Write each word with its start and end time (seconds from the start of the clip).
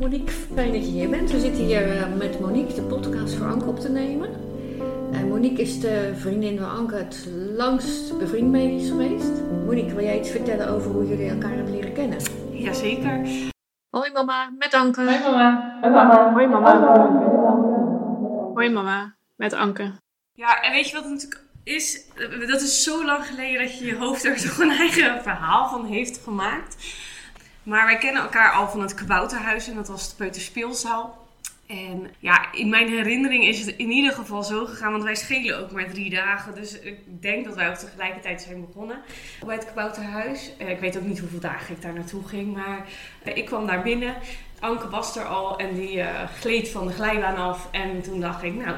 Monique, 0.00 0.32
fijn 0.32 0.72
dat 0.72 0.84
je 0.84 0.90
hier 0.90 1.08
bent. 1.08 1.30
We 1.30 1.40
zitten 1.40 1.64
hier 1.64 1.96
eh, 1.96 2.14
met 2.16 2.40
Monique 2.40 2.74
de 2.74 2.82
podcast 2.82 3.34
voor 3.34 3.46
Anke 3.46 3.66
op 3.66 3.80
te 3.80 3.88
nemen. 3.88 4.28
En 5.12 5.28
Monique 5.28 5.62
is 5.62 5.80
de 5.80 6.12
vriendin 6.16 6.60
waar 6.60 6.68
Anke 6.70 6.94
het 6.94 7.28
langst 7.56 8.18
bevriend 8.18 8.50
mee 8.50 8.74
is 8.76 8.88
geweest. 8.88 9.42
Monique, 9.64 9.94
wil 9.94 10.04
jij 10.04 10.18
iets 10.18 10.30
vertellen 10.30 10.68
over 10.68 10.90
hoe 10.90 11.08
jullie 11.08 11.30
elkaar 11.30 11.52
hebben 11.54 11.72
leren 11.72 11.92
kennen? 11.92 12.18
Jazeker. 12.52 13.28
Hoi 13.90 14.12
mama, 14.12 14.50
met 14.58 14.74
Anke. 14.74 15.04
Hoi 15.04 15.18
mama. 15.20 15.78
Hoi 15.80 15.92
mama. 15.92 16.32
Hoi 16.32 16.46
mama. 16.46 16.72
Hoi 18.54 18.70
mama, 18.70 19.14
met 19.36 19.52
Anke. 19.52 19.92
Ja, 20.32 20.62
en 20.62 20.72
weet 20.72 20.88
je 20.88 20.94
wat 20.94 21.04
het 21.04 21.12
natuurlijk 21.12 21.44
is? 21.64 22.06
Dat 22.48 22.60
is 22.60 22.82
zo 22.82 23.04
lang 23.04 23.26
geleden 23.26 23.62
dat 23.62 23.78
je 23.78 23.84
je 23.84 23.96
hoofd 23.96 24.24
er 24.24 24.36
toch 24.36 24.58
een 24.58 24.70
eigen 24.70 25.22
verhaal 25.22 25.68
van 25.68 25.84
heeft 25.84 26.20
gemaakt. 26.24 26.76
Maar 27.64 27.86
wij 27.86 27.98
kennen 27.98 28.22
elkaar 28.22 28.52
al 28.52 28.68
van 28.68 28.80
het 28.80 28.94
Kabouterhuis 28.94 29.68
en 29.68 29.74
dat 29.74 29.88
was 29.88 30.08
de 30.08 30.14
Peuterspeelzaal. 30.16 31.22
En 31.66 32.10
ja, 32.18 32.52
in 32.52 32.68
mijn 32.68 32.88
herinnering 32.88 33.44
is 33.44 33.66
het 33.66 33.76
in 33.76 33.90
ieder 33.90 34.12
geval 34.12 34.42
zo 34.42 34.64
gegaan, 34.66 34.90
want 34.92 35.04
wij 35.04 35.14
schelen 35.14 35.58
ook 35.58 35.70
maar 35.72 35.90
drie 35.90 36.10
dagen. 36.10 36.54
Dus 36.54 36.80
ik 36.80 37.22
denk 37.22 37.44
dat 37.44 37.54
wij 37.54 37.68
ook 37.68 37.74
tegelijkertijd 37.74 38.42
zijn 38.42 38.66
begonnen 38.66 39.00
bij 39.46 39.54
het 39.54 39.64
Kabouterhuis. 39.66 40.50
Eh, 40.58 40.70
Ik 40.70 40.78
weet 40.80 40.96
ook 40.96 41.02
niet 41.04 41.18
hoeveel 41.18 41.40
dagen 41.40 41.74
ik 41.74 41.82
daar 41.82 41.92
naartoe 41.92 42.28
ging, 42.28 42.54
maar 42.54 42.86
eh, 43.22 43.36
ik 43.36 43.44
kwam 43.44 43.66
daar 43.66 43.82
binnen. 43.82 44.14
Anke 44.60 44.88
was 44.88 45.16
er 45.16 45.24
al 45.24 45.58
en 45.58 45.74
die 45.74 46.00
eh, 46.00 46.28
gleed 46.40 46.68
van 46.68 46.86
de 46.86 46.92
glijbaan 46.92 47.36
af. 47.36 47.68
En 47.70 48.02
toen 48.02 48.20
dacht 48.20 48.42
ik, 48.42 48.54
nou, 48.54 48.76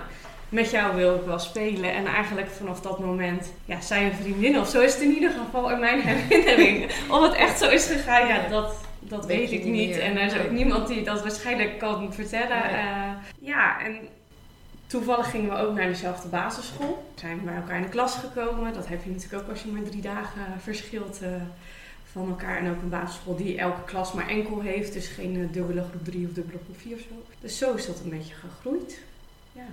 met 0.49 0.71
jou 0.71 0.97
wil 0.97 1.15
ik 1.15 1.23
wel 1.23 1.39
spelen. 1.39 1.93
En 1.93 2.07
eigenlijk 2.07 2.49
vanaf 2.49 2.81
dat 2.81 2.99
moment 2.99 3.53
ja, 3.65 3.81
zijn 3.81 4.11
we 4.11 4.17
vriendinnen. 4.17 4.61
Of 4.61 4.69
zo 4.69 4.81
is 4.81 4.93
het 4.93 5.03
in 5.03 5.15
ieder 5.15 5.31
geval 5.31 5.71
in 5.71 5.79
mijn 5.79 6.01
herinnering. 6.01 6.85
Of 7.11 7.23
het 7.23 7.35
echt 7.35 7.59
zo 7.59 7.69
is 7.69 7.87
gegaan, 7.87 8.27
ja, 8.27 8.49
dat, 8.49 8.75
dat 8.99 9.27
Weet 9.27 9.53
ik 9.53 9.65
niet 9.65 9.89
meer. 9.89 10.01
En 10.01 10.19
er 10.19 10.27
is 10.27 10.45
ook 10.45 10.51
niemand 10.51 10.89
die 10.89 11.03
dat 11.03 11.23
waarschijnlijk 11.23 11.79
kan 11.79 12.15
vertellen. 12.15 12.63
Nee. 12.63 12.81
Eh, 12.81 13.11
ja, 13.39 13.81
en 13.81 13.99
toevallig 14.87 15.31
gingen 15.31 15.51
we 15.51 15.57
ook 15.57 15.75
naar 15.75 15.87
dezelfde 15.87 16.29
basisschool. 16.29 17.13
Zijn 17.15 17.39
we 17.39 17.45
bij 17.45 17.55
elkaar 17.55 17.77
in 17.77 17.83
de 17.83 17.89
klas 17.89 18.15
gekomen. 18.15 18.73
Dat 18.73 18.89
heb 18.89 19.05
je 19.05 19.11
natuurlijk 19.11 19.43
ook 19.43 19.51
als 19.51 19.63
je 19.63 19.69
maar 19.69 19.83
drie 19.83 20.03
dagen 20.03 20.61
verschilt 20.61 21.23
eh, 21.23 21.31
van 22.13 22.29
elkaar. 22.29 22.57
En 22.57 22.71
ook 22.71 22.83
een 22.83 22.89
basisschool 22.89 23.37
die 23.37 23.59
elke 23.59 23.85
klas 23.85 24.13
maar 24.13 24.29
enkel 24.29 24.61
heeft. 24.61 24.93
Dus 24.93 25.07
geen 25.07 25.37
eh, 25.37 25.53
dubbele 25.53 25.85
groep 25.91 26.05
3 26.05 26.27
of 26.27 26.33
dubbele 26.33 26.59
groep 26.65 26.81
4 26.81 26.95
of 26.95 27.01
zo. 27.01 27.25
Dus 27.41 27.59
zo 27.59 27.75
is 27.75 27.87
dat 27.87 28.01
een 28.05 28.11
beetje 28.11 28.35
gegroeid. 28.35 28.99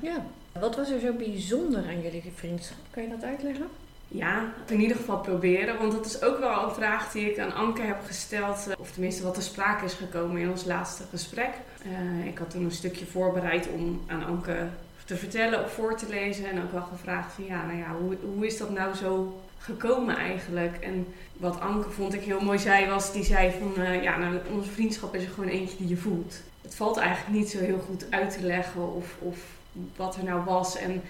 Ja. 0.02 0.26
Wat 0.60 0.76
was 0.76 0.90
er 0.90 1.00
zo 1.00 1.14
bijzonder 1.14 1.84
aan 1.88 2.02
jullie 2.02 2.32
vriendschap? 2.36 2.78
Kan 2.92 3.04
je 3.04 3.10
dat 3.10 3.24
uitleggen? 3.24 3.68
Ja, 4.08 4.54
in 4.68 4.80
ieder 4.82 4.98
geval 4.98 5.20
proberen. 5.20 5.78
Want 5.78 5.92
dat 5.92 6.06
is 6.06 6.22
ook 6.22 6.40
wel 6.40 6.64
een 6.64 6.74
vraag 6.74 7.12
die 7.12 7.32
ik 7.32 7.40
aan 7.40 7.54
Anke 7.54 7.82
heb 7.82 7.98
gesteld. 8.06 8.68
eh, 8.68 8.74
Of 8.80 8.92
tenminste 8.92 9.24
wat 9.24 9.34
ter 9.34 9.44
sprake 9.44 9.86
is 9.86 9.94
gekomen 9.94 10.42
in 10.42 10.50
ons 10.50 10.66
laatste 10.66 11.04
gesprek. 11.10 11.50
Eh, 11.84 12.26
ik 12.26 12.38
had 12.38 12.50
toen 12.50 12.64
een 12.64 12.72
stukje 12.72 13.06
voorbereid 13.06 13.68
om 13.68 14.02
aan 14.08 14.26
Anke 14.26 14.68
te 15.06 15.16
vertellen 15.16 15.64
of 15.64 15.72
voor 15.74 15.98
te 15.98 16.06
lezen. 16.10 16.46
En 16.50 16.64
ook 16.64 16.72
wel 16.72 16.82
gevraagd 16.82 17.34
van 17.34 17.46
ja, 17.46 17.66
nou 17.66 17.78
ja, 17.78 17.96
hoe, 18.02 18.18
hoe 18.36 18.46
is 18.46 18.58
dat 18.58 18.70
nou 18.70 18.96
zo 18.96 19.42
gekomen 19.58 20.18
eigenlijk? 20.18 20.78
En 20.78 21.08
wat 21.38 21.60
Anke 21.60 21.90
vond 21.90 22.14
ik 22.14 22.22
heel 22.22 22.42
mooi 22.42 22.58
zei 22.60 22.88
was, 22.88 23.14
die 23.14 23.24
zei 23.24 23.52
van 23.60 23.84
eh, 23.84 24.04
ja, 24.04 24.18
nou, 24.18 24.38
onze 24.54 24.70
vriendschap 24.72 25.16
is 25.16 25.24
er 25.24 25.30
gewoon 25.30 25.50
eentje 25.50 25.78
die 25.78 25.88
je 25.88 25.98
voelt. 25.98 26.36
Het 26.62 26.76
valt 26.76 26.98
eigenlijk 26.98 27.38
niet 27.38 27.50
zo 27.50 27.60
heel 27.60 27.80
goed 27.80 28.06
uit 28.10 28.32
te 28.38 28.46
leggen 28.46 28.96
of, 28.96 29.16
of 29.20 29.38
wat 29.96 30.16
er 30.16 30.24
nou 30.24 30.44
was. 30.46 30.78
En 30.78 31.02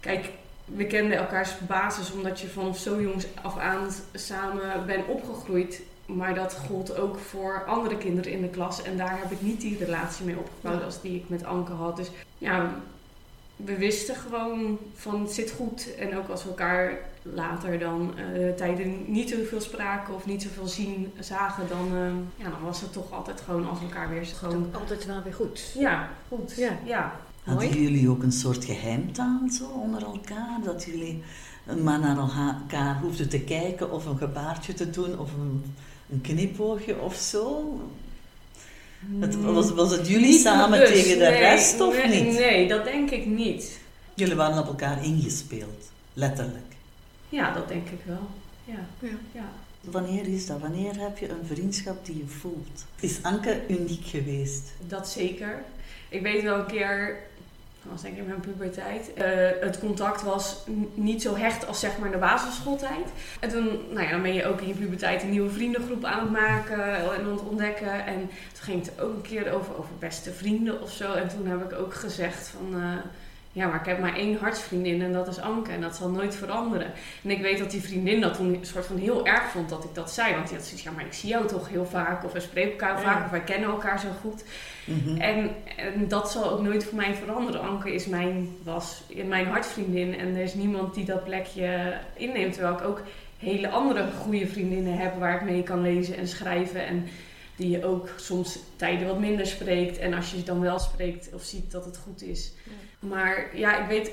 kijk, 0.00 0.30
we 0.64 0.86
kenden 0.86 1.18
elkaars 1.18 1.58
basis 1.58 2.12
omdat 2.12 2.40
je 2.40 2.48
vanaf 2.48 2.78
zo 2.78 3.00
jongs 3.00 3.26
af 3.42 3.58
aan 3.58 3.90
samen 4.14 4.86
bent 4.86 5.06
opgegroeid. 5.06 5.82
Maar 6.06 6.34
dat 6.34 6.54
gold 6.54 6.96
ook 6.96 7.18
voor 7.18 7.64
andere 7.66 7.96
kinderen 7.96 8.32
in 8.32 8.40
de 8.40 8.48
klas. 8.48 8.82
En 8.82 8.96
daar 8.96 9.18
heb 9.18 9.30
ik 9.30 9.42
niet 9.42 9.60
die 9.60 9.78
relatie 9.78 10.24
mee 10.24 10.38
opgebouwd 10.38 10.84
als 10.84 11.00
die 11.00 11.16
ik 11.16 11.28
met 11.28 11.44
Anke 11.44 11.72
had. 11.72 11.96
Dus 11.96 12.10
ja, 12.38 12.74
we 13.56 13.76
wisten 13.76 14.14
gewoon 14.14 14.78
van 14.94 15.20
het 15.20 15.32
zit 15.32 15.50
goed. 15.50 15.94
En 15.94 16.16
ook 16.16 16.28
als 16.28 16.42
we 16.42 16.48
elkaar 16.48 16.98
later 17.22 17.78
dan 17.78 18.12
eh, 18.16 18.54
tijden 18.54 19.12
niet 19.12 19.30
zoveel 19.30 19.60
spraken 19.60 20.14
of 20.14 20.26
niet 20.26 20.42
zoveel 20.42 20.66
zien, 20.66 21.12
zagen, 21.18 21.68
dan, 21.68 21.86
eh, 21.86 22.44
ja, 22.44 22.50
dan 22.50 22.62
was 22.64 22.80
het 22.80 22.92
toch 22.92 23.12
altijd 23.12 23.40
gewoon 23.40 23.68
als 23.68 23.80
elkaar 23.80 24.08
weer 24.08 24.26
gewoon... 24.26 24.70
Altijd 24.72 25.06
wel 25.06 25.22
weer 25.22 25.34
goed. 25.34 25.72
Ja, 25.74 26.08
goed. 26.28 26.54
Ja. 26.56 26.78
ja. 26.84 27.16
Mooi. 27.44 27.66
Hadden 27.66 27.82
jullie 27.82 28.08
ook 28.08 28.22
een 28.22 28.32
soort 28.32 28.64
geheimtaal 28.64 29.40
zo 29.58 29.64
onder 29.64 30.02
elkaar? 30.02 30.58
Dat 30.64 30.84
jullie 30.84 31.22
maar 31.82 31.98
naar 32.00 32.18
elkaar 32.18 33.00
hoefden 33.00 33.28
te 33.28 33.40
kijken 33.40 33.92
of 33.92 34.06
een 34.06 34.18
gebaartje 34.18 34.74
te 34.74 34.90
doen 34.90 35.18
of 35.18 35.32
een, 35.32 35.74
een 36.10 36.20
knipoogje 36.20 37.00
of 37.00 37.14
zo? 37.14 37.80
Het, 39.18 39.42
was, 39.42 39.70
was 39.70 39.90
het 39.90 40.08
jullie 40.08 40.26
Niet 40.26 40.40
samen 40.40 40.78
bewust, 40.78 40.92
tegen 40.92 41.18
de 41.18 41.24
nee, 41.24 41.38
rest 41.38 41.80
of 41.80 42.04
nee, 42.06 42.22
niet? 42.22 42.34
Nee, 42.38 42.68
dat 42.68 42.84
denk 42.84 43.10
ik 43.10 43.26
niet. 43.26 43.78
Jullie 44.14 44.34
waren 44.34 44.58
op 44.58 44.66
elkaar 44.66 45.04
ingespeeld, 45.04 45.90
letterlijk. 46.14 46.74
Ja, 47.28 47.52
dat 47.54 47.68
denk 47.68 47.88
ik 47.88 48.00
wel. 48.04 48.28
Ja, 48.64 48.86
Ja. 48.98 49.08
ja. 49.32 49.48
Wanneer 49.80 50.26
is 50.26 50.46
dat? 50.46 50.60
Wanneer 50.60 50.98
heb 50.98 51.18
je 51.18 51.28
een 51.28 51.46
vriendschap 51.46 52.06
die 52.06 52.16
je 52.16 52.26
voelt? 52.26 52.84
Is 53.00 53.22
Anke 53.22 53.60
uniek 53.68 54.04
geweest? 54.06 54.62
dat 54.86 55.08
zeker. 55.08 55.62
Ik 56.08 56.22
weet 56.22 56.42
wel 56.42 56.58
een 56.58 56.66
keer, 56.66 57.18
dat 57.82 57.92
was 57.92 58.02
denk 58.02 58.14
ik 58.14 58.20
in 58.20 58.28
mijn 58.28 58.40
puberteit, 58.40 59.12
eh, 59.14 59.26
het 59.60 59.78
contact 59.78 60.22
was 60.22 60.64
niet 60.94 61.22
zo 61.22 61.36
hecht 61.36 61.66
als 61.66 61.80
zeg 61.80 61.98
maar 61.98 62.10
de 62.10 62.18
basisschooltijd. 62.18 63.08
En 63.40 63.48
toen, 63.48 63.80
nou 63.90 64.06
ja, 64.06 64.10
dan 64.10 64.22
ben 64.22 64.34
je 64.34 64.46
ook 64.46 64.60
in 64.60 64.68
je 64.68 64.74
puberteit 64.74 65.22
een 65.22 65.30
nieuwe 65.30 65.50
vriendengroep 65.50 66.04
aan 66.04 66.20
het 66.20 66.30
maken 66.30 66.94
en 66.94 67.24
aan 67.24 67.30
het 67.30 67.48
ontdekken. 67.48 68.06
En 68.06 68.18
toen 68.52 68.62
ging 68.62 68.84
het 68.84 69.00
ook 69.00 69.14
een 69.14 69.22
keer 69.22 69.52
over, 69.52 69.78
over 69.78 69.94
beste 69.98 70.32
vrienden 70.32 70.82
of 70.82 70.92
zo. 70.92 71.12
En 71.12 71.28
toen 71.28 71.46
heb 71.46 71.72
ik 71.72 71.78
ook 71.78 71.94
gezegd 71.94 72.48
van... 72.48 72.82
eh, 72.82 72.96
ja, 73.52 73.66
maar 73.66 73.80
ik 73.80 73.86
heb 73.86 73.98
maar 73.98 74.16
één 74.16 74.38
hartsvriendin 74.38 75.02
en 75.02 75.12
dat 75.12 75.28
is 75.28 75.40
Anke 75.40 75.72
en 75.72 75.80
dat 75.80 75.96
zal 75.96 76.08
nooit 76.08 76.34
veranderen. 76.36 76.92
En 77.24 77.30
ik 77.30 77.40
weet 77.40 77.58
dat 77.58 77.70
die 77.70 77.82
vriendin 77.82 78.20
dat 78.20 78.34
toen 78.34 78.54
een 78.54 78.66
soort 78.66 78.86
van 78.86 78.96
heel 78.98 79.26
erg 79.26 79.42
vond 79.42 79.68
dat 79.68 79.84
ik 79.84 79.94
dat 79.94 80.10
zei. 80.10 80.34
Want 80.34 80.48
die 80.48 80.56
had 80.56 80.66
zoiets, 80.66 80.82
ja, 80.82 80.90
maar 80.90 81.04
ik 81.04 81.12
zie 81.12 81.28
jou 81.28 81.46
toch 81.46 81.68
heel 81.68 81.86
vaak 81.86 82.24
of 82.24 82.32
we 82.32 82.40
spreken 82.40 82.70
elkaar 82.70 82.94
Ja. 82.94 83.02
vaak 83.02 83.24
of 83.24 83.30
wij 83.30 83.40
kennen 83.40 83.70
elkaar 83.70 84.00
zo 84.00 84.08
goed. 84.20 84.44
Mhm. 84.84 85.20
En, 85.20 85.50
en 85.76 86.08
dat 86.08 86.30
zal 86.30 86.50
ook 86.50 86.62
nooit 86.62 86.84
voor 86.84 86.96
mij 86.96 87.14
veranderen. 87.14 87.60
Anke 87.60 87.94
is 87.94 88.06
mijn, 88.06 88.48
was 88.62 89.02
mijn 89.24 89.46
hartvriendin 89.46 90.18
en 90.18 90.34
er 90.36 90.42
is 90.42 90.54
niemand 90.54 90.94
die 90.94 91.04
dat 91.04 91.24
plekje 91.24 91.92
inneemt. 92.16 92.52
Terwijl 92.52 92.74
ik 92.74 92.84
ook 92.84 93.02
hele 93.38 93.68
andere 93.68 94.04
goede 94.20 94.46
vriendinnen 94.46 94.96
heb 94.96 95.18
waar 95.18 95.34
ik 95.34 95.50
mee 95.50 95.62
kan 95.62 95.82
lezen 95.82 96.16
en 96.16 96.28
schrijven. 96.28 96.86
En 96.86 97.08
die 97.60 97.70
je 97.70 97.84
ook 97.84 98.08
soms 98.16 98.58
tijden 98.76 99.06
wat 99.06 99.18
minder 99.18 99.46
spreekt. 99.46 99.98
En 99.98 100.14
als 100.14 100.30
je 100.30 100.38
ze 100.38 100.44
dan 100.44 100.60
wel 100.60 100.78
spreekt 100.78 101.28
of 101.32 101.42
ziet 101.42 101.70
dat 101.70 101.84
het 101.84 101.96
goed 101.96 102.22
is. 102.22 102.52
Maar 102.98 103.56
ja, 103.56 103.82
ik 103.82 103.88
weet 103.88 104.10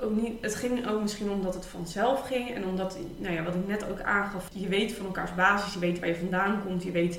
ook 0.00 0.20
niet. 0.20 0.32
Het 0.40 0.54
ging 0.54 0.88
ook 0.88 1.02
misschien 1.02 1.30
omdat 1.30 1.54
het 1.54 1.66
vanzelf 1.66 2.26
ging. 2.26 2.54
En 2.54 2.66
omdat, 2.66 2.98
nou 3.16 3.34
ja, 3.34 3.42
wat 3.42 3.54
ik 3.54 3.66
net 3.66 3.88
ook 3.90 4.00
aangaf. 4.00 4.48
Je 4.52 4.68
weet 4.68 4.92
van 4.92 5.06
elkaars 5.06 5.34
basis. 5.34 5.72
Je 5.72 5.78
weet 5.78 5.98
waar 5.98 6.08
je 6.08 6.16
vandaan 6.16 6.62
komt. 6.66 6.82
Je 6.82 6.90
weet 6.90 7.18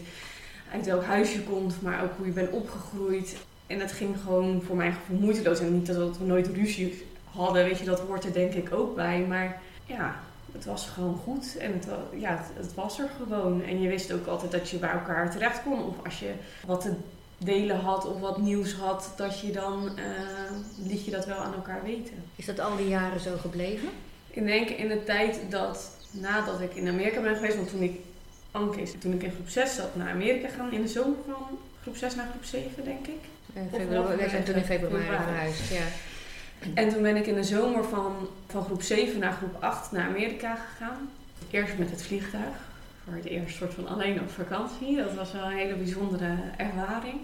uit 0.72 0.85
welk 0.85 1.03
huis 1.03 1.33
je 1.33 1.41
komt. 1.41 1.81
Maar 1.81 2.03
ook 2.03 2.17
hoe 2.17 2.25
je 2.25 2.31
bent 2.31 2.51
opgegroeid. 2.51 3.38
En 3.67 3.79
het 3.79 3.91
ging 3.91 4.16
gewoon 4.23 4.61
voor 4.61 4.75
mijn 4.75 4.93
gevoel 4.93 5.19
moeiteloos. 5.19 5.59
En 5.59 5.73
niet 5.73 5.85
dat 5.85 6.17
we 6.17 6.25
nooit 6.25 6.47
ruzie 6.47 7.05
hadden. 7.23 7.63
Weet 7.63 7.79
je, 7.79 7.85
dat 7.85 7.99
hoort 7.99 8.25
er 8.25 8.33
denk 8.33 8.53
ik 8.53 8.73
ook 8.73 8.95
bij. 8.95 9.25
Maar 9.27 9.61
ja, 9.85 10.16
het 10.53 10.66
was 10.66 10.88
gewoon 10.94 11.16
goed. 11.24 11.58
En 11.58 11.74
het, 11.74 11.88
ja, 12.19 12.30
het, 12.38 12.66
het 12.66 12.74
was 12.74 13.00
er 13.00 13.09
gewoon. 13.24 13.64
En 13.64 13.81
je 13.81 13.88
wist 13.88 14.12
ook 14.14 14.28
altijd 14.28 14.52
dat 14.52 14.69
je 14.69 14.78
bij 14.78 14.90
elkaar 14.90 15.31
terecht 15.31 15.64
kon. 15.64 15.84
Of 15.86 15.96
als 16.06 16.19
je 16.19 16.31
wat 16.66 16.81
te 16.81 16.94
delen 17.38 17.80
had 17.80 18.06
of 18.08 18.19
wat 18.19 18.38
nieuws 18.38 18.74
had, 18.74 19.14
dat 19.16 19.40
je 19.40 19.52
dan 19.52 19.97
eh, 19.97 20.03
liet 20.88 21.06
je 21.06 21.12
dat 21.12 21.25
wel 21.25 21.38
aan 21.38 21.53
elkaar 21.53 21.84
weten. 21.84 22.14
Is 22.36 22.46
dat 22.46 22.59
al 22.59 22.75
die 22.78 22.88
jaren 22.88 23.19
zo 23.19 23.38
gebleven? 23.41 23.90
Ik 24.30 24.46
denk 24.46 24.69
in 24.69 24.88
de 24.88 25.03
tijd 25.03 25.40
dat 25.50 25.90
nadat 26.12 26.62
ik 26.62 26.75
in 26.75 26.88
Amerika 26.88 27.22
ben 27.22 27.35
geweest, 27.35 27.56
want 27.56 27.70
toen 27.70 27.81
ik 27.81 28.00
Anke 28.52 28.81
is, 28.81 28.91
toen 29.00 29.14
ik 29.14 29.24
in 29.24 29.31
groep 29.31 29.50
6 29.50 29.75
zat 29.75 29.96
naar 29.96 30.09
Amerika 30.09 30.47
gaan, 30.58 30.72
in 30.74 30.81
de 30.81 30.88
zomer 30.88 31.18
van 31.28 31.58
groep 31.81 31.96
6 31.96 32.16
naar 32.16 32.28
groep 32.31 32.44
7 32.44 32.84
denk 32.84 33.08
ik. 33.08 33.20
Eh, 33.53 33.61
Of 33.72 33.79
februari- 33.79 34.16
wij 34.17 34.29
zijn 34.29 34.44
toen 34.44 34.56
in 34.56 34.64
februari 34.64 35.03
februari. 35.03 35.23
verhuisd, 35.23 35.70
ja. 35.70 35.84
En 36.73 36.89
toen 36.89 37.01
ben 37.01 37.15
ik 37.15 37.27
in 37.27 37.35
de 37.35 37.43
zomer 37.43 37.83
van, 37.83 38.15
van 38.47 38.63
groep 38.63 38.81
7 38.81 39.19
naar 39.19 39.31
groep 39.33 39.55
8 39.59 39.91
naar 39.91 40.07
Amerika 40.07 40.55
gegaan. 40.55 41.09
Eerst 41.51 41.77
met 41.77 41.89
het 41.89 42.03
vliegtuig. 42.03 42.55
Voor 43.03 43.13
het 43.13 43.25
eerst 43.25 43.55
soort 43.55 43.73
van 43.73 43.87
alleen 43.87 44.21
op 44.21 44.29
vakantie. 44.29 44.95
Dat 44.95 45.13
was 45.13 45.31
wel 45.31 45.43
een 45.43 45.57
hele 45.57 45.75
bijzondere 45.75 46.35
ervaring. 46.57 47.15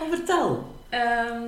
Oh, 0.00 0.08
vertel. 0.08 0.74
Ehm, 0.88 1.42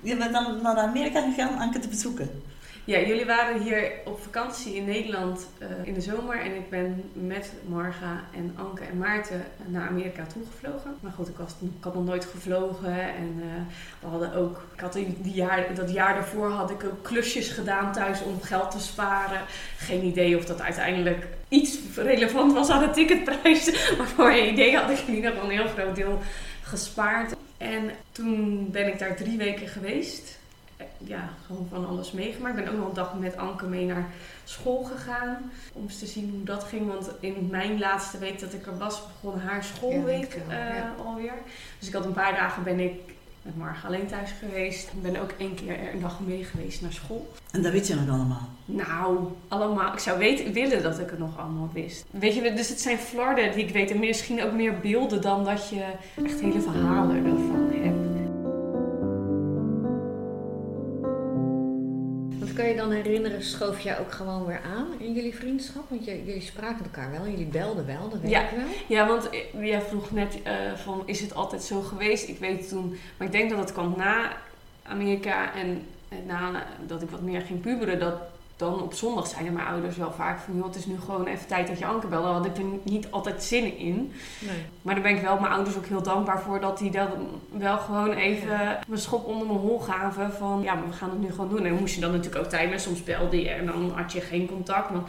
Je 0.00 0.16
bent 0.16 0.32
dan 0.32 0.62
naar 0.62 0.76
Amerika 0.76 1.20
gegaan 1.20 1.58
Anke 1.58 1.78
te 1.78 1.88
bezoeken. 1.88 2.42
Ja, 2.84 3.00
jullie 3.00 3.24
waren 3.24 3.62
hier 3.62 3.92
op 4.04 4.22
vakantie 4.22 4.74
in 4.74 4.84
Nederland 4.84 5.48
eh, 5.58 5.68
in 5.82 5.94
de 5.94 6.00
zomer. 6.00 6.40
En 6.40 6.54
ik 6.54 6.70
ben 6.70 7.10
met 7.12 7.52
Marga 7.66 8.24
en 8.34 8.54
Anke 8.56 8.84
en 8.84 8.98
Maarten 8.98 9.44
naar 9.66 9.88
Amerika 9.88 10.26
toegevlogen. 10.26 10.94
Maar 11.00 11.12
goed, 11.12 11.28
ik, 11.28 11.36
was, 11.36 11.54
had 11.80 11.94
nog 11.94 12.04
nooit 12.04 12.24
gevlogen. 12.24 13.00
En 13.00 13.42
eh, 13.42 13.62
we 14.00 14.06
hadden 14.06 14.34
ook, 14.34 14.64
ik 14.74 14.80
had 14.80 14.92
die 14.92 15.16
jaar, 15.22 15.74
dat 15.74 15.92
jaar 15.92 16.14
daarvoor 16.14 16.50
had 16.50 16.70
ik 16.70 16.84
ook 16.84 17.02
klusjes 17.02 17.48
gedaan 17.48 17.92
thuis 17.92 18.22
om 18.22 18.40
geld 18.40 18.70
te 18.70 18.80
sparen. 18.80 19.40
Geen 19.76 20.04
idee 20.04 20.36
of 20.36 20.44
dat 20.44 20.60
uiteindelijk 20.60 21.26
iets 21.48 21.78
relevant 21.96 22.52
was 22.52 22.70
aan 22.70 22.84
de 22.84 22.90
ticketprijs. 22.90 23.70
Maar 23.98 24.08
voor 24.08 24.30
een 24.30 24.52
idee 24.52 24.76
had 24.76 24.90
ik 24.90 24.98
in 24.98 25.14
ieder 25.14 25.30
geval 25.30 25.44
een 25.44 25.58
heel 25.58 25.68
groot 25.68 25.96
deel 25.96 26.20
gespaard. 26.62 27.34
En 27.56 27.90
toen 28.12 28.68
ben 28.70 28.86
ik 28.86 28.98
daar 28.98 29.16
drie 29.16 29.38
weken 29.38 29.68
geweest. 29.68 30.40
Ja, 31.04 31.28
gewoon 31.46 31.66
van 31.70 31.86
alles 31.86 32.12
meegemaakt. 32.12 32.58
Ik 32.58 32.64
ben 32.64 32.72
ook 32.72 32.78
nog 32.78 32.88
een 32.88 32.94
dag 32.94 33.18
met 33.18 33.36
Anke 33.36 33.66
mee 33.66 33.86
naar 33.86 34.06
school 34.44 34.82
gegaan. 34.82 35.50
Om 35.72 35.82
eens 35.82 35.98
te 35.98 36.06
zien 36.06 36.30
hoe 36.30 36.44
dat 36.44 36.64
ging. 36.64 36.86
Want 36.86 37.10
in 37.20 37.48
mijn 37.50 37.78
laatste 37.78 38.18
week 38.18 38.40
dat 38.40 38.52
ik 38.52 38.66
er 38.66 38.78
was, 38.78 39.02
begon 39.22 39.40
haar 39.40 39.64
schoolweek 39.64 40.40
Ja, 40.48 40.68
eh, 40.68 40.76
ja. 40.76 40.94
alweer. 41.04 41.34
Dus 41.78 41.88
ik 41.88 41.94
had 41.94 42.04
een 42.04 42.12
paar 42.12 42.34
dagen 42.34 42.62
ben 42.62 42.80
ik 42.80 43.00
met 43.42 43.56
Marga 43.56 43.86
alleen 43.86 44.06
thuis 44.06 44.30
geweest. 44.38 44.88
Ik 44.92 45.02
ben 45.02 45.22
ook 45.22 45.30
één 45.38 45.54
keer 45.54 45.94
een 45.94 46.00
dag 46.00 46.20
mee 46.20 46.44
geweest 46.44 46.82
naar 46.82 46.92
school. 46.92 47.32
En 47.50 47.62
dat 47.62 47.72
weet 47.72 47.86
je 47.86 47.94
nog 47.94 48.08
allemaal. 48.08 48.48
Nou, 48.64 49.18
allemaal. 49.48 49.92
Ik 49.92 49.98
zou 49.98 50.18
weten, 50.18 50.52
willen 50.52 50.82
dat 50.82 50.98
ik 50.98 51.10
het 51.10 51.18
nog 51.18 51.38
allemaal 51.38 51.70
wist. 51.72 52.04
Weet 52.10 52.34
je, 52.34 52.52
dus 52.54 52.68
het 52.68 52.80
zijn 52.80 52.98
flarden 52.98 53.52
die 53.52 53.64
ik 53.64 53.72
weet. 53.72 53.90
En 53.90 53.98
misschien 53.98 54.42
ook 54.42 54.52
meer 54.52 54.80
beelden 54.80 55.22
dan 55.22 55.44
dat 55.44 55.68
je 55.68 55.84
echt 56.24 56.40
hele 56.40 56.60
verhalen 56.60 57.16
ervan 57.16 57.70
hebt. 57.72 58.11
Kan 62.54 62.66
je 62.68 62.76
dan 62.76 62.90
herinneren, 62.90 63.42
schoof 63.42 63.80
jij 63.80 63.98
ook 63.98 64.12
gewoon 64.12 64.46
weer 64.46 64.60
aan 64.74 64.86
in 64.98 65.12
jullie 65.12 65.34
vriendschap? 65.34 65.88
Want 65.88 66.04
je- 66.04 66.24
jullie 66.24 66.40
spraken 66.40 66.84
elkaar 66.84 67.10
wel, 67.10 67.26
jullie 67.28 67.46
belden 67.46 67.86
wel, 67.86 68.08
dat 68.10 68.20
weet 68.20 68.30
Ja. 68.30 68.40
ik 68.42 68.56
wel. 68.56 68.66
Ja, 68.88 69.06
want 69.06 69.30
eh, 69.30 69.38
jij 69.68 69.80
vroeg 69.80 70.10
net 70.10 70.42
eh, 70.42 70.54
van, 70.74 71.02
is 71.06 71.20
het 71.20 71.34
altijd 71.34 71.62
zo 71.62 71.80
geweest? 71.80 72.28
Ik 72.28 72.38
weet 72.38 72.68
toen, 72.68 72.96
maar 73.16 73.26
ik 73.26 73.32
denk 73.32 73.50
dat 73.50 73.58
het 73.58 73.72
kwam 73.72 73.94
na 73.96 74.32
Amerika 74.82 75.54
en 75.54 75.86
na 76.26 76.66
dat 76.86 77.02
ik 77.02 77.10
wat 77.10 77.20
meer 77.22 77.40
ging 77.40 77.60
puberen, 77.60 77.98
dat 77.98 78.14
dan 78.62 78.82
op 78.82 78.94
zondag 78.94 79.26
zeiden 79.26 79.52
mijn 79.52 79.66
ouders 79.66 79.96
wel 79.96 80.12
vaak 80.12 80.38
van, 80.40 80.56
joh, 80.56 80.64
het 80.66 80.74
is 80.76 80.86
nu 80.86 81.00
gewoon 81.00 81.26
even 81.26 81.46
tijd 81.46 81.66
dat 81.68 81.78
je 81.78 81.86
Anke 81.86 82.06
belt. 82.06 82.22
Daar 82.24 82.32
had 82.32 82.46
ik 82.46 82.56
er 82.56 82.64
niet 82.82 83.06
altijd 83.10 83.42
zin 83.42 83.76
in. 83.78 84.12
Nee. 84.38 84.56
Maar 84.82 84.94
daar 84.94 85.02
ben 85.02 85.16
ik 85.16 85.22
wel 85.22 85.38
mijn 85.40 85.52
ouders 85.52 85.76
ook 85.76 85.86
heel 85.86 86.02
dankbaar 86.02 86.40
voor 86.42 86.60
dat 86.60 86.78
die 86.78 86.90
dan 86.90 87.08
wel 87.50 87.78
gewoon 87.78 88.12
even 88.12 88.78
mijn 88.86 89.00
schop 89.00 89.26
onder 89.26 89.46
mijn 89.46 89.58
hol 89.58 89.78
gaven 89.78 90.32
van 90.32 90.60
ja, 90.62 90.74
maar 90.74 90.86
we 90.86 90.92
gaan 90.92 91.10
het 91.10 91.20
nu 91.20 91.30
gewoon 91.30 91.48
doen. 91.48 91.64
En 91.64 91.70
dan 91.70 91.78
moest 91.80 91.94
je 91.94 92.00
dan 92.00 92.10
natuurlijk 92.12 92.44
ook 92.44 92.50
timen. 92.50 92.80
Soms 92.80 93.04
belde 93.04 93.40
je 93.42 93.48
en 93.50 93.66
dan 93.66 93.90
had 93.94 94.12
je 94.12 94.20
geen 94.20 94.46
contact. 94.46 94.90
Maar, 94.90 95.02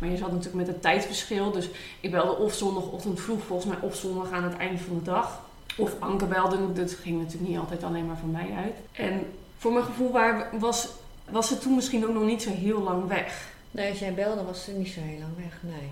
maar 0.00 0.08
je 0.10 0.16
zat 0.16 0.28
natuurlijk 0.30 0.56
met 0.56 0.66
het 0.66 0.82
tijdverschil. 0.82 1.50
Dus 1.50 1.68
ik 2.00 2.10
belde 2.10 2.36
of 2.36 2.52
zondagochtend 2.54 3.20
vroeg 3.20 3.42
volgens 3.42 3.68
mij 3.68 3.78
of 3.88 3.94
zondag 3.94 4.30
aan 4.30 4.44
het 4.44 4.56
einde 4.56 4.78
van 4.78 4.96
de 4.98 5.02
dag. 5.04 5.40
Of 5.76 5.92
Anke 5.98 6.24
belde. 6.26 6.72
Dat 6.72 6.92
ging 6.92 7.18
natuurlijk 7.18 7.50
niet 7.50 7.58
altijd 7.58 7.84
alleen 7.84 8.06
maar 8.06 8.16
van 8.16 8.30
mij 8.30 8.48
uit. 8.56 8.74
En 8.92 9.26
voor 9.58 9.72
mijn 9.72 9.84
gevoel 9.84 10.12
waar- 10.12 10.48
was, 10.58 10.88
was 11.30 11.48
ze 11.48 11.58
toen 11.58 11.74
misschien 11.74 12.06
ook 12.06 12.14
nog 12.14 12.24
niet 12.24 12.42
zo 12.42 12.50
heel 12.50 12.80
lang 12.82 13.06
weg. 13.08 13.48
Nee, 13.70 13.90
als 13.90 13.98
jij 13.98 14.14
belde 14.14 14.42
was 14.42 14.64
ze 14.64 14.72
niet 14.72 14.88
zo 14.88 15.00
heel 15.00 15.18
lang 15.18 15.32
weg, 15.36 15.58
nee. 15.60 15.88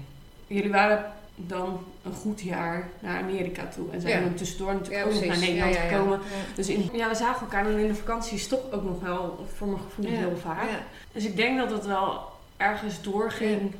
Jullie 0.47 0.71
waren 0.71 1.12
dan 1.37 1.85
een 2.03 2.12
goed 2.12 2.41
jaar 2.41 2.88
naar 3.00 3.19
Amerika 3.23 3.67
toe. 3.75 3.91
En 3.93 4.00
zijn 4.00 4.19
Ja. 4.19 4.25
dan 4.25 4.35
tussendoor 4.35 4.73
natuurlijk 4.73 5.05
Ja, 5.05 5.05
ook 5.05 5.12
nog 5.12 5.25
naar 5.25 5.38
Nederland 5.38 5.75
Ja, 5.75 5.81
gekomen. 5.81 6.19
Ja. 6.19 6.55
Dus 6.55 6.69
in, 6.69 6.88
ja, 6.93 7.09
we 7.09 7.15
zagen 7.15 7.41
elkaar 7.41 7.65
dan 7.65 7.79
in 7.79 7.87
de 7.87 7.94
vakanties 7.94 8.49
toch 8.49 8.61
ook 8.73 8.85
nog 8.85 9.00
wel, 9.00 9.47
voor 9.56 9.67
mijn 9.67 9.81
gevoel, 9.83 10.06
heel 10.11 10.37
vaak. 10.37 10.69
Dus 11.12 11.25
ik 11.25 11.37
denk 11.37 11.59
dat 11.59 11.71
het 11.71 11.87
wel 11.87 12.21
ergens 12.56 13.03
doorging 13.03 13.75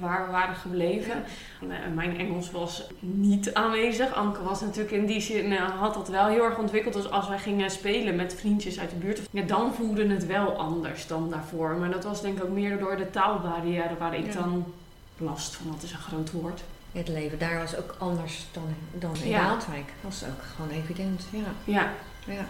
waar 0.00 0.26
we 0.26 0.32
waren 0.32 0.54
gebleven. 0.54 1.24
Eh, 1.60 1.68
Mijn 1.94 2.18
Engels 2.18 2.50
was 2.50 2.86
niet 3.00 3.54
aanwezig. 3.54 4.14
Anke 4.14 4.42
was 4.42 4.60
natuurlijk 4.60 4.90
in 4.90 5.06
die 5.06 5.20
zin, 5.20 5.52
eh, 5.52 5.80
had 5.80 5.94
dat 5.94 6.08
wel 6.08 6.26
heel 6.26 6.44
erg 6.44 6.58
ontwikkeld. 6.58 6.94
Dus 6.94 7.10
als 7.10 7.28
wij 7.28 7.38
gingen 7.38 7.70
spelen 7.70 8.16
met 8.16 8.34
vriendjes 8.34 8.78
uit 8.80 8.90
de 8.90 8.96
buurt, 8.96 9.20
ja, 9.30 9.42
dan 9.42 9.74
voelde 9.74 10.06
het 10.06 10.26
wel 10.26 10.56
anders 10.58 11.06
dan 11.06 11.30
daarvoor. 11.30 11.76
Maar 11.76 11.90
dat 11.90 12.04
was 12.04 12.22
denk 12.22 12.36
ik 12.38 12.44
ook 12.44 12.50
meer 12.50 12.78
door 12.78 12.96
de 12.96 13.10
taalbarrière 13.10 13.96
waar 13.98 14.14
ik 14.16 14.26
Ja. 14.26 14.40
dan 14.40 14.72
last 15.18 15.54
van, 15.56 15.66
dat 15.70 15.82
is 15.82 15.92
een 15.92 15.98
groot 15.98 16.30
woord. 16.32 16.62
Het 16.92 17.08
leven 17.08 17.38
daar 17.38 17.58
was 17.58 17.76
ook 17.76 17.94
anders 17.98 18.46
dan, 18.52 18.62
dan 18.92 19.14
in 19.22 19.28
Ja. 19.28 19.48
Dat 19.48 19.66
was 20.00 20.24
ook 20.24 20.42
gewoon 20.56 20.70
evident, 20.70 21.26
ja. 21.30 21.44
Ja, 21.64 21.90
ja. 22.26 22.44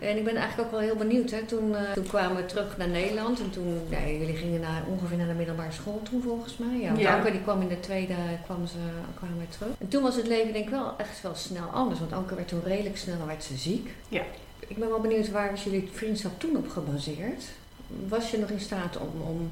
Ja. 0.00 0.06
En 0.06 0.16
ik 0.16 0.24
ben 0.24 0.36
eigenlijk 0.36 0.68
ook 0.68 0.70
wel 0.70 0.88
heel 0.88 0.96
benieuwd. 0.96 1.30
Hè. 1.30 1.42
Toen, 1.42 1.76
eh, 1.76 1.92
toen 1.92 2.06
kwamen 2.06 2.36
we 2.36 2.46
terug 2.46 2.76
naar 2.76 2.88
Nederland. 2.88 3.40
En 3.40 3.50
toen, 3.50 3.80
jullie 3.90 4.36
gingen 4.36 4.60
naar, 4.60 4.82
ongeveer 4.88 5.16
naar 5.16 5.26
de 5.26 5.34
middelbare 5.34 5.72
school 5.72 6.00
toen 6.02 6.22
volgens 6.22 6.56
mij. 6.56 6.78
Ja, 6.80 6.86
want 6.88 7.00
Ja. 7.00 7.16
Anke 7.16 7.30
die 7.30 7.42
kwam 7.42 7.60
in 7.60 7.68
de 7.68 7.80
tweede, 7.80 8.14
kwam 8.44 8.66
ze, 8.66 8.76
kwamen 9.14 9.38
we 9.38 9.48
terug. 9.48 9.72
En 9.78 9.88
toen 9.88 10.02
was 10.02 10.16
het 10.16 10.26
leven 10.26 10.52
denk 10.52 10.64
ik 10.64 10.70
wel 10.70 10.94
echt 10.96 11.22
wel 11.22 11.34
snel 11.34 11.68
anders. 11.68 12.00
Want 12.00 12.12
Anke 12.12 12.34
werd 12.34 12.48
toen 12.48 12.62
redelijk 12.64 12.96
snel, 12.96 13.26
werd 13.26 13.44
ze 13.44 13.56
ziek. 13.56 13.90
Ja. 14.08 14.22
Ik 14.66 14.76
ben 14.78 14.88
wel 14.88 15.00
benieuwd, 15.00 15.30
waar 15.30 15.50
was 15.50 15.64
jullie 15.64 15.88
vriendschap 15.92 16.40
toen 16.40 16.56
op 16.56 16.68
gebaseerd? 16.70 17.44
Was 18.08 18.30
je 18.30 18.38
nog 18.38 18.48
in 18.50 18.60
staat 18.60 18.96
om, 18.98 19.22
om 19.22 19.50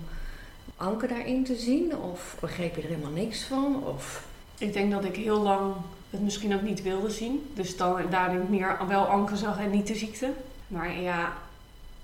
Anke 0.76 1.06
daarin 1.06 1.44
te 1.44 1.56
zien? 1.56 1.96
Of 1.96 2.36
begreep 2.40 2.76
je 2.76 2.82
er 2.82 2.88
helemaal 2.88 3.10
niks 3.10 3.42
van? 3.42 3.82
Of... 3.86 4.28
Ik 4.58 4.72
denk 4.72 4.90
dat 4.92 5.04
ik 5.04 5.16
heel 5.16 5.40
lang 5.40 5.74
het 6.10 6.20
misschien 6.20 6.54
ook 6.54 6.62
niet 6.62 6.82
wilde 6.82 7.10
zien. 7.10 7.50
Dus 7.54 7.76
dan 7.76 8.02
daarin 8.10 8.46
meer 8.48 8.76
wel 8.88 9.04
Anke 9.04 9.36
zag 9.36 9.58
en 9.58 9.70
niet 9.70 9.86
de 9.86 9.94
ziekte. 9.94 10.32
Maar 10.66 11.00
ja, 11.00 11.32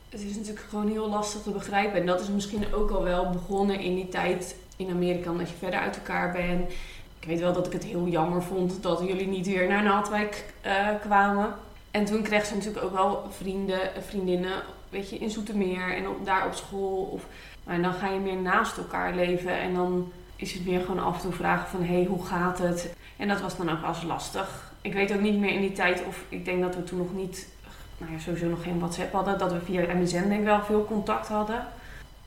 het 0.08 0.20
is 0.20 0.36
natuurlijk 0.36 0.66
gewoon 0.68 0.88
heel 0.88 1.08
lastig 1.08 1.42
te 1.42 1.50
begrijpen. 1.50 2.00
En 2.00 2.06
dat 2.06 2.20
is 2.20 2.28
misschien 2.28 2.74
ook 2.74 2.90
al 2.90 3.02
wel 3.02 3.30
begonnen 3.30 3.80
in 3.80 3.94
die 3.94 4.08
tijd 4.08 4.56
in 4.76 4.90
Amerika, 4.90 5.30
omdat 5.30 5.50
je 5.50 5.56
verder 5.56 5.80
uit 5.80 5.96
elkaar 5.96 6.32
bent. 6.32 6.70
Ik 7.20 7.28
weet 7.28 7.40
wel 7.40 7.52
dat 7.52 7.66
ik 7.66 7.72
het 7.72 7.84
heel 7.84 8.06
jammer 8.06 8.42
vond 8.42 8.82
dat 8.82 9.00
jullie 9.06 9.26
niet 9.26 9.46
weer 9.46 9.68
naar 9.68 9.82
Naaldwijk 9.82 10.54
eh, 10.60 10.88
kwamen. 11.00 11.54
En 11.90 12.04
toen 12.04 12.22
kreeg 12.22 12.46
ze 12.46 12.54
natuurlijk 12.54 12.84
ook 12.84 12.92
wel 12.92 13.24
vrienden, 13.30 13.94
en 13.94 14.02
vriendinnen, 14.02 14.62
weet 14.88 15.10
je, 15.10 15.18
in 15.18 15.30
Zoetermeer 15.30 15.96
en 15.96 16.08
op, 16.08 16.24
daar 16.24 16.46
op 16.46 16.54
school. 16.54 17.02
Of, 17.02 17.26
maar 17.64 17.82
dan 17.82 17.92
ga 17.92 18.08
je 18.08 18.18
meer 18.18 18.36
naast 18.36 18.76
elkaar 18.76 19.14
leven 19.14 19.58
en 19.58 19.74
dan 19.74 20.12
is 20.36 20.52
het 20.52 20.66
meer 20.66 20.80
gewoon 20.80 21.04
af 21.04 21.14
en 21.14 21.20
toe 21.20 21.32
vragen 21.32 21.68
van, 21.68 21.82
hé, 21.82 21.94
hey, 21.94 22.04
hoe 22.04 22.24
gaat 22.24 22.58
het? 22.58 22.94
En 23.16 23.28
dat 23.28 23.40
was 23.40 23.56
dan 23.56 23.70
ook 23.70 23.86
eens 23.86 24.02
lastig. 24.02 24.72
Ik 24.80 24.92
weet 24.92 25.12
ook 25.12 25.20
niet 25.20 25.38
meer 25.38 25.52
in 25.52 25.60
die 25.60 25.72
tijd 25.72 26.04
of, 26.06 26.24
ik 26.28 26.44
denk 26.44 26.62
dat 26.62 26.74
we 26.74 26.84
toen 26.84 26.98
nog 26.98 27.14
niet, 27.14 27.48
nou 27.98 28.12
ja, 28.12 28.18
sowieso 28.18 28.46
nog 28.46 28.62
geen 28.62 28.78
WhatsApp 28.78 29.12
hadden. 29.12 29.38
Dat 29.38 29.52
we 29.52 29.60
via 29.60 29.94
MSN 29.94 30.28
denk 30.28 30.44
wel 30.44 30.62
veel 30.62 30.84
contact 30.84 31.28
hadden. 31.28 31.66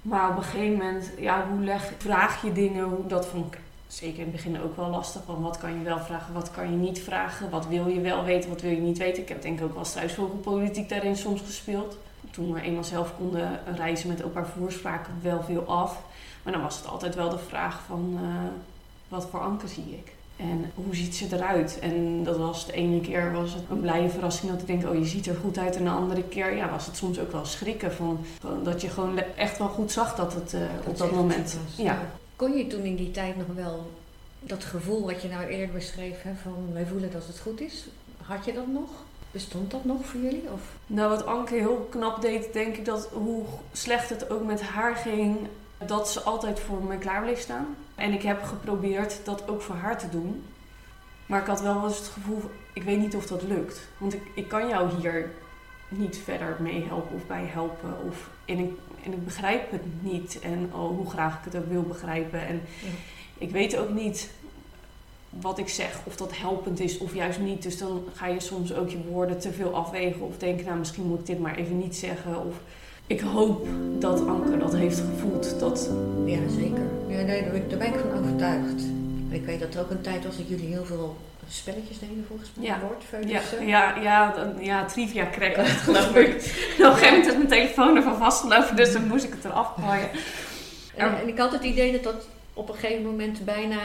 Maar 0.01 0.29
op 0.29 0.37
een 0.37 0.43
gegeven 0.43 0.77
moment, 0.77 1.11
ja, 1.17 1.45
hoe 1.49 1.63
leg, 1.63 1.91
vraag 1.97 2.41
je 2.41 2.51
dingen? 2.51 2.83
Hoe, 2.83 3.07
dat 3.07 3.25
vond 3.25 3.53
ik 3.53 3.59
zeker 3.87 4.17
in 4.17 4.23
het 4.23 4.31
begin 4.31 4.61
ook 4.61 4.75
wel 4.75 4.89
lastig. 4.89 5.25
Want 5.25 5.41
wat 5.41 5.57
kan 5.57 5.77
je 5.77 5.83
wel 5.83 5.99
vragen, 5.99 6.33
wat 6.33 6.51
kan 6.51 6.71
je 6.71 6.77
niet 6.77 6.99
vragen? 6.99 7.49
Wat 7.49 7.67
wil 7.67 7.87
je 7.87 8.01
wel 8.01 8.23
weten, 8.23 8.49
wat 8.49 8.61
wil 8.61 8.71
je 8.71 8.81
niet 8.81 8.97
weten? 8.97 9.21
Ik 9.21 9.29
heb 9.29 9.41
denk 9.41 9.59
ik 9.59 9.65
ook 9.65 9.73
wel 9.73 9.85
struisvogelpolitiek 9.85 10.89
daarin 10.89 11.15
soms 11.15 11.41
gespeeld. 11.41 11.97
Toen 12.31 12.53
we 12.53 12.61
eenmaal 12.61 12.83
zelf 12.83 13.15
konden 13.17 13.59
reizen 13.75 14.09
met 14.09 14.23
opa 14.23 14.45
voer, 14.45 14.71
spraken 14.71 15.13
we 15.21 15.29
wel 15.29 15.43
veel 15.43 15.65
af. 15.65 16.01
Maar 16.43 16.53
dan 16.53 16.61
was 16.61 16.77
het 16.77 16.87
altijd 16.87 17.15
wel 17.15 17.29
de 17.29 17.37
vraag 17.37 17.81
van, 17.87 18.19
eh, 18.21 18.29
wat 19.07 19.27
voor 19.29 19.39
Anke 19.39 19.67
zie 19.67 19.95
ik? 20.05 20.13
En 20.39 20.71
hoe 20.75 20.95
ziet 20.95 21.15
ze 21.15 21.25
eruit? 21.31 21.79
En 21.79 22.23
dat 22.23 22.37
was 22.37 22.65
de 22.65 22.73
ene 22.73 23.01
keer 23.01 23.31
was 23.31 23.53
het 23.53 23.63
een 23.69 23.79
blije 23.79 24.09
verrassing 24.09 24.51
dat 24.51 24.61
ik 24.61 24.67
denk, 24.67 24.87
oh 24.87 24.95
je 24.95 25.05
ziet 25.05 25.27
er 25.27 25.35
goed 25.35 25.57
uit. 25.57 25.75
En 25.75 25.83
de 25.83 25.89
andere 25.89 26.23
keer 26.23 26.55
ja, 26.55 26.69
was 26.69 26.85
het 26.85 26.95
soms 26.95 27.19
ook 27.19 27.31
wel 27.31 27.45
schrikken 27.45 27.93
van, 27.93 28.19
van 28.39 28.63
dat 28.63 28.81
je 28.81 28.89
gewoon 28.89 29.17
echt 29.17 29.57
wel 29.57 29.67
goed 29.67 29.91
zag 29.91 30.15
dat 30.15 30.33
het 30.33 30.53
eh, 30.53 30.61
op 30.85 30.97
dat 30.97 31.11
moment... 31.11 31.57
was. 31.65 31.85
Ja. 31.85 32.01
Kon 32.35 32.57
je 32.57 32.67
toen 32.67 32.83
in 32.83 32.95
die 32.95 33.11
tijd 33.11 33.37
nog 33.37 33.55
wel 33.55 33.91
dat 34.39 34.63
gevoel 34.63 35.05
wat 35.05 35.21
je 35.21 35.27
nou 35.27 35.45
eerder 35.45 35.75
beschreef, 35.75 36.21
hè, 36.21 36.31
van 36.43 36.73
wij 36.73 36.85
voelen 36.85 37.11
dat 37.11 37.27
het 37.27 37.39
goed 37.39 37.61
is, 37.61 37.87
had 38.21 38.45
je 38.45 38.53
dat 38.53 38.67
nog? 38.67 38.89
Bestond 39.31 39.71
dat 39.71 39.85
nog 39.85 40.05
voor 40.05 40.21
jullie? 40.21 40.43
Of? 40.53 40.61
Nou, 40.87 41.09
wat 41.09 41.25
Anke 41.25 41.55
heel 41.55 41.87
knap 41.89 42.21
deed, 42.21 42.53
denk 42.53 42.77
ik 42.77 42.85
dat 42.85 43.09
hoe 43.13 43.43
slecht 43.71 44.09
het 44.09 44.29
ook 44.29 44.43
met 44.43 44.61
haar 44.61 44.95
ging, 44.95 45.37
dat 45.85 46.09
ze 46.09 46.21
altijd 46.21 46.59
voor 46.59 46.83
me 46.83 46.97
klaar 46.97 47.21
bleef 47.21 47.39
staan. 47.39 47.75
En 47.99 48.13
ik 48.13 48.21
heb 48.21 48.43
geprobeerd 48.43 49.19
dat 49.23 49.49
ook 49.49 49.61
voor 49.61 49.75
haar 49.75 49.97
te 49.97 50.09
doen. 50.09 50.43
Maar 51.25 51.41
ik 51.41 51.47
had 51.47 51.61
wel 51.61 51.83
eens 51.85 51.97
het 51.97 52.07
gevoel, 52.07 52.41
ik 52.73 52.83
weet 52.83 52.99
niet 52.99 53.15
of 53.15 53.25
dat 53.27 53.43
lukt. 53.43 53.87
Want 53.97 54.13
ik, 54.13 54.21
ik 54.33 54.47
kan 54.47 54.67
jou 54.67 54.89
hier 55.01 55.31
niet 55.89 56.17
verder 56.23 56.55
mee 56.59 56.83
helpen 56.87 57.15
of 57.15 57.27
bij 57.27 57.45
helpen. 57.45 57.95
Of, 58.07 58.29
en, 58.45 58.59
ik, 58.59 58.71
en 59.03 59.11
ik 59.11 59.25
begrijp 59.25 59.71
het 59.71 59.81
niet. 60.01 60.39
En 60.39 60.69
oh, 60.73 60.97
hoe 60.97 61.09
graag 61.09 61.37
ik 61.37 61.53
het 61.53 61.55
ook 61.55 61.69
wil 61.69 61.81
begrijpen. 61.83 62.47
En 62.47 62.61
Ja. 62.81 62.89
ik 63.37 63.51
weet 63.51 63.77
ook 63.77 63.89
niet 63.89 64.29
wat 65.29 65.57
ik 65.57 65.69
zeg, 65.69 65.99
of 66.03 66.15
dat 66.15 66.37
helpend 66.37 66.79
is 66.79 66.97
of 66.97 67.13
juist 67.13 67.39
niet. 67.39 67.63
Dus 67.63 67.77
dan 67.77 68.03
ga 68.13 68.27
je 68.27 68.39
soms 68.39 68.73
ook 68.73 68.89
je 68.89 69.03
woorden 69.09 69.39
te 69.39 69.51
veel 69.51 69.75
afwegen 69.75 70.21
of 70.21 70.37
denken, 70.37 70.65
nou 70.65 70.77
misschien 70.77 71.05
moet 71.05 71.19
ik 71.19 71.25
dit 71.25 71.39
maar 71.39 71.55
even 71.55 71.77
niet 71.77 71.95
zeggen. 71.95 72.45
Of 72.45 72.55
ik 73.07 73.19
hoop 73.19 73.67
dat 73.99 74.27
Anke 74.27 74.57
dat 74.57 74.75
heeft 74.75 74.99
gevoeld. 74.99 75.38
Dat, 75.59 75.89
Ja, 76.25 76.39
zeker. 76.57 76.83
Ja, 77.07 77.21
nee, 77.21 77.41
daar, 77.69 77.77
ben 77.77 77.87
ik- 77.87 77.99
van 78.11 78.19
overtuigd. 78.19 78.83
Ik 79.29 79.45
weet 79.45 79.59
dat 79.59 79.73
er 79.73 79.81
ook 79.81 79.89
een 79.89 80.01
tijd 80.01 80.25
was 80.25 80.37
dat 80.37 80.47
jullie 80.47 80.67
heel 80.67 80.85
veel 80.85 81.17
spelletjes 81.49 81.99
deden 81.99 82.25
volgens 82.27 82.49
mij. 82.53 82.65
Ja. 82.65 82.79
Ja. 83.27 83.41
ja, 83.65 83.95
ja, 84.01 84.53
ja, 84.59 84.85
trivia 84.85 85.27
cracker, 85.31 85.65
geloof 85.85 86.15
ik. 86.15 86.35
Op 86.79 86.85
een 86.85 86.93
gegeven 86.93 87.07
moment 87.09 87.27
is 87.27 87.33
mijn 87.35 87.47
telefoon 87.47 87.95
ervan 87.95 88.17
vastgelopen, 88.17 88.75
dus 88.75 88.93
dan 88.93 89.07
moest 89.07 89.23
ik 89.25 89.31
het 89.33 89.45
eraf 89.45 89.73
gooien. 89.79 90.09
En, 90.95 91.19
en 91.19 91.27
ik 91.27 91.37
had 91.37 91.51
het 91.51 91.63
idee 91.63 91.91
dat 91.91 92.03
dat 92.03 92.27
op 92.53 92.69
een 92.69 92.75
gegeven 92.75 93.03
moment 93.05 93.45
bijna 93.45 93.79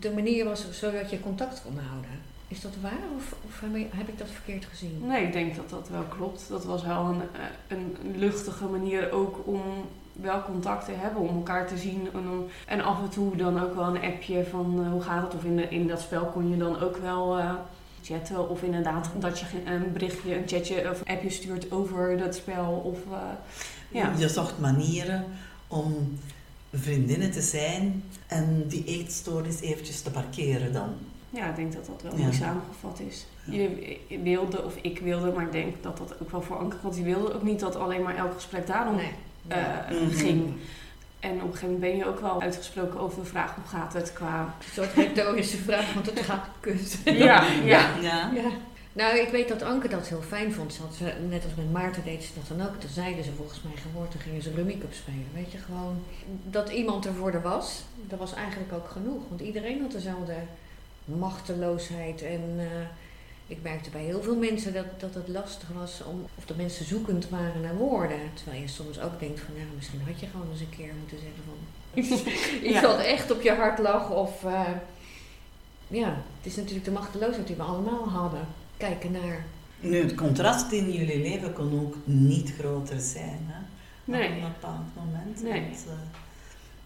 de 0.00 0.10
manier 0.10 0.44
was 0.44 0.64
zodat 0.70 1.10
je 1.10 1.20
contact 1.20 1.62
kon 1.64 1.78
houden. 1.90 2.10
Is 2.48 2.60
dat 2.60 2.72
waar 2.82 2.92
of, 3.16 3.34
of 3.46 3.60
heb, 3.60 3.74
ik, 3.76 3.86
heb 3.96 4.08
ik 4.08 4.18
dat 4.18 4.26
verkeerd 4.32 4.64
gezien? 4.64 5.02
Nee, 5.06 5.24
ik 5.26 5.32
denk 5.32 5.56
dat 5.56 5.70
dat 5.70 5.88
wel 5.90 6.02
klopt. 6.16 6.44
Dat 6.48 6.64
was 6.64 6.84
wel 6.84 7.04
een, 7.04 7.20
eh, 7.32 7.76
een 7.78 7.96
luchtige 8.18 8.64
manier 8.64 9.12
ook 9.12 9.40
om 9.44 9.62
wel 10.22 10.42
contact 10.42 10.84
te 10.84 10.92
hebben, 10.92 11.22
om 11.22 11.36
elkaar 11.36 11.66
te 11.66 11.76
zien. 11.76 12.08
En, 12.12 12.48
en 12.66 12.80
af 12.80 12.98
en 13.02 13.08
toe 13.08 13.36
dan 13.36 13.62
ook 13.62 13.74
wel 13.74 13.84
een 13.84 14.02
appje 14.02 14.44
van 14.44 14.82
eh, 14.84 14.90
hoe 14.90 15.02
gaat 15.02 15.22
het? 15.22 15.34
Of 15.34 15.44
in, 15.44 15.56
de, 15.56 15.68
in 15.68 15.86
dat 15.86 16.00
spel 16.00 16.24
kon 16.24 16.50
je 16.50 16.56
dan 16.56 16.80
ook 16.80 16.96
wel 16.96 17.38
eh, 17.38 17.52
chatten. 18.02 18.48
Of 18.48 18.62
inderdaad 18.62 19.10
dat 19.18 19.38
je 19.38 19.46
een 19.64 19.92
berichtje, 19.92 20.36
een 20.36 20.48
chatje 20.48 20.90
of 20.90 21.02
appje 21.04 21.30
stuurt 21.30 21.72
over 21.72 22.18
dat 22.18 22.34
spel. 22.34 22.82
Of, 22.84 22.98
uh, 23.10 23.18
ja. 23.88 24.12
Je 24.18 24.28
zocht 24.28 24.58
manieren 24.58 25.24
om 25.66 26.18
vriendinnen 26.72 27.30
te 27.30 27.40
zijn 27.40 28.04
en 28.26 28.64
die 28.68 28.84
eetstories 28.84 29.60
eventjes 29.60 30.00
te 30.00 30.10
parkeren 30.10 30.72
dan. 30.72 30.88
Ja, 31.30 31.48
ik 31.48 31.56
denk 31.56 31.72
dat 31.72 31.86
dat 31.86 32.02
wel 32.02 32.16
ja. 32.16 32.32
samengevat 32.32 33.00
is. 33.08 33.26
Je 33.44 33.98
wilde, 34.22 34.64
of 34.64 34.76
ik 34.80 34.98
wilde, 34.98 35.32
maar 35.32 35.44
ik 35.44 35.52
denk 35.52 35.82
dat 35.82 35.98
dat 35.98 36.14
ook 36.22 36.30
wel 36.30 36.42
voor 36.42 36.56
Anke, 36.56 36.76
want 36.82 36.94
die 36.94 37.04
wilde 37.04 37.34
ook 37.34 37.42
niet 37.42 37.60
dat 37.60 37.76
alleen 37.76 38.02
maar 38.02 38.16
elk 38.16 38.34
gesprek 38.34 38.66
daarom 38.66 38.96
nee. 38.96 39.12
Uh, 39.48 39.56
ging. 40.10 40.54
En 41.20 41.34
op 41.34 41.42
een 41.42 41.46
gegeven 41.46 41.66
moment 41.66 41.80
ben 41.80 41.96
je 41.96 42.06
ook 42.06 42.20
wel 42.20 42.42
uitgesproken 42.42 43.00
over 43.00 43.22
de 43.22 43.28
vraag 43.28 43.54
hoe 43.54 43.64
gaat 43.64 43.92
het 43.92 44.12
qua... 44.12 44.54
Een 44.58 44.72
soort 44.72 44.92
retorische 44.94 45.56
vraag, 45.56 45.92
want 45.94 46.06
het 46.06 46.20
gaat 46.20 46.46
kut. 46.60 46.98
Ja, 47.04 47.12
ja. 47.64 47.96
ja. 48.00 48.30
ja. 48.34 48.50
Nou, 48.92 49.18
ik 49.18 49.28
weet 49.28 49.48
dat 49.48 49.62
Anke 49.62 49.88
dat 49.88 50.08
heel 50.08 50.22
fijn 50.22 50.52
vond. 50.52 50.72
Ze 50.72 50.82
had, 50.82 50.98
net 51.28 51.44
als 51.44 51.54
met 51.54 51.72
Maarten 51.72 52.04
deed 52.04 52.22
ze 52.22 52.30
dat 52.34 52.58
dan 52.58 52.66
ook. 52.66 52.80
Toen 52.80 52.90
zeiden 52.90 53.24
ze 53.24 53.32
volgens 53.32 53.62
mij 53.62 53.72
gehoord, 53.82 54.10
toen 54.10 54.20
gingen 54.20 54.42
ze 54.42 54.54
Rummy 54.54 54.78
Cup 54.78 54.92
spelen. 54.92 55.26
Weet 55.34 55.52
je, 55.52 55.58
gewoon 55.58 56.02
dat 56.44 56.68
iemand 56.68 57.06
er 57.06 57.14
voor 57.14 57.32
de 57.32 57.40
was, 57.40 57.82
dat 58.08 58.18
was 58.18 58.34
eigenlijk 58.34 58.72
ook 58.72 58.88
genoeg. 58.88 59.22
Want 59.28 59.40
iedereen 59.40 59.80
had 59.80 59.92
dezelfde 59.92 60.34
machteloosheid. 61.04 62.22
En 62.22 62.54
uh, 62.56 62.64
ik 63.50 63.62
merkte 63.62 63.90
bij 63.90 64.02
heel 64.02 64.22
veel 64.22 64.36
mensen 64.36 64.72
dat, 64.72 65.00
dat 65.00 65.14
het 65.14 65.28
lastig 65.28 65.68
was 65.78 66.02
om, 66.04 66.26
of 66.34 66.44
de 66.44 66.54
mensen 66.54 66.84
zoekend 66.84 67.28
waren 67.28 67.60
naar 67.60 67.76
woorden. 67.76 68.18
Terwijl 68.34 68.60
je 68.60 68.68
soms 68.68 69.00
ook 69.00 69.20
denkt 69.20 69.40
van, 69.40 69.54
ja, 69.54 69.62
misschien 69.76 70.00
had 70.06 70.20
je 70.20 70.26
gewoon 70.26 70.50
eens 70.50 70.60
een 70.60 70.76
keer 70.76 70.92
moeten 70.98 71.18
zeggen 71.18 71.42
van 71.46 71.58
iets 72.70 72.80
wat 72.80 72.98
echt 72.98 73.30
op 73.30 73.40
je 73.42 73.52
hart 73.52 73.78
lag. 73.78 74.10
Of 74.10 74.42
uh, 74.44 74.68
ja, 75.88 76.22
het 76.36 76.46
is 76.46 76.56
natuurlijk 76.56 76.84
de 76.84 76.90
machteloosheid 76.90 77.46
die 77.46 77.56
we 77.56 77.62
allemaal 77.62 78.08
hadden. 78.08 78.46
Kijken 78.76 79.12
naar. 79.12 79.44
Nu, 79.80 80.02
het 80.02 80.14
contrast 80.14 80.72
in 80.72 80.92
jullie 80.92 81.22
leven 81.22 81.52
kon 81.52 81.80
ook 81.80 81.96
niet 82.04 82.54
groter 82.58 83.00
zijn, 83.00 83.40
hè? 83.46 83.60
Nee. 84.04 84.28
Op 84.28 84.34
een 84.34 84.40
bepaald 84.40 84.94
moment. 84.96 85.42
Nee. 85.42 85.60
Want, 85.60 85.84
uh, 85.86 85.92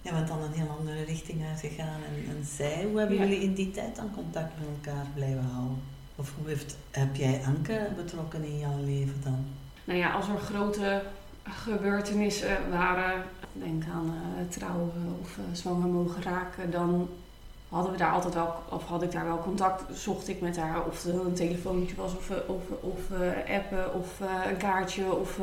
je 0.02 0.10
bent 0.10 0.28
dan 0.28 0.42
een 0.42 0.52
heel 0.52 0.76
andere 0.78 1.04
richting 1.04 1.44
uitgegaan. 1.46 2.00
En, 2.08 2.36
en 2.36 2.44
zij, 2.44 2.84
hoe 2.84 2.98
hebben 2.98 3.18
jullie 3.18 3.40
in 3.40 3.54
die 3.54 3.70
tijd 3.70 3.96
dan 3.96 4.14
contact 4.14 4.52
met 4.58 4.68
elkaar 4.76 5.06
blijven 5.14 5.48
houden? 5.52 5.93
Of 6.16 6.32
hoe 6.38 6.48
heeft, 6.48 6.76
heb 6.90 7.16
jij 7.16 7.42
Anke 7.46 7.88
betrokken 7.96 8.44
in 8.44 8.58
jouw 8.58 8.78
leven 8.84 9.20
dan? 9.24 9.44
Nou 9.84 9.98
ja, 9.98 10.12
als 10.12 10.28
er 10.28 10.38
grote 10.38 11.02
gebeurtenissen 11.42 12.70
waren, 12.70 13.22
denk 13.52 13.84
aan 13.92 14.06
uh, 14.06 14.48
trouwen 14.48 15.18
of 15.20 15.36
uh, 15.36 15.44
zwanger 15.52 15.88
mogen 15.88 16.22
raken, 16.22 16.70
dan 16.70 17.08
hadden 17.68 17.92
we 17.92 17.98
daar 17.98 18.12
altijd 18.12 18.34
wel, 18.34 18.54
of 18.68 18.84
had 18.84 19.02
ik 19.02 19.12
daar 19.12 19.24
wel 19.24 19.42
contact, 19.42 19.98
zocht 19.98 20.28
ik 20.28 20.40
met 20.40 20.56
haar 20.56 20.86
of 20.86 21.04
een 21.04 21.34
telefoontje 21.34 21.96
was 21.96 22.16
of, 22.16 22.30
of, 22.46 22.62
of 22.80 22.98
uh, 23.12 23.56
appen 23.56 23.94
of 23.94 24.20
een 24.48 24.56
kaartje 24.56 25.14
of 25.14 25.38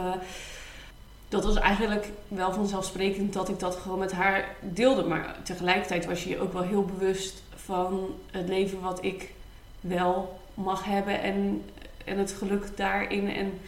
dat 1.31 1.45
was 1.45 1.55
eigenlijk 1.55 2.09
wel 2.27 2.53
vanzelfsprekend 2.53 3.33
dat 3.33 3.49
ik 3.49 3.59
dat 3.59 3.75
gewoon 3.75 3.99
met 3.99 4.11
haar 4.11 4.55
deelde. 4.59 5.03
Maar 5.03 5.35
tegelijkertijd 5.43 6.05
was 6.05 6.23
je 6.23 6.29
je 6.29 6.39
ook 6.39 6.53
wel 6.53 6.61
heel 6.61 6.85
bewust 6.85 7.43
van 7.55 8.15
het 8.31 8.47
leven 8.47 8.81
wat 8.81 9.03
ik 9.03 9.33
wel 9.81 10.39
mag 10.53 10.83
hebben 10.83 11.21
en, 11.21 11.63
en 12.05 12.17
het 12.17 12.31
geluk 12.31 12.77
daarin 12.77 13.29
en 13.29 13.59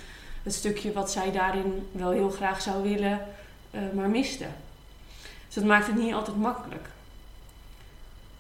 het 0.44 0.54
stukje 0.54 0.92
wat 0.92 1.12
zij 1.12 1.32
daarin 1.32 1.88
wel 1.92 2.12
heel 2.12 2.30
graag 2.30 2.62
zou 2.62 2.84
willen, 2.84 3.22
uh, 3.72 3.82
maar 3.94 4.10
miste. 4.10 4.46
Dus 5.46 5.56
dat 5.56 5.64
maakt 5.64 5.88
het 5.88 5.96
niet 5.96 6.14
altijd 6.14 6.38
makkelijk. 6.38 6.88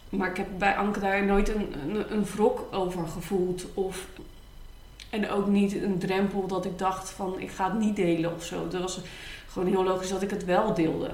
Maar 0.10 0.30
ik 0.30 0.38
heb 0.38 0.48
bij 0.58 0.76
Anke 0.76 1.00
daar 1.00 1.26
nooit 1.26 1.50
een, 1.50 1.74
een, 1.84 2.14
een 2.14 2.26
wrok 2.26 2.68
over 2.72 3.08
gevoeld. 3.08 3.66
Of, 3.74 4.08
en 5.10 5.30
ook 5.30 5.48
niet 5.48 5.76
een 5.76 6.00
drempel 6.00 6.48
dat 6.48 6.66
ik 6.66 6.78
dacht 6.78 7.10
van 7.10 7.40
ik 7.40 7.52
ga 7.52 7.70
het 7.70 7.80
niet 7.80 7.96
delen 7.96 8.36
of 8.36 8.44
zo. 8.44 8.68
Dat 8.68 8.82
was 8.82 9.00
gewoon 9.48 9.68
heel 9.68 9.84
logisch 9.84 10.10
dat 10.10 10.22
ik 10.22 10.30
het 10.30 10.46
wel 10.46 10.74
deelde. 10.74 11.12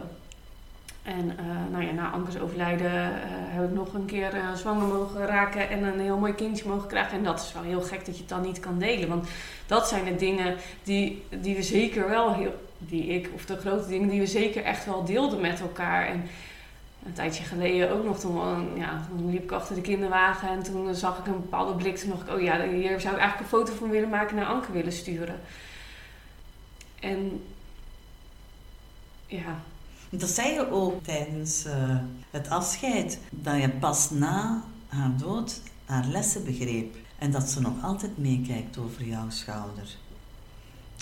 En 1.10 1.26
uh, 1.26 1.72
nou 1.72 1.84
ja, 1.84 1.92
na 1.92 2.12
Anke's 2.12 2.38
overlijden 2.38 2.92
uh, 2.92 3.18
heb 3.26 3.64
ik 3.64 3.76
nog 3.76 3.94
een 3.94 4.06
keer 4.06 4.36
uh, 4.36 4.54
zwanger 4.54 4.88
mogen 4.88 5.26
raken 5.26 5.70
en 5.70 5.84
een 5.84 6.00
heel 6.00 6.18
mooi 6.18 6.34
kindje 6.34 6.68
mogen 6.68 6.88
krijgen. 6.88 7.18
En 7.18 7.24
dat 7.24 7.40
is 7.40 7.54
wel 7.54 7.64
heel 7.64 7.82
gek 7.82 8.06
dat 8.06 8.16
je 8.16 8.22
het 8.22 8.30
dan 8.30 8.42
niet 8.42 8.60
kan 8.60 8.80
delen. 8.80 9.10
Want 9.10 9.28
dat 9.68 9.88
zijn 9.88 10.06
de 10.06 10.16
dingen 10.16 10.56
die, 10.84 11.24
die 11.30 11.56
we 11.56 11.64
zeker 11.64 12.10
wel, 12.10 12.34
heel, 12.34 12.68
die 12.78 13.06
ik, 13.06 13.30
of 13.34 13.46
de 13.46 13.58
grote 13.58 13.88
dingen 13.88 14.10
die 14.10 14.20
we 14.20 14.28
zeker 14.28 14.64
echt 14.64 14.86
wel 14.86 15.06
deelden 15.06 15.42
met 15.42 15.60
elkaar. 15.60 16.08
En 16.08 16.24
een 17.06 17.14
tijdje 17.14 17.44
geleden 17.44 17.92
ook 17.92 18.04
nog, 18.04 18.20
toen, 18.20 18.78
ja, 18.78 19.06
toen 19.08 19.32
liep 19.32 19.44
ik 19.44 19.52
achter 19.52 19.76
de 19.76 19.82
kinderwagen 19.82 20.50
en 20.50 20.64
toen 20.64 20.96
zag 20.96 21.20
ik 21.20 21.28
een 21.28 21.42
bepaalde 21.42 21.74
blik. 21.74 21.98
Toen 21.98 22.10
dacht 22.10 22.22
ik, 22.22 22.34
oh 22.36 22.42
ja, 22.42 22.62
hier 22.62 23.00
zou 23.00 23.14
ik 23.14 23.20
eigenlijk 23.20 23.40
een 23.40 23.58
foto 23.58 23.74
van 23.74 23.90
willen 23.90 24.10
maken 24.10 24.36
naar 24.36 24.46
Anke 24.46 24.72
willen 24.72 24.92
sturen. 24.92 25.40
En 27.00 27.44
ja, 29.26 29.60
dat 30.10 30.30
zei 30.30 30.54
je 30.54 30.72
ook 30.72 31.04
tijdens 31.04 31.66
uh, 31.66 31.74
het 32.30 32.50
afscheid, 32.50 33.20
dat 33.30 33.62
je 33.62 33.70
pas 33.70 34.10
na 34.10 34.64
haar 34.88 35.18
dood 35.18 35.62
haar 35.86 36.06
lessen 36.06 36.46
begreep 36.46 36.96
en 37.18 37.32
dat 37.32 37.50
ze 37.50 37.62
nog 37.62 37.84
altijd 37.84 38.18
meekijkt 38.18 38.78
over 38.78 39.06
jouw 39.06 39.30
schouder. 39.30 39.98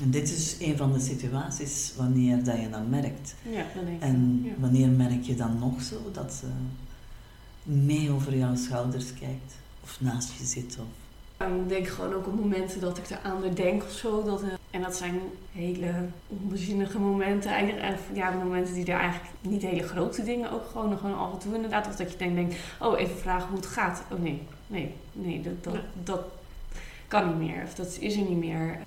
En 0.01 0.11
dit 0.11 0.29
is 0.29 0.55
een 0.59 0.77
van 0.77 0.93
de 0.93 0.99
situaties 0.99 1.93
wanneer 1.95 2.43
dat 2.43 2.59
je 2.59 2.69
dat 2.69 2.87
merkt. 2.87 3.35
Ja, 3.49 3.65
dat 3.75 3.85
denk 3.85 3.95
ik. 3.95 4.01
En 4.01 4.41
ja. 4.43 4.51
wanneer 4.57 4.89
merk 4.89 5.23
je 5.23 5.35
dan 5.35 5.59
nog 5.59 5.81
zo 5.81 6.11
dat 6.11 6.33
ze 6.33 6.45
mee 7.63 8.11
over 8.11 8.37
jouw 8.37 8.55
schouders 8.55 9.13
kijkt 9.13 9.53
of 9.83 10.01
naast 10.01 10.31
je 10.37 10.45
zit? 10.45 10.77
Of... 10.79 10.85
Ik 11.37 11.69
denk 11.69 11.87
gewoon 11.87 12.13
ook 12.13 12.27
op 12.27 12.35
momenten 12.35 12.81
dat 12.81 12.97
ik 12.97 13.09
er 13.09 13.19
aan 13.23 13.53
denk 13.53 13.83
of 13.83 13.91
zo. 13.91 14.23
Dat, 14.23 14.43
uh, 14.43 14.47
en 14.71 14.81
dat 14.81 14.95
zijn 14.95 15.19
hele 15.51 15.93
onbezinnige 16.27 16.99
momenten. 16.99 17.51
Eigenlijk, 17.51 17.99
ja, 18.13 18.31
momenten 18.31 18.73
die 18.73 18.85
er 18.85 18.99
eigenlijk 18.99 19.33
niet 19.41 19.61
hele 19.61 19.87
grote 19.87 20.23
dingen 20.23 20.51
ook 20.51 20.65
gewoon, 20.71 20.97
gewoon 20.97 21.17
af 21.17 21.33
en 21.33 21.39
toe 21.39 21.55
inderdaad. 21.55 21.87
Of 21.87 21.95
dat 21.95 22.11
je 22.11 22.17
denkt, 22.17 22.35
denkt, 22.35 22.55
oh 22.79 22.99
even 22.99 23.17
vragen 23.17 23.47
hoe 23.47 23.57
het 23.57 23.67
gaat. 23.67 24.03
Oh 24.11 24.19
nee, 24.19 24.41
nee, 24.67 24.93
nee, 25.11 25.41
dat, 25.41 25.63
dat, 25.63 25.81
dat 26.03 26.21
kan 27.07 27.27
niet 27.27 27.49
meer. 27.49 27.63
Of 27.63 27.75
dat 27.75 27.97
is 27.99 28.15
er 28.15 28.29
niet 28.29 28.39
meer. 28.39 28.79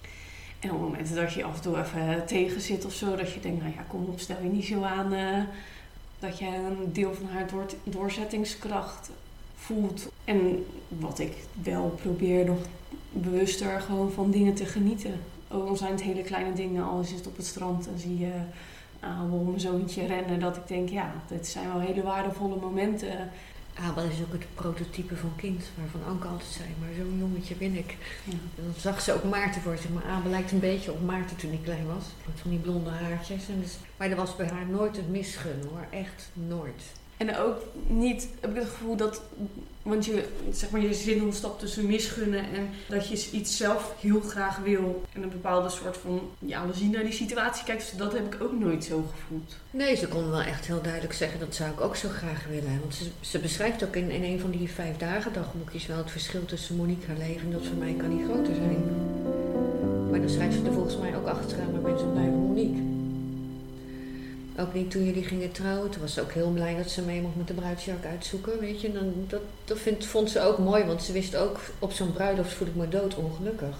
En 0.61 0.73
op 0.73 0.81
momenten 0.81 1.15
dat 1.15 1.33
je 1.33 1.45
af 1.45 1.55
en 1.55 1.63
toe 1.63 1.79
even 1.79 2.27
tegen 2.27 2.61
zit 2.61 2.85
of 2.85 2.93
zo. 2.93 3.17
Dat 3.17 3.33
je 3.33 3.41
denkt, 3.41 3.63
nou 3.63 3.75
ja, 3.75 3.83
kom 3.89 4.05
op, 4.05 4.21
stel 4.21 4.43
je 4.43 4.49
niet 4.49 4.65
zo 4.65 4.83
aan. 4.83 5.13
Uh, 5.13 5.43
dat 6.19 6.39
je 6.39 6.47
een 6.47 6.93
deel 6.93 7.15
van 7.15 7.27
haar 7.27 7.47
door, 7.47 7.67
doorzettingskracht 7.85 9.11
voelt. 9.61 10.13
En 10.25 10.67
wat 10.89 11.19
ik 11.19 11.33
wel 11.63 11.99
probeer 12.03 12.45
nog 12.45 12.59
bewuster 13.13 13.81
gewoon 13.81 14.13
van 14.13 14.31
dingen 14.31 14.55
te 14.55 14.65
genieten. 14.65 15.21
Ook 15.49 15.69
al 15.69 15.77
zijn 15.77 15.93
het 15.93 16.03
hele 16.03 16.23
kleine 16.23 16.53
dingen, 16.53 16.85
al 16.85 17.01
is 17.01 17.11
het 17.11 17.27
op 17.27 17.37
het 17.37 17.47
strand 17.47 17.89
en 17.89 17.99
zie 17.99 18.19
je 18.19 18.33
Abel, 19.01 19.39
mijn 19.39 19.61
zoontje, 19.61 20.07
rennen. 20.07 20.41
Dat 20.41 20.57
ik 20.57 20.69
denk, 20.69 20.89
ja, 20.89 21.13
dit 21.29 21.47
zijn 21.47 21.73
wel 21.73 21.81
hele 21.81 22.03
waardevolle 22.03 22.57
momenten. 22.57 23.31
Abel 23.75 24.05
is 24.05 24.21
ook 24.21 24.33
het 24.33 24.55
prototype 24.55 25.17
van 25.17 25.33
kind, 25.37 25.65
waarvan 25.79 26.13
Anke 26.13 26.27
altijd 26.27 26.51
zei, 26.51 26.69
maar 26.81 26.89
zo'n 26.97 27.19
jongetje 27.19 27.55
ben 27.55 27.75
ik. 27.77 27.97
Ja. 28.25 28.33
En 28.33 28.65
dan 28.65 28.73
zag 28.77 29.01
ze 29.01 29.13
ook 29.13 29.25
Maarten 29.25 29.63
voor 29.63 29.77
zich, 29.77 29.91
maar 29.91 30.05
Abel 30.05 30.31
lijkt 30.31 30.53
een 30.53 30.61
beetje 30.61 30.93
op 30.93 31.03
Maarten 31.03 31.37
toen 31.37 31.51
hij 31.51 31.61
klein 31.63 31.87
was. 31.87 32.05
Met 32.27 32.41
van 32.41 32.51
die 32.51 32.59
blonde 32.59 32.91
haartjes. 32.91 33.49
En 33.49 33.61
dus, 33.61 33.77
maar 33.97 34.11
er 34.11 34.17
was 34.17 34.37
bij 34.37 34.49
haar 34.49 34.67
nooit 34.67 34.99
een 34.99 35.11
misgun 35.11 35.63
hoor, 35.71 35.87
echt 35.91 36.31
nooit. 36.33 36.83
En 37.21 37.37
ook 37.37 37.57
niet, 37.87 38.29
heb 38.41 38.51
ik 38.51 38.57
het 38.57 38.69
gevoel 38.69 38.97
dat, 38.97 39.23
want 39.83 40.05
je, 40.05 40.25
zeg 40.53 40.71
maar, 40.71 40.81
je 40.81 40.95
zin 40.95 41.23
ontstapt 41.23 41.59
tussen 41.59 41.87
misgunnen 41.87 42.41
en 42.41 42.71
dat 42.89 43.09
je 43.09 43.31
iets 43.33 43.57
zelf 43.57 43.95
heel 44.01 44.21
graag 44.21 44.59
wil. 44.59 45.03
En 45.13 45.23
een 45.23 45.31
bepaalde 45.31 45.69
soort 45.69 45.97
van, 45.97 46.21
ja, 46.39 46.67
we 46.67 46.75
zien 46.75 46.91
naar 46.91 47.03
die 47.03 47.13
situatie 47.13 47.65
kijkt. 47.65 47.91
Dus 47.91 47.99
dat 47.99 48.13
heb 48.13 48.35
ik 48.35 48.43
ook 48.43 48.59
nooit 48.59 48.85
zo 48.85 49.05
gevoeld. 49.11 49.57
Nee, 49.71 49.97
ze 49.97 50.09
kon 50.09 50.31
wel 50.31 50.43
echt 50.43 50.67
heel 50.67 50.83
duidelijk 50.83 51.13
zeggen, 51.13 51.41
dat 51.41 51.55
zou 51.55 51.71
ik 51.71 51.81
ook 51.81 51.97
zo 51.97 52.09
graag 52.09 52.47
willen. 52.49 52.81
Want 52.81 53.11
ze, 53.21 53.39
beschrijft 53.39 53.85
ook 53.85 53.97
in, 53.97 54.11
in 54.11 54.23
een 54.23 54.41
van 54.41 54.51
die 54.51 54.71
vijf 54.71 54.97
dagen 54.97 55.33
dagboekjes 55.33 55.87
wel 55.87 55.99
het 55.99 56.11
verschil 56.11 56.45
tussen 56.45 56.77
Monique 56.77 57.07
haar 57.07 57.19
leven 57.19 57.47
en 57.47 57.53
dat 57.53 57.67
voor 57.67 57.79
mij 57.79 57.95
kan 57.95 58.17
niet 58.17 58.25
groter 58.25 58.55
zijn. 58.55 58.85
Maar 60.11 60.21
dan 60.21 60.31
schrijft 60.31 60.55
ze 60.55 60.65
er 60.67 60.73
volgens 60.73 60.97
mij 60.97 61.17
ook 61.17 61.27
achteraan, 61.27 61.73
maar 61.73 61.81
ben 61.81 61.99
zo 61.99 62.11
blijven 62.11 62.39
Monique. 62.39 63.00
Ook 64.61 64.75
niet 64.75 64.91
toen 64.91 65.05
jullie 65.05 65.25
gingen 65.25 65.53
trouwen. 65.53 65.91
Toen 65.91 66.01
was 66.01 66.15
ze 66.15 66.21
ook 66.21 66.33
heel 66.33 66.51
blij 66.51 66.77
dat 66.77 66.91
ze 66.91 67.03
mee 67.03 67.21
mocht 67.21 67.37
met 67.37 67.47
de 67.47 67.55
bruidsjak 67.55 68.05
uitzoeken. 68.05 68.61
Weet 68.61 68.81
je, 68.81 68.93
dan, 68.93 69.13
dat, 69.29 69.41
dat 69.65 69.79
vindt, 69.79 70.07
vond 70.07 70.31
ze 70.31 70.41
ook 70.41 70.59
mooi, 70.59 70.85
want 70.85 71.03
ze 71.03 71.13
wist 71.13 71.37
ook 71.37 71.61
op 71.79 71.93
zo'n 71.93 72.13
bruiloft 72.13 72.53
voel 72.53 72.69
ik 72.69 72.75
me 72.75 72.89
dood 72.89 73.15
ongelukkig. 73.15 73.77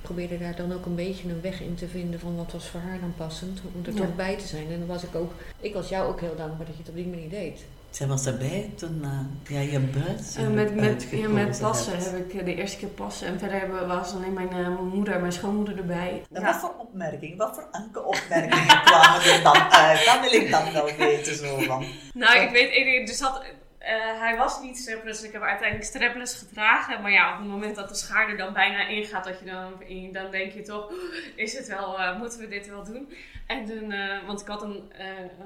Ik 0.00 0.02
probeerde 0.02 0.38
daar 0.38 0.56
dan 0.56 0.72
ook 0.72 0.86
een 0.86 0.94
beetje 0.94 1.28
een 1.28 1.40
weg 1.40 1.60
in 1.60 1.74
te 1.74 1.88
vinden 1.88 2.20
van 2.20 2.36
wat 2.36 2.52
was 2.52 2.68
voor 2.68 2.80
haar 2.80 3.00
dan 3.00 3.14
passend, 3.16 3.60
om 3.74 3.84
er 3.84 3.92
ja. 3.92 3.98
toch 3.98 4.16
bij 4.16 4.36
te 4.36 4.46
zijn. 4.46 4.70
En 4.70 4.78
dan 4.78 4.88
was 4.88 5.02
ik 5.02 5.14
ook, 5.14 5.32
ik 5.60 5.74
was 5.74 5.88
jou 5.88 6.08
ook 6.08 6.20
heel 6.20 6.36
dankbaar 6.36 6.66
dat 6.66 6.74
je 6.74 6.80
het 6.80 6.88
op 6.88 6.94
die 6.94 7.06
manier 7.06 7.28
deed. 7.28 7.60
Zij 7.90 8.06
was 8.06 8.26
erbij 8.26 8.70
toen 8.76 9.00
uh, 9.04 9.56
ja, 9.56 9.60
je 9.60 9.80
bruid 9.80 10.36
uh, 10.38 10.48
met, 10.48 10.74
met, 10.74 11.06
ja, 11.10 11.28
met 11.28 11.58
passen 11.60 11.92
hebt. 11.92 12.04
heb 12.04 12.32
ik 12.32 12.44
de 12.44 12.54
eerste 12.54 12.78
keer 12.78 12.88
passen. 12.88 13.26
En 13.26 13.38
verder 13.38 13.58
hebben, 13.58 13.88
was 13.88 14.12
alleen 14.12 14.32
mijn, 14.32 14.56
uh, 14.56 14.80
moeder 14.80 15.14
en 15.14 15.20
mijn 15.20 15.32
schoonmoeder 15.32 15.76
erbij. 15.76 16.22
En 16.32 16.40
ja. 16.40 16.46
wat 16.46 16.60
voor 16.60 16.74
opmerkingen, 16.78 17.36
wat 17.36 17.54
voor 17.54 17.68
anke 17.70 18.04
opmerkingen 18.04 18.82
kwamen 18.84 19.22
er 19.22 19.42
dan 19.42 19.70
uit? 19.70 20.04
Dat 20.04 20.20
wil 20.20 20.40
ik 20.40 20.50
dan 20.50 20.72
wel 20.72 20.96
weten 20.96 21.36
zo 21.36 21.58
van. 21.58 21.84
Nou, 22.12 22.38
ik 22.38 22.50
weet, 22.50 23.08
er 23.08 23.14
zat 23.14 23.42
eh, 23.88 24.20
hij 24.20 24.36
was 24.36 24.60
niet 24.60 24.78
strapless. 24.78 25.22
Ik 25.22 25.32
heb 25.32 25.42
uiteindelijk 25.42 25.88
strapless 25.88 26.38
gedragen. 26.38 27.02
Maar 27.02 27.10
ja, 27.10 27.32
op 27.32 27.38
het 27.38 27.48
moment 27.48 27.76
dat 27.76 27.88
de 27.88 27.94
schaar 27.94 28.28
er 28.28 28.36
dan 28.36 28.52
bijna 28.52 28.86
ingaat, 28.86 29.24
dat 29.24 29.38
je 29.38 29.44
dan, 29.44 29.82
in, 29.82 30.12
dan 30.12 30.30
denk 30.30 30.52
je 30.52 30.62
toch, 30.62 30.92
is 31.34 31.56
het 31.56 31.66
wel, 31.68 32.00
uh, 32.00 32.18
moeten 32.18 32.38
we 32.38 32.48
dit 32.48 32.68
wel 32.68 32.84
doen? 32.84 33.12
En 33.46 33.64
toen, 33.64 33.90
uh, 33.90 34.26
want 34.26 34.40
ik 34.40 34.46
had 34.46 34.62
een, 34.62 34.92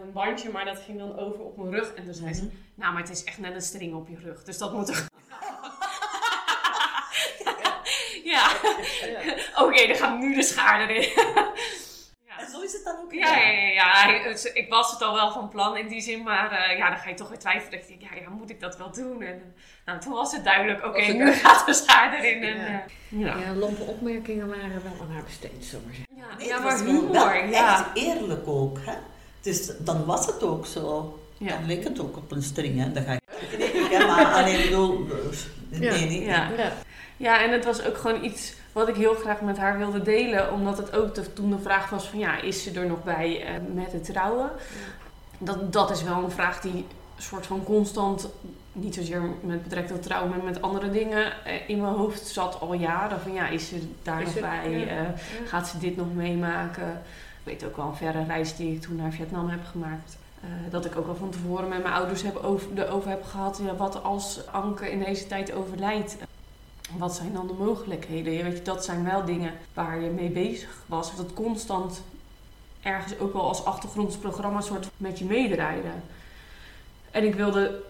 een 0.02 0.12
bandje, 0.12 0.50
maar 0.50 0.64
dat 0.64 0.78
ging 0.78 0.99
dan 0.99 1.18
over 1.18 1.40
op 1.40 1.56
mijn 1.56 1.70
rug. 1.70 1.94
En 1.94 2.04
toen 2.04 2.14
zei 2.14 2.34
ze, 2.34 2.50
nou, 2.75 2.92
maar 2.92 3.02
het 3.02 3.11
is 3.11 3.25
echt 3.25 3.38
net 3.38 3.54
een 3.54 3.61
string 3.61 3.94
op 3.94 4.08
je 4.08 4.16
rug. 4.22 4.44
Dus 4.44 4.58
dat 4.58 4.72
moet 4.72 4.88
er... 4.88 5.06
ja. 8.32 8.50
ja. 9.06 9.20
Oké, 9.62 9.62
okay, 9.62 9.87
dan 9.87 9.96
gaat 9.96 10.18
nu 10.18 10.34
de 10.34 10.42
schaar 10.42 10.88
erin. 10.88 11.08
En 12.62 12.69
zo 12.69 12.76
is 12.76 12.85
het 12.85 12.85
dan 12.85 13.04
ook? 13.04 13.12
Ja, 13.12 13.37
ja, 13.37 13.50
ja, 13.50 14.09
ja. 14.09 14.50
Ik 14.54 14.66
was 14.69 14.90
het 14.90 15.02
al 15.02 15.14
wel 15.14 15.33
van 15.33 15.49
plan 15.49 15.76
in 15.76 15.88
die 15.88 16.00
zin, 16.00 16.23
maar 16.23 16.52
uh, 16.52 16.78
ja, 16.78 16.88
dan 16.88 16.99
ga 16.99 17.09
je 17.09 17.14
toch 17.14 17.28
weer 17.28 17.38
twijfelen. 17.38 17.81
Ik 17.81 17.88
denk, 17.88 18.00
ja, 18.00 18.21
ja, 18.21 18.28
moet 18.28 18.50
ik 18.50 18.61
dat 18.61 18.76
wel 18.76 18.92
doen? 18.92 19.23
En 19.23 19.54
nou, 19.85 20.00
toen 20.00 20.12
was 20.12 20.33
het 20.33 20.45
duidelijk, 20.45 20.78
oké, 20.78 20.88
okay, 20.88 21.11
nu 21.11 21.33
gaat 21.33 21.66
de 21.66 21.75
schaar 21.75 22.14
erin. 22.14 22.42
En, 22.42 22.57
ja. 22.57 22.85
Uh, 23.11 23.21
ja. 23.21 23.37
ja, 23.37 23.54
lompe 23.54 23.83
opmerkingen 23.83 24.49
waren 24.49 24.83
wel 24.83 24.92
aan 25.00 25.11
haar 25.14 25.25
besteed, 25.25 25.64
zomaar 25.64 25.92
Ja, 26.16 26.37
nee, 26.38 26.47
ja 26.47 26.59
maar 26.59 26.78
humor, 26.78 27.49
ja. 27.49 27.78
Echt 27.78 28.04
eerlijk 28.07 28.49
ook, 28.49 28.78
hè? 28.81 28.95
Dus 29.40 29.73
dan 29.78 30.04
was 30.04 30.26
het 30.26 30.42
ook 30.42 30.66
zo. 30.66 31.19
Ja. 31.38 31.49
Dan 31.49 31.66
leek 31.66 31.85
het 31.85 32.00
ook 32.00 32.16
op 32.16 32.33
een 32.33 32.42
string, 32.42 32.81
hè? 32.81 32.92
Dan 32.92 33.02
ga 33.02 33.12
ik... 33.12 33.21
Ja, 33.90 34.07
maar 34.07 34.26
alleen 34.26 34.62
bedoel... 34.62 35.07
Nee, 35.69 36.00
ja. 36.00 36.07
niet. 36.07 36.25
Ja. 36.25 36.50
Ja. 36.57 36.73
ja, 37.16 37.42
en 37.42 37.50
het 37.52 37.64
was 37.64 37.85
ook 37.85 37.97
gewoon 37.99 38.25
iets 38.25 38.52
wat 38.72 38.88
ik 38.88 38.96
heel 38.96 39.14
graag 39.14 39.40
met 39.40 39.58
haar 39.58 39.78
wilde 39.78 40.02
delen. 40.02 40.52
Omdat 40.52 40.78
het 40.78 40.96
ook 40.96 41.14
de, 41.14 41.32
toen 41.32 41.50
de 41.50 41.58
vraag 41.58 41.90
was 41.90 42.08
van 42.08 42.18
ja, 42.18 42.40
is 42.40 42.62
ze 42.62 42.80
er 42.80 42.86
nog 42.86 43.04
bij 43.04 43.40
uh, 43.40 43.74
met 43.74 43.92
het 43.92 44.04
trouwen? 44.04 44.50
Dat, 45.38 45.72
dat 45.72 45.90
is 45.90 46.02
wel 46.02 46.24
een 46.24 46.30
vraag 46.30 46.60
die 46.60 46.86
soort 47.16 47.46
van 47.46 47.64
constant, 47.64 48.28
niet 48.72 48.94
zozeer 48.94 49.22
met 49.40 49.62
betrekking 49.62 49.94
tot 49.98 50.06
trouwen, 50.06 50.30
maar 50.30 50.44
met 50.44 50.62
andere 50.62 50.90
dingen 50.90 51.32
uh, 51.46 51.68
in 51.68 51.80
mijn 51.80 51.94
hoofd 51.94 52.26
zat 52.26 52.60
al 52.60 52.74
jaren. 52.74 53.20
Van 53.20 53.32
ja, 53.32 53.48
is 53.48 53.68
ze 53.68 53.88
daar 54.02 54.20
is 54.20 54.24
nog 54.24 54.34
het, 54.34 54.42
bij? 54.42 54.70
Ja. 54.70 54.86
Uh, 54.86 55.08
gaat 55.46 55.68
ze 55.68 55.78
dit 55.78 55.96
nog 55.96 56.14
meemaken? 56.14 57.02
Ik 57.44 57.48
weet 57.48 57.64
ook 57.64 57.76
wel 57.76 57.86
een 57.86 57.96
verre 57.96 58.24
reis 58.24 58.56
die 58.56 58.74
ik 58.74 58.80
toen 58.80 58.96
naar 58.96 59.12
Vietnam 59.12 59.48
heb 59.48 59.64
gemaakt. 59.70 60.16
dat 60.70 60.84
ik 60.84 60.96
ook 60.96 61.08
al 61.08 61.14
van 61.14 61.30
tevoren 61.30 61.68
met 61.68 61.82
mijn 61.82 61.94
ouders 61.94 62.22
heb 62.22 62.36
over, 62.36 62.68
erover 62.74 63.10
heb 63.10 63.24
gehad. 63.24 63.60
Ja, 63.64 63.74
wat 63.74 64.02
als 64.02 64.40
Anke 64.50 64.90
in 64.90 64.98
deze 64.98 65.26
tijd 65.26 65.52
overlijdt? 65.52 66.16
Wat 66.99 67.14
zijn 67.14 67.32
dan 67.32 67.46
de 67.46 67.52
mogelijkheden? 67.52 68.32
Je 68.32 68.42
weet, 68.42 68.64
dat 68.64 68.84
zijn 68.84 69.04
wel 69.04 69.25
dingen 69.25 69.52
waar 69.75 70.00
je 70.00 70.11
mee 70.11 70.28
bezig 70.28 70.82
was. 70.87 71.16
Dat 71.16 71.32
constant 71.34 72.02
ergens 72.82 73.18
ook 73.18 73.32
wel 73.32 73.49
als 73.49 73.64
achtergrondsprogramma 73.64 74.61
soort 74.61 74.90
met 74.96 75.18
je 75.18 75.25
meedraaide. 75.25 75.88
En 77.11 77.25
ik 77.25 77.34
wilde 77.34 77.82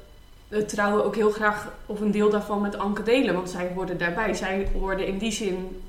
het 0.48 0.68
trouwen 0.68 1.04
ook 1.04 1.14
heel 1.14 1.30
graag 1.30 1.72
of 1.86 2.00
een 2.00 2.10
deel 2.10 2.30
daarvan 2.30 2.60
met 2.60 2.78
Anke 2.78 3.02
delen. 3.02 3.34
Want 3.34 3.50
zij 3.50 3.72
hoorde 3.74 3.96
daarbij. 3.96 4.34
Zij 4.34 4.68
hoorde 4.78 5.06
in 5.06 5.18
die 5.18 5.32
zin 5.32 5.82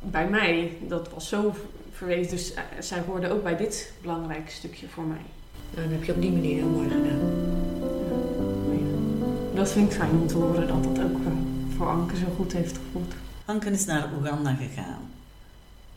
bij 0.00 0.28
mij. 0.28 0.76
Dat 0.80 1.08
was 1.14 1.28
zo 1.28 1.54
verwezen. 1.92 2.30
Dus 2.30 2.54
zij 2.78 3.02
hoorde 3.06 3.32
ook 3.32 3.42
bij 3.42 3.56
dit 3.56 3.92
belangrijke 4.02 4.50
stukje 4.50 4.88
voor 4.88 5.04
mij. 5.04 5.22
Nou, 5.74 5.88
dat 5.88 5.98
heb 5.98 6.04
je 6.04 6.12
op 6.12 6.20
die 6.20 6.32
manier 6.32 6.56
heel 6.56 6.68
mooi 6.68 6.88
gedaan. 6.88 7.06
Ja. 7.06 7.56
Dat 9.54 9.70
vind 9.70 9.90
ik 9.90 9.98
fijn 9.98 10.10
om 10.10 10.26
te 10.26 10.36
horen 10.36 10.68
dat 10.68 10.84
dat 10.84 11.04
ook 11.04 11.22
voor 11.78 11.88
Anke 11.88 12.16
zo 12.16 12.26
goed 12.36 12.52
heeft 12.52 12.76
gevoeld. 12.76 13.14
Anke 13.44 13.70
is 13.70 13.84
naar 13.84 14.10
Oeganda 14.18 14.54
gegaan. 14.54 15.10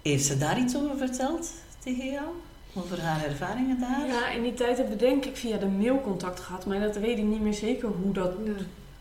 Heeft 0.01 0.25
ze 0.25 0.37
daar 0.37 0.59
iets 0.59 0.75
over 0.75 0.97
verteld 0.97 1.51
tegen 1.79 2.11
jou? 2.11 2.25
Over 2.73 3.01
haar 3.01 3.23
ervaringen 3.23 3.79
daar? 3.79 4.07
Ja, 4.07 4.29
in 4.29 4.43
die 4.43 4.53
tijd 4.53 4.77
hebben 4.77 4.97
we 4.97 5.05
denk 5.05 5.25
ik 5.25 5.37
via 5.37 5.57
de 5.57 5.67
mail 5.67 6.01
contact 6.01 6.39
gehad. 6.39 6.65
Maar 6.65 6.79
dat 6.79 6.95
weet 6.95 7.17
ik 7.17 7.23
niet 7.23 7.41
meer 7.41 7.53
zeker 7.53 7.89
hoe 7.89 8.13
dat 8.13 8.31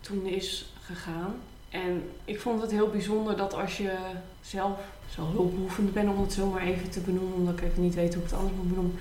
toen 0.01 0.27
is 0.27 0.73
gegaan. 0.81 1.35
En 1.69 2.03
ik 2.25 2.41
vond 2.41 2.63
het 2.63 2.71
heel 2.71 2.89
bijzonder 2.89 3.37
dat 3.37 3.55
als 3.55 3.77
je 3.77 3.97
zelf 4.41 4.79
zo 5.15 5.23
hulpbehoevend 5.33 5.93
bent, 5.93 6.09
om 6.09 6.21
het 6.23 6.33
zo 6.33 6.47
maar 6.47 6.63
even 6.63 6.91
te 6.91 7.01
benoemen, 7.01 7.35
omdat 7.35 7.59
ik 7.59 7.65
even 7.65 7.83
niet 7.83 7.95
weet 7.95 8.15
hoe 8.15 8.23
ik 8.23 8.31
het 8.31 8.39
anders 8.39 8.57
moet 8.57 8.69
benoemen. 8.69 8.99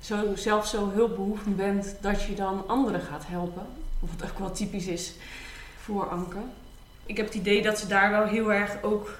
Zo, 0.00 0.34
zelf 0.34 0.66
zo 0.66 0.90
hulpbehoevend 0.90 1.56
bent 1.56 1.96
dat 2.00 2.22
je 2.22 2.34
dan 2.34 2.68
anderen 2.68 3.00
gaat 3.00 3.24
helpen. 3.26 3.66
Of 4.00 4.10
het 4.10 4.30
ook 4.30 4.38
wel 4.38 4.52
typisch 4.52 4.86
is 4.86 5.14
voor 5.80 6.08
Anke 6.08 6.38
ik 7.06 7.16
heb 7.16 7.26
het 7.26 7.34
idee 7.34 7.62
dat 7.62 7.78
ze 7.78 7.86
daar 7.86 8.10
wel 8.10 8.24
heel 8.24 8.52
erg 8.52 8.82
ook 8.82 9.18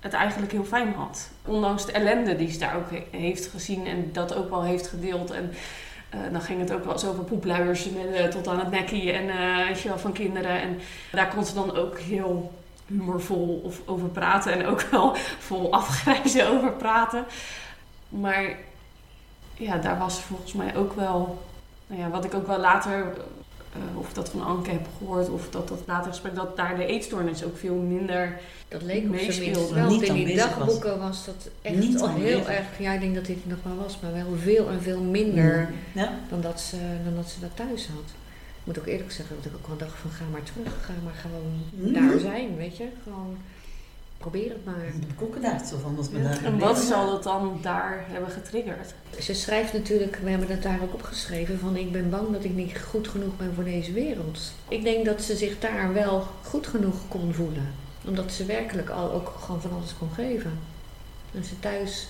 het 0.00 0.12
eigenlijk 0.12 0.52
heel 0.52 0.64
fijn 0.64 0.94
had. 0.94 1.30
Ondanks 1.44 1.86
de 1.86 1.92
ellende 1.92 2.36
die 2.36 2.50
ze 2.50 2.58
daar 2.58 2.76
ook 2.76 2.88
heeft 3.10 3.46
gezien 3.46 3.86
en 3.86 4.12
dat 4.12 4.34
ook 4.34 4.50
wel 4.50 4.62
heeft 4.62 4.86
gedeeld. 4.86 5.30
En 5.30 5.52
uh, 6.14 6.20
dan 6.32 6.40
ging 6.40 6.60
het 6.60 6.72
ook 6.72 6.84
wel 6.84 6.92
eens 6.92 7.06
over 7.06 7.24
poepluiers 7.24 7.90
met, 7.90 8.20
uh, 8.20 8.24
tot 8.24 8.48
aan 8.48 8.58
het 8.58 8.70
nekkie 8.70 9.12
en 9.12 9.24
uh, 9.86 9.96
van 9.96 10.12
kinderen. 10.12 10.60
En 10.60 10.78
daar 11.12 11.34
kon 11.34 11.44
ze 11.44 11.54
dan 11.54 11.76
ook 11.76 11.98
heel 11.98 12.52
humorvol 12.86 13.60
of 13.64 13.80
over 13.84 14.08
praten 14.08 14.52
en 14.52 14.66
ook 14.66 14.80
wel 14.80 15.16
vol 15.48 15.72
afgrijzen 15.72 16.48
over 16.48 16.72
praten. 16.72 17.24
Maar 18.08 18.56
ja, 19.54 19.76
daar 19.76 19.98
was 19.98 20.20
volgens 20.20 20.52
mij 20.52 20.76
ook 20.76 20.92
wel, 20.92 21.44
nou 21.86 22.00
ja, 22.00 22.08
wat 22.08 22.24
ik 22.24 22.34
ook 22.34 22.46
wel 22.46 22.58
later 22.58 23.12
of 24.06 24.12
dat 24.12 24.28
van 24.28 24.44
Anke 24.44 24.70
heb 24.70 24.86
gehoord, 24.98 25.28
of 25.28 25.50
dat 25.50 25.68
dat 25.68 25.82
later 25.86 26.10
gesprek, 26.10 26.34
dat 26.34 26.56
daar 26.56 26.76
de 26.76 26.86
eetstoornis 26.86 27.44
ook 27.44 27.56
veel 27.56 27.74
minder 27.74 28.38
Dat 28.68 28.82
leek 28.82 29.04
op 29.10 29.18
zijn 29.18 29.40
minst 29.40 29.70
wel. 29.70 29.88
Niet 29.88 30.02
in 30.02 30.14
die 30.14 30.36
dagboeken 30.36 30.98
was. 30.98 30.98
was. 30.98 31.24
dat 31.24 31.48
echt 31.62 31.76
niet 31.76 32.00
al 32.00 32.08
heel 32.08 32.48
erg, 32.48 32.66
ja 32.78 32.92
ik 32.92 33.00
denk 33.00 33.14
dat 33.14 33.26
dit 33.26 33.46
nog 33.46 33.58
maar 33.62 33.76
was, 33.76 33.98
maar 34.00 34.12
wel 34.12 34.36
veel 34.42 34.68
en 34.68 34.82
veel 34.82 35.02
minder 35.02 35.68
mm. 35.70 36.00
ja. 36.00 36.18
dan, 36.28 36.40
dat 36.40 36.60
ze, 36.60 36.76
dan 37.04 37.14
dat 37.14 37.28
ze 37.28 37.40
dat 37.40 37.50
thuis 37.54 37.86
had. 37.86 38.08
Ik 38.60 38.64
moet 38.64 38.78
ook 38.78 38.86
eerlijk 38.86 39.12
zeggen 39.12 39.36
dat 39.36 39.44
ik 39.44 39.52
ook 39.58 39.66
wel 39.66 39.76
dacht 39.76 39.98
van 39.98 40.10
ga 40.10 40.24
maar 40.32 40.42
terug, 40.42 40.84
ga 40.84 40.92
maar 41.04 41.14
gewoon 41.14 41.62
mm. 41.70 41.92
daar 41.92 42.18
zijn, 42.18 42.56
weet 42.56 42.76
je. 42.76 42.86
Gewoon 43.02 43.36
probeer 44.18 44.48
het 44.48 44.64
maar. 44.64 44.92
Koeken 45.16 45.42
daar 45.42 45.66
zo 45.66 45.78
van 45.82 45.96
als 45.96 46.08
we 46.08 46.22
daar 46.22 46.44
En 46.44 46.58
wat 46.58 46.78
zal 46.78 47.12
het 47.12 47.22
dan 47.22 47.58
daar 47.62 48.04
hebben 48.08 48.30
getriggerd? 48.30 48.94
Ze 49.20 49.34
schrijft 49.34 49.72
natuurlijk, 49.72 50.18
we 50.22 50.30
hebben 50.30 50.48
het 50.48 50.62
daar 50.62 50.82
ook 50.82 50.94
opgeschreven, 50.94 51.58
van 51.58 51.76
ik 51.76 51.92
ben 51.92 52.10
bang 52.10 52.32
dat 52.32 52.44
ik 52.44 52.54
niet 52.54 52.78
goed 52.78 53.08
genoeg 53.08 53.36
ben 53.36 53.54
voor 53.54 53.64
deze 53.64 53.92
wereld. 53.92 54.52
Ik 54.68 54.82
denk 54.82 55.04
dat 55.04 55.22
ze 55.22 55.36
zich 55.36 55.58
daar 55.58 55.92
wel 55.92 56.26
goed 56.42 56.66
genoeg 56.66 57.08
kon 57.08 57.34
voelen. 57.34 57.74
Omdat 58.06 58.32
ze 58.32 58.44
werkelijk 58.44 58.90
al 58.90 59.12
ook 59.12 59.32
gewoon 59.40 59.60
van 59.60 59.72
alles 59.72 59.94
kon 59.98 60.10
geven. 60.10 60.58
En 61.34 61.44
ze 61.44 61.58
thuis 61.60 62.08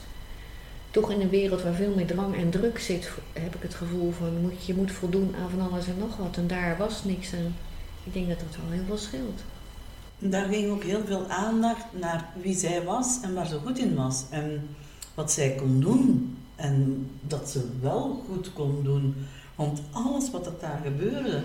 toch 0.90 1.10
in 1.10 1.20
een 1.20 1.28
wereld 1.28 1.62
waar 1.62 1.74
veel 1.74 1.94
meer 1.94 2.06
drang 2.06 2.36
en 2.36 2.50
druk 2.50 2.78
zit, 2.78 3.10
heb 3.32 3.54
ik 3.54 3.62
het 3.62 3.74
gevoel 3.74 4.12
van 4.12 4.52
je 4.66 4.74
moet 4.74 4.92
voldoen 4.92 5.34
aan 5.42 5.50
van 5.50 5.70
alles 5.70 5.86
en 5.86 5.98
nog 5.98 6.16
wat. 6.16 6.36
En 6.36 6.46
daar 6.46 6.76
was 6.76 7.04
niks. 7.04 7.32
En 7.32 7.56
ik 8.04 8.12
denk 8.12 8.28
dat 8.28 8.38
dat 8.38 8.56
wel 8.62 8.70
heel 8.70 8.84
veel 8.86 8.98
scheelt. 8.98 9.40
Daar 10.18 10.44
ging 10.48 10.70
ook 10.70 10.82
heel 10.82 11.04
veel 11.06 11.26
aandacht 11.28 11.84
naar 11.90 12.28
wie 12.42 12.56
zij 12.56 12.84
was 12.84 13.18
en 13.22 13.34
waar 13.34 13.46
ze 13.46 13.58
goed 13.58 13.78
in 13.78 13.94
was. 13.94 14.24
En 14.30 14.68
wat 15.14 15.32
zij 15.32 15.54
kon 15.54 15.80
doen. 15.80 16.36
En 16.54 17.06
dat 17.20 17.50
ze 17.50 17.68
wel 17.80 18.24
goed 18.28 18.52
kon 18.52 18.82
doen. 18.82 19.14
Want 19.54 19.80
alles 19.90 20.30
wat 20.30 20.46
er 20.46 20.52
daar 20.60 20.80
gebeurde, 20.84 21.42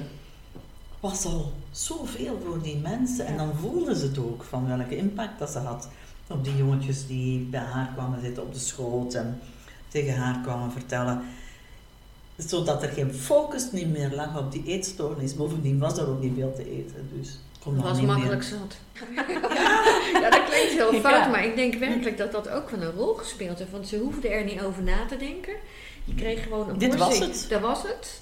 was 0.99 1.25
al 1.25 1.51
zoveel 1.71 2.39
voor 2.45 2.61
die 2.61 2.77
mensen. 2.77 3.25
En 3.25 3.37
dan 3.37 3.55
voelden 3.55 3.95
ze 3.95 4.05
het 4.05 4.17
ook 4.17 4.43
van 4.43 4.67
welke 4.67 4.97
impact 4.97 5.39
dat 5.39 5.49
ze 5.49 5.59
had 5.59 5.87
op 6.27 6.43
die 6.43 6.57
jongetjes 6.57 7.07
die 7.07 7.39
bij 7.39 7.59
haar 7.59 7.91
kwamen 7.93 8.21
zitten 8.21 8.43
op 8.43 8.53
de 8.53 8.59
schoot 8.59 9.13
en 9.13 9.39
tegen 9.87 10.15
haar 10.15 10.41
kwamen 10.41 10.71
vertellen. 10.71 11.21
Zodat 12.37 12.83
er 12.83 12.89
geen 12.89 13.13
focus 13.13 13.71
niet 13.71 13.91
meer 13.91 14.15
lag 14.15 14.37
op 14.37 14.51
die 14.51 14.63
eetstoornis. 14.65 15.35
Bovendien 15.35 15.79
was 15.79 15.97
er 15.97 16.07
ook 16.07 16.21
niet 16.21 16.33
veel 16.35 16.53
te 16.53 16.71
eten. 16.71 17.09
Dus 17.17 17.39
dat 17.63 17.73
was 17.83 18.01
makkelijk 18.01 18.43
zat. 18.43 18.75
ja, 20.13 20.29
dat 20.29 20.43
klinkt 20.43 20.71
heel 20.71 20.93
fout, 20.93 21.31
maar 21.31 21.45
ik 21.45 21.55
denk 21.55 21.73
werkelijk 21.73 22.17
dat 22.17 22.31
dat 22.31 22.49
ook 22.49 22.69
wel 22.69 22.81
een 22.81 22.91
rol 22.91 23.13
gespeeld 23.13 23.57
heeft. 23.57 23.71
Want 23.71 23.87
ze 23.87 23.97
hoefden 23.97 24.31
er 24.31 24.43
niet 24.43 24.61
over 24.61 24.83
na 24.83 25.05
te 25.05 25.17
denken. 25.17 25.53
Je 26.05 26.15
kreeg 26.15 26.43
gewoon 26.43 26.69
een 26.69 26.77
Dit 26.77 26.95
was 26.95 27.19
het. 27.19 27.45
Dat 27.49 27.61
was 27.61 27.83
het. 27.83 28.21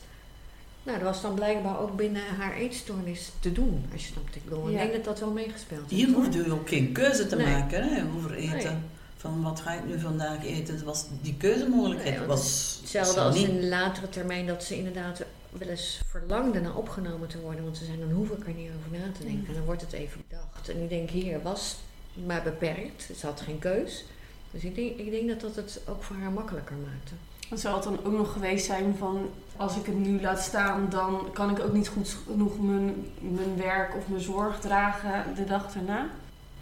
Nou, 0.84 0.98
dat 0.98 1.08
was 1.08 1.22
dan 1.22 1.34
blijkbaar 1.34 1.80
ook 1.80 1.96
binnen 1.96 2.22
haar 2.38 2.56
eetstoornis 2.56 3.32
te 3.40 3.52
doen, 3.52 3.86
als 3.94 4.06
je 4.06 4.12
snapt. 4.12 4.36
Ik 4.36 4.44
bedoel, 4.44 4.70
ik 4.70 4.78
denk 4.78 4.94
dat 4.94 5.04
dat 5.04 5.20
wel 5.20 5.32
meegespeeld 5.32 5.90
heeft. 5.90 6.04
Hier 6.04 6.16
hoefde 6.16 6.44
je 6.44 6.52
ook 6.52 6.70
geen 6.70 6.92
keuze 6.92 7.28
te 7.28 7.38
maken 7.38 7.84
hè, 7.84 8.04
over 8.18 8.34
eten. 8.34 8.90
Van 9.18 9.42
wat 9.42 9.60
ga 9.60 9.72
ik 9.72 9.86
nu 9.86 10.00
vandaag 10.00 10.46
eten? 10.46 10.86
Was, 10.86 11.06
die 11.22 11.36
keuzemogelijkheid 11.38 12.18
nee, 12.18 12.28
was... 12.28 12.78
Hetzelfde 12.82 13.20
als 13.20 13.36
in 13.36 13.60
de 13.60 13.68
latere 13.68 14.10
termijn 14.10 14.48
dat 14.48 14.64
ze 14.64 14.76
inderdaad 14.78 15.22
wel 15.50 15.68
eens 15.68 16.02
verlangde 16.06 16.62
naar 16.62 16.76
opgenomen 16.76 17.28
te 17.28 17.40
worden. 17.40 17.64
Want 17.64 17.78
ze 17.78 17.86
zijn, 17.86 18.00
dan 18.00 18.12
hoef 18.12 18.30
ik 18.30 18.48
er 18.48 18.54
niet 18.54 18.70
over 18.78 19.00
na 19.00 19.12
te 19.12 19.24
denken. 19.24 19.48
En 19.48 19.54
dan 19.54 19.66
wordt 19.66 19.82
het 19.82 19.94
even 19.94 20.22
bedacht. 20.28 20.70
En 20.70 20.84
ik 20.84 20.90
denk, 20.90 21.10
hier 21.10 21.42
was 21.42 21.78
maar 22.26 22.44
beperkt. 22.44 23.10
Ze 23.18 23.26
had 23.26 23.42
geen 23.42 23.60
keus. 23.60 24.06
Dus 24.52 24.64
ik 24.64 24.76
denk, 24.76 24.98
ik 24.98 25.12
denk 25.12 25.28
dat 25.28 25.42
dat 25.42 25.56
het 25.56 25.82
ook 25.88 26.04
voor 26.04 26.16
haar 26.16 26.32
makkelijker 26.32 26.76
maakte. 26.76 27.14
Het 27.50 27.60
zou 27.60 27.76
het 27.76 27.84
dan 27.84 28.06
ook 28.06 28.18
nog 28.18 28.32
geweest 28.32 28.66
zijn 28.66 28.96
van 28.98 29.30
als 29.56 29.76
ik 29.76 29.86
het 29.86 29.98
nu 29.98 30.22
laat 30.22 30.42
staan, 30.42 30.90
dan 30.90 31.28
kan 31.34 31.50
ik 31.50 31.60
ook 31.60 31.74
niet 31.74 31.88
goed 31.88 32.18
genoeg 32.28 32.60
mijn, 32.60 33.06
mijn 33.20 33.58
werk 33.58 33.96
of 33.96 34.08
mijn 34.08 34.22
zorg 34.22 34.60
dragen 34.60 35.36
de 35.36 35.46
dag 35.46 35.76
erna? 35.76 36.10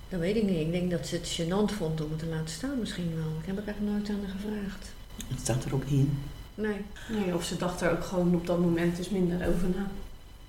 Dat 0.09 0.19
weet 0.19 0.35
ik 0.35 0.43
niet. 0.43 0.59
Ik 0.59 0.71
denk 0.71 0.91
dat 0.91 1.07
ze 1.07 1.15
het 1.15 1.39
gênant 1.41 1.75
vond 1.75 2.01
om 2.01 2.09
het 2.09 2.19
te 2.19 2.25
laten 2.25 2.49
staan 2.49 2.79
misschien 2.79 3.15
wel. 3.15 3.31
Ik 3.39 3.45
heb 3.45 3.57
er 3.57 3.67
echt 3.67 3.81
nooit 3.81 4.09
aan 4.09 4.19
haar 4.25 4.35
gevraagd. 4.39 4.91
Het 5.27 5.39
staat 5.39 5.65
er 5.65 5.73
ook 5.73 5.89
niet 5.89 5.99
in. 5.99 6.19
Nee. 6.57 6.81
nee. 7.09 7.35
Of 7.35 7.43
ze 7.43 7.57
dacht 7.57 7.81
er 7.81 7.91
ook 7.91 8.03
gewoon 8.03 8.35
op 8.35 8.47
dat 8.47 8.59
moment 8.59 8.97
dus 8.97 9.09
minder 9.09 9.47
over 9.47 9.67
na. 9.75 9.87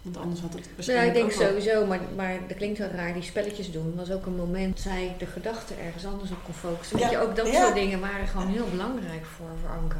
Want 0.02 0.16
anders 0.16 0.40
had 0.40 0.52
het 0.52 0.68
waarschijnlijk 0.74 1.16
ik 1.16 1.22
denk 1.22 1.48
sowieso, 1.48 1.86
maar, 1.86 2.00
maar 2.16 2.38
dat 2.48 2.56
klinkt 2.56 2.78
wel 2.78 2.88
raar, 2.88 3.14
die 3.14 3.22
spelletjes 3.22 3.72
doen 3.72 3.94
was 3.96 4.10
ook 4.10 4.26
een 4.26 4.36
moment 4.36 4.74
dat 4.74 4.82
zij 4.82 5.14
de 5.18 5.26
gedachten 5.26 5.78
ergens 5.78 6.06
anders 6.06 6.30
op 6.30 6.44
kon 6.44 6.54
focussen. 6.54 6.96
Weet 6.98 7.10
Ja, 7.10 7.10
je, 7.10 7.26
ook 7.26 7.36
dat 7.36 7.46
ja. 7.46 7.62
soort 7.62 7.74
dingen 7.74 8.00
waren 8.00 8.26
gewoon 8.28 8.46
heel 8.46 8.66
belangrijk 8.70 9.24
voor, 9.36 9.46
voor 9.60 9.70
Anke. 9.70 9.96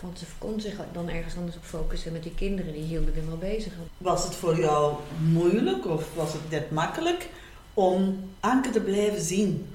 Want 0.00 0.18
ze 0.18 0.24
kon 0.38 0.60
zich 0.60 0.74
dan 0.92 1.08
ergens 1.08 1.36
anders 1.36 1.56
op 1.56 1.64
focussen 1.64 2.12
met 2.12 2.22
die 2.22 2.34
kinderen, 2.34 2.72
die 2.72 2.82
hielden 2.82 3.16
er 3.16 3.26
wel 3.26 3.36
bezig. 3.38 3.72
Was 3.98 4.24
het 4.24 4.34
voor 4.34 4.58
jou 4.58 4.94
moeilijk 5.18 5.86
of 5.86 6.14
was 6.14 6.32
het 6.32 6.50
net 6.50 6.70
makkelijk 6.70 7.28
om 7.74 8.18
Anke 8.40 8.70
te 8.70 8.80
blijven 8.80 9.20
zien 9.20 9.66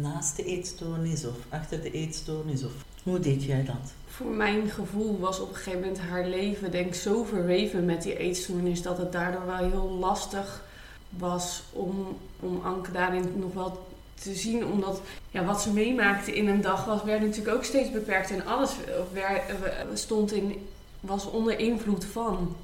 naast 0.00 0.36
de 0.36 0.44
eetstoornis 0.44 1.24
of 1.24 1.34
achter 1.48 1.82
de 1.82 1.90
eetstoornis? 1.90 2.64
Of 2.64 2.72
hoe 3.02 3.18
deed 3.20 3.44
jij 3.44 3.64
dat? 3.64 3.92
Voor 4.12 4.30
mijn 4.30 4.70
gevoel 4.70 5.18
was 5.18 5.40
op 5.40 5.48
een 5.48 5.54
gegeven 5.54 5.80
moment 5.80 6.00
haar 6.00 6.24
leven 6.24 6.70
denk 6.70 6.94
zo 6.94 7.24
verweven 7.24 7.84
met 7.84 8.02
die 8.02 8.16
eetstoornis 8.16 8.82
dat 8.82 8.98
het 8.98 9.12
daardoor 9.12 9.46
wel 9.46 9.56
heel 9.56 9.90
lastig 10.00 10.64
was 11.08 11.62
om, 11.72 12.18
om 12.40 12.60
Anke 12.64 12.92
daarin 12.92 13.32
nog 13.36 13.54
wel 13.54 13.86
te 14.14 14.34
zien. 14.34 14.66
Omdat 14.66 15.00
ja, 15.30 15.44
wat 15.44 15.62
ze 15.62 15.72
meemaakte 15.72 16.34
in 16.34 16.48
een 16.48 16.60
dag 16.60 16.84
was, 16.84 17.02
werd 17.02 17.20
natuurlijk 17.20 17.56
ook 17.56 17.64
steeds 17.64 17.90
beperkt 17.90 18.30
en 18.30 18.46
alles 18.46 18.76
wer- 19.12 19.42
stond 19.94 20.32
in, 20.32 20.68
was 21.00 21.26
onder 21.26 21.58
invloed 21.58 22.04
van. 22.04 22.56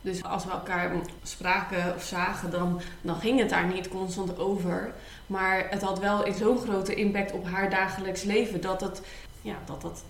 Dus 0.00 0.22
als 0.24 0.44
we 0.44 0.50
elkaar 0.50 0.92
spraken 1.22 1.94
of 1.94 2.02
zagen, 2.02 2.50
dan, 2.50 2.80
dan 3.00 3.16
ging 3.16 3.38
het 3.38 3.50
daar 3.50 3.66
niet 3.66 3.88
constant 3.88 4.38
over. 4.38 4.92
Maar 5.26 5.66
het 5.70 5.82
had 5.82 5.98
wel 5.98 6.32
zo'n 6.38 6.58
grote 6.58 6.94
impact 6.94 7.32
op 7.32 7.46
haar 7.46 7.70
dagelijks 7.70 8.22
leven 8.22 8.60
dat 8.60 8.80
het, 8.80 9.00
ja, 9.42 9.54
dat 9.66 9.82
dat 9.82 10.02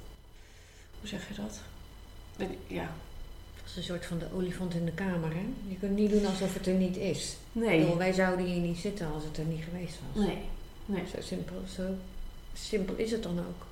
hoe 1.00 1.08
zeg 1.08 1.28
je 1.28 1.34
dat? 1.34 1.60
Ja, 2.66 2.90
Dat 3.56 3.64
is 3.66 3.76
een 3.76 3.82
soort 3.82 4.06
van 4.06 4.18
de 4.18 4.26
olifant 4.34 4.74
in 4.74 4.84
de 4.84 4.92
kamer, 4.92 5.30
hè? 5.30 5.46
Je 5.68 5.76
kunt 5.80 5.96
niet 5.96 6.10
doen 6.10 6.26
alsof 6.26 6.54
het 6.54 6.66
er 6.66 6.74
niet 6.74 6.96
is. 6.96 7.36
Nee. 7.52 7.80
bedoel, 7.80 7.96
wij 7.96 8.12
zouden 8.12 8.46
hier 8.46 8.60
niet 8.60 8.78
zitten 8.78 9.12
als 9.12 9.24
het 9.24 9.36
er 9.38 9.44
niet 9.44 9.64
geweest 9.64 9.98
was. 10.12 10.24
Nee, 10.24 10.38
nee. 10.86 11.02
Zo 11.14 11.20
simpel, 11.20 11.56
zo 11.74 11.82
simpel 12.52 12.94
is 12.96 13.10
het 13.10 13.22
dan 13.22 13.38
ook. 13.38 13.66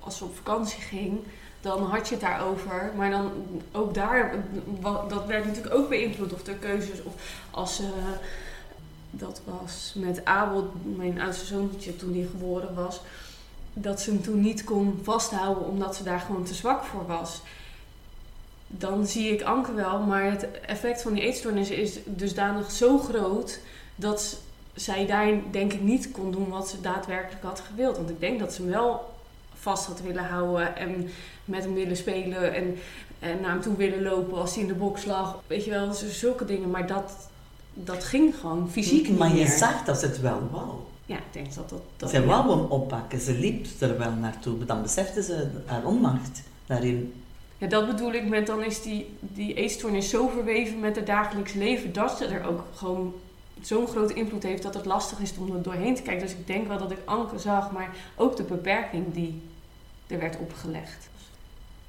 Als 0.00 0.16
ze 0.16 0.24
op 0.24 0.36
vakantie 0.36 0.80
ging, 0.80 1.18
dan 1.60 1.82
had 1.82 2.08
je 2.08 2.14
het 2.14 2.24
daarover. 2.24 2.92
Maar 2.96 3.10
dan 3.10 3.32
ook 3.72 3.94
daar, 3.94 4.44
dat 5.08 5.26
werd 5.26 5.46
natuurlijk 5.46 5.74
ook 5.74 5.88
beïnvloed. 5.88 6.32
Of 6.32 6.42
de 6.42 6.54
keuzes, 6.54 7.02
of 7.02 7.14
als 7.50 7.76
ze, 7.76 7.88
dat 9.10 9.40
was 9.44 9.92
met 9.96 10.24
Abel, 10.24 10.72
mijn 10.82 11.20
oudste 11.20 11.44
zoontje, 11.44 11.96
toen 11.96 12.12
die 12.12 12.26
geboren 12.26 12.74
was. 12.74 13.00
Dat 13.74 14.00
ze 14.00 14.10
hem 14.10 14.22
toen 14.22 14.40
niet 14.40 14.64
kon 14.64 15.00
vasthouden 15.02 15.66
omdat 15.66 15.96
ze 15.96 16.02
daar 16.02 16.20
gewoon 16.20 16.44
te 16.44 16.54
zwak 16.54 16.84
voor 16.84 17.06
was. 17.06 17.42
Dan 18.66 19.06
zie 19.06 19.32
ik 19.32 19.42
Anke 19.42 19.72
wel, 19.72 19.98
maar 20.00 20.30
het 20.30 20.60
effect 20.60 21.02
van 21.02 21.12
die 21.12 21.22
eetstoornis 21.22 21.70
is 21.70 21.98
dusdanig 22.04 22.70
zo 22.70 22.98
groot 22.98 23.60
dat 23.96 24.36
zij 24.74 25.06
daar 25.06 25.26
denk 25.50 25.72
ik 25.72 25.80
niet 25.80 26.10
kon 26.10 26.30
doen 26.30 26.48
wat 26.48 26.68
ze 26.68 26.80
daadwerkelijk 26.80 27.42
had 27.42 27.60
gewild. 27.60 27.96
Want 27.96 28.10
ik 28.10 28.20
denk 28.20 28.38
dat 28.38 28.52
ze 28.52 28.62
hem 28.62 28.70
wel 28.70 29.12
vast 29.58 29.86
had 29.86 30.00
willen 30.00 30.24
houden 30.24 30.76
en 30.76 31.08
met 31.44 31.62
hem 31.62 31.74
willen 31.74 31.96
spelen 31.96 32.54
en, 32.54 32.78
en 33.18 33.40
naar 33.40 33.50
hem 33.50 33.60
toe 33.60 33.76
willen 33.76 34.02
lopen 34.02 34.38
als 34.38 34.54
hij 34.54 34.62
in 34.62 34.68
de 34.68 34.74
box 34.74 35.04
lag. 35.04 35.38
Weet 35.46 35.64
je 35.64 35.70
wel, 35.70 35.92
zulke 35.92 36.44
dingen. 36.44 36.70
Maar 36.70 36.86
dat, 36.86 37.12
dat 37.74 38.04
ging 38.04 38.34
gewoon 38.40 38.70
fysiek 38.70 39.08
niet 39.08 39.18
maar 39.18 39.28
je 39.28 39.34
meer. 39.34 39.48
zag 39.48 39.84
dat 39.84 40.02
het 40.02 40.20
wel 40.20 40.48
wou. 40.50 40.70
Ja, 41.06 41.16
ik 41.16 41.32
denk 41.32 41.54
dat 41.54 41.68
dat... 41.68 41.82
dat 41.96 42.10
Ze 42.10 42.26
wou 42.26 42.50
hem 42.50 42.70
oppakken, 42.70 43.20
ze 43.20 43.32
liep 43.32 43.66
er 43.78 43.98
wel 43.98 44.12
naartoe. 44.12 44.64
Dan 44.64 44.82
besefte 44.82 45.22
ze 45.22 45.48
haar 45.66 45.84
onmacht 45.84 46.42
daarin. 46.66 47.12
Ja, 47.58 47.66
dat 47.66 47.86
bedoel 47.86 48.12
ik 48.12 48.28
met 48.28 48.46
dan 48.46 48.62
is 48.62 48.82
die, 48.82 49.06
die 49.20 49.54
eetstoornis 49.54 50.10
zo 50.10 50.28
verweven 50.28 50.80
met 50.80 50.96
het 50.96 51.06
dagelijks 51.06 51.52
leven 51.52 51.92
dat 51.92 52.16
ze 52.16 52.24
er 52.24 52.46
ook 52.46 52.64
gewoon 52.74 53.14
zo'n 53.60 53.86
grote 53.86 54.14
invloed 54.14 54.42
heeft 54.42 54.62
dat 54.62 54.74
het 54.74 54.84
lastig 54.84 55.20
is 55.20 55.32
om 55.38 55.56
er 55.56 55.62
doorheen 55.62 55.94
te 55.94 56.02
kijken. 56.02 56.26
Dus 56.26 56.36
ik 56.36 56.46
denk 56.46 56.68
wel 56.68 56.78
dat 56.78 56.90
ik 56.90 56.98
Anke 57.04 57.38
zag, 57.38 57.72
maar 57.72 57.96
ook 58.16 58.36
de 58.36 58.42
beperking 58.42 59.14
die 59.14 59.40
er 60.06 60.18
werd 60.18 60.36
opgelegd. 60.38 61.08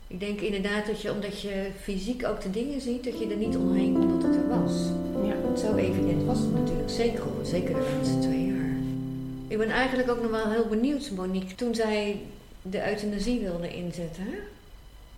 Ik 0.07 0.19
denk 0.19 0.41
inderdaad 0.41 0.85
dat 0.85 1.01
je, 1.01 1.11
omdat 1.11 1.41
je 1.41 1.71
fysiek 1.81 2.25
ook 2.25 2.41
de 2.41 2.49
dingen 2.49 2.81
ziet, 2.81 3.03
dat 3.03 3.19
je 3.19 3.27
er 3.27 3.37
niet 3.37 3.57
omheen 3.57 3.93
kon 3.93 4.19
dat 4.19 4.23
het 4.23 4.35
er 4.35 4.47
was. 4.47 4.73
Ja. 5.23 5.41
Want 5.43 5.59
zo 5.59 5.75
evident 5.75 6.23
was 6.23 6.39
het 6.39 6.53
natuurlijk 6.53 6.89
zeker, 6.89 7.23
zeker 7.43 7.73
de 7.75 7.95
laatste 7.95 8.19
twee 8.19 8.45
jaar. 8.45 8.64
Ik 9.55 9.61
ben 9.61 9.69
eigenlijk 9.69 10.09
ook 10.09 10.21
nog 10.21 10.31
wel 10.31 10.49
heel 10.49 10.67
benieuwd, 10.67 11.11
Monique. 11.11 11.55
Toen 11.55 11.75
zij 11.75 12.21
de 12.61 12.89
euthanasie 12.89 13.39
wilde 13.39 13.75
inzetten, 13.75 14.23
hè? 14.23 14.37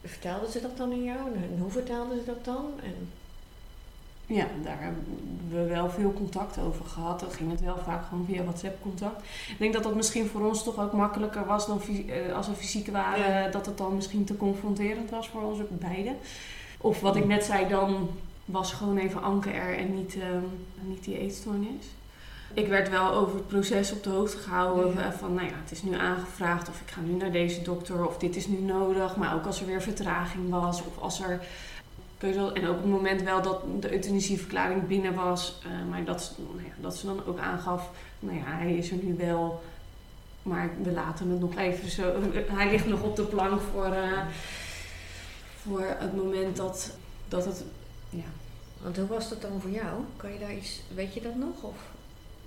vertelde 0.03 0.51
ze 0.51 0.61
dat 0.61 0.77
dan 0.77 0.91
aan 0.91 1.03
jou? 1.03 1.19
En 1.33 1.57
hoe 1.59 1.71
vertelde 1.71 2.15
ze 2.15 2.25
dat 2.25 2.45
dan? 2.45 2.65
En, 2.83 3.09
Ja, 4.25 4.47
daar 4.63 4.81
hebben 4.81 5.03
we 5.49 5.63
wel 5.63 5.89
veel 5.89 6.13
contact 6.13 6.57
over 6.57 6.85
gehad. 6.85 7.19
Dan 7.19 7.31
ging 7.31 7.51
het 7.51 7.61
wel 7.61 7.77
vaak 7.77 8.05
gewoon 8.05 8.25
via 8.25 8.43
WhatsApp-contact. 8.43 9.21
Ik 9.47 9.55
denk 9.57 9.73
dat 9.73 9.83
dat 9.83 9.95
misschien 9.95 10.27
voor 10.27 10.47
ons 10.47 10.63
toch 10.63 10.79
ook 10.79 10.93
makkelijker 10.93 11.45
was 11.45 11.67
dan 11.67 11.81
eh, 12.07 12.35
als 12.35 12.47
we 12.47 12.53
fysiek 12.53 12.87
waren. 12.87 13.43
Ja. 13.43 13.49
Dat 13.49 13.65
het 13.65 13.77
dan 13.77 13.95
misschien 13.95 14.25
te 14.25 14.37
confronterend 14.37 15.09
was 15.09 15.27
voor 15.27 15.41
ons 15.41 15.59
beiden. 15.69 16.17
Of 16.77 16.99
wat 16.99 17.15
ik 17.15 17.25
net 17.25 17.43
zei, 17.43 17.67
dan 17.67 18.09
was 18.45 18.73
gewoon 18.73 18.97
even 18.97 19.21
Anke 19.21 19.49
er 19.49 19.77
en 19.77 19.95
niet, 19.95 20.15
ehm, 20.15 20.43
niet 20.87 21.03
die 21.03 21.19
eetstoornis. 21.19 21.85
Ik 22.53 22.67
werd 22.67 22.89
wel 22.89 23.13
over 23.13 23.35
het 23.35 23.47
proces 23.47 23.91
op 23.91 24.03
de 24.03 24.09
hoogte 24.09 24.37
gehouden. 24.37 24.93
Ja. 24.93 25.05
eh, 25.05 25.11
Van, 25.11 25.33
nou 25.33 25.47
ja, 25.47 25.53
het 25.61 25.71
is 25.71 25.83
nu 25.83 25.93
aangevraagd 25.93 26.69
of 26.69 26.81
ik 26.81 26.91
ga 26.91 27.01
nu 27.01 27.13
naar 27.13 27.31
deze 27.31 27.61
dokter 27.61 28.07
of 28.07 28.17
dit 28.17 28.35
is 28.35 28.47
nu 28.47 28.57
nodig. 28.57 29.15
Maar 29.15 29.35
ook 29.35 29.45
als 29.45 29.59
er 29.59 29.65
weer 29.65 29.81
vertraging 29.81 30.49
was 30.49 30.83
of 30.83 30.97
als 30.99 31.21
er 31.21 31.39
En 32.19 32.39
ook 32.39 32.75
op 32.75 32.81
het 32.81 32.85
moment 32.85 33.21
wel 33.21 33.41
dat 33.41 33.61
de 33.79 33.93
euthanasieverklaring 33.93 34.87
binnen 34.87 35.13
was. 35.13 35.59
eh, 35.63 35.89
maar 35.89 36.03
dat, 36.03 36.35
nou 36.37 36.63
ja, 36.65 36.73
dat 36.81 36.97
ze 36.97 37.05
dan 37.05 37.25
ook 37.25 37.39
aangaf, 37.39 37.89
nou 38.19 38.37
ja, 38.37 38.43
hij 38.45 38.73
is 38.73 38.91
er 38.91 38.97
nu 39.01 39.15
wel. 39.17 39.63
Maar 40.43 40.69
we 40.83 40.91
laten 40.91 41.29
het 41.29 41.39
nog 41.39 41.55
even 41.57 41.89
zo. 41.89 42.13
Hij 42.57 42.69
ligt 42.71 42.87
nog 42.87 43.01
op 43.01 43.15
de 43.15 43.23
plank 43.23 43.61
voor, 43.73 43.85
eh, 43.85 44.21
voor 45.61 45.83
het 45.97 46.15
moment 46.15 46.57
dat, 46.57 46.91
dat 47.27 47.45
het. 47.45 47.63
Ja. 48.09 48.23
want 48.81 48.97
hoe 48.97 49.07
was 49.07 49.29
dat 49.29 49.41
dan 49.41 49.61
voor 49.61 49.69
jou? 49.69 50.03
Kan 50.17 50.33
je 50.33 50.39
daar 50.39 50.53
iets, 50.53 50.81
weet 50.95 51.13
je 51.13 51.21
dat 51.21 51.35
nog? 51.35 51.61
Of? 51.61 51.75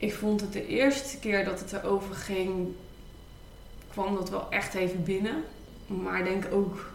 Ik 0.01 0.15
vond 0.15 0.41
het 0.41 0.53
de 0.53 0.67
eerste 0.67 1.19
keer 1.19 1.45
dat 1.45 1.61
het 1.61 1.73
erover 1.73 2.15
ging, 2.15 2.69
kwam 3.91 4.15
dat 4.15 4.31
wel 4.31 4.51
echt 4.51 4.75
even 4.75 5.03
binnen. 5.05 5.43
Maar 5.87 6.19
ik 6.19 6.25
denk 6.25 6.47
ook, 6.53 6.91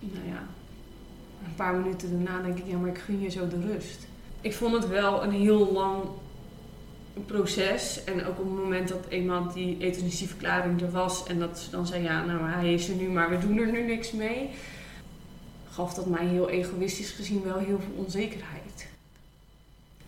nou 0.00 0.26
ja, 0.28 0.46
een 1.44 1.54
paar 1.54 1.74
minuten 1.74 2.10
daarna 2.10 2.42
denk 2.42 2.58
ik, 2.58 2.66
ja, 2.66 2.76
maar 2.76 2.90
ik 2.90 2.98
gun 2.98 3.20
je 3.20 3.28
zo 3.28 3.48
de 3.48 3.60
rust. 3.72 4.06
Ik 4.40 4.54
vond 4.54 4.72
het 4.72 4.88
wel 4.88 5.22
een 5.22 5.32
heel 5.32 5.72
lang 5.72 6.04
proces. 7.26 8.04
En 8.04 8.26
ook 8.26 8.38
op 8.38 8.44
het 8.44 8.64
moment 8.64 8.88
dat 8.88 9.06
eenmaal 9.08 9.52
die 9.52 9.76
euthanasieverklaring 9.80 10.82
er 10.82 10.90
was 10.90 11.26
en 11.26 11.38
dat 11.38 11.58
ze 11.58 11.70
dan 11.70 11.86
zei, 11.86 12.02
ja, 12.02 12.24
nou 12.24 12.48
hij 12.48 12.74
is 12.74 12.88
er 12.88 12.94
nu, 12.94 13.08
maar 13.08 13.30
we 13.30 13.38
doen 13.38 13.58
er 13.58 13.72
nu 13.72 13.82
niks 13.82 14.12
mee. 14.12 14.50
Gaf 15.70 15.94
dat 15.94 16.06
mij 16.06 16.26
heel 16.26 16.48
egoïstisch 16.48 17.10
gezien 17.10 17.42
wel 17.42 17.58
heel 17.58 17.80
veel 17.80 18.04
onzekerheid. 18.04 18.89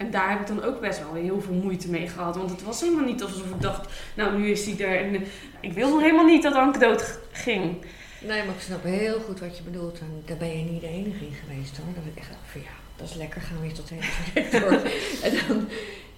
En 0.02 0.10
daar 0.10 0.30
heb 0.30 0.40
ik 0.40 0.46
dan 0.46 0.62
ook 0.62 0.80
best 0.80 0.98
wel 0.98 1.14
heel 1.14 1.40
veel 1.40 1.54
moeite 1.54 1.90
mee 1.90 2.08
gehad. 2.08 2.36
Want 2.36 2.50
het 2.50 2.62
was 2.62 2.80
helemaal 2.80 3.04
niet 3.04 3.22
alsof 3.22 3.50
ik 3.50 3.60
dacht, 3.60 3.92
nou 4.14 4.38
nu 4.38 4.50
is 4.50 4.66
hij 4.66 4.86
er. 4.86 5.04
En 5.04 5.14
eh, 5.14 5.20
ik 5.60 5.72
wil 5.72 5.90
nog 5.90 6.00
helemaal 6.00 6.24
niet 6.24 6.42
dat 6.42 6.54
Anke 6.54 6.78
dood 6.78 7.18
ging. 7.32 7.76
Nee, 8.20 8.44
maar 8.44 8.54
ik 8.54 8.60
snap 8.60 8.82
heel 8.82 9.20
goed 9.20 9.40
wat 9.40 9.56
je 9.56 9.62
bedoelt. 9.62 9.98
En 9.98 10.22
daar 10.24 10.36
ben 10.36 10.58
je 10.58 10.64
niet 10.64 10.80
de 10.80 10.88
enige 10.88 11.24
in 11.24 11.34
geweest 11.34 11.76
hoor. 11.76 11.94
Dat 11.94 12.04
ik 12.04 12.18
echt 12.18 12.28
dacht 12.28 12.50
van 12.52 12.60
ja, 12.60 12.76
dat 12.96 13.08
is 13.08 13.14
lekker, 13.14 13.40
gaan 13.40 13.56
we 13.60 13.66
weer 13.66 13.74
tot 13.74 13.88
de 13.88 13.94
hele 13.98 14.50
door. 14.60 14.90
en 15.22 15.46
dan, 15.48 15.68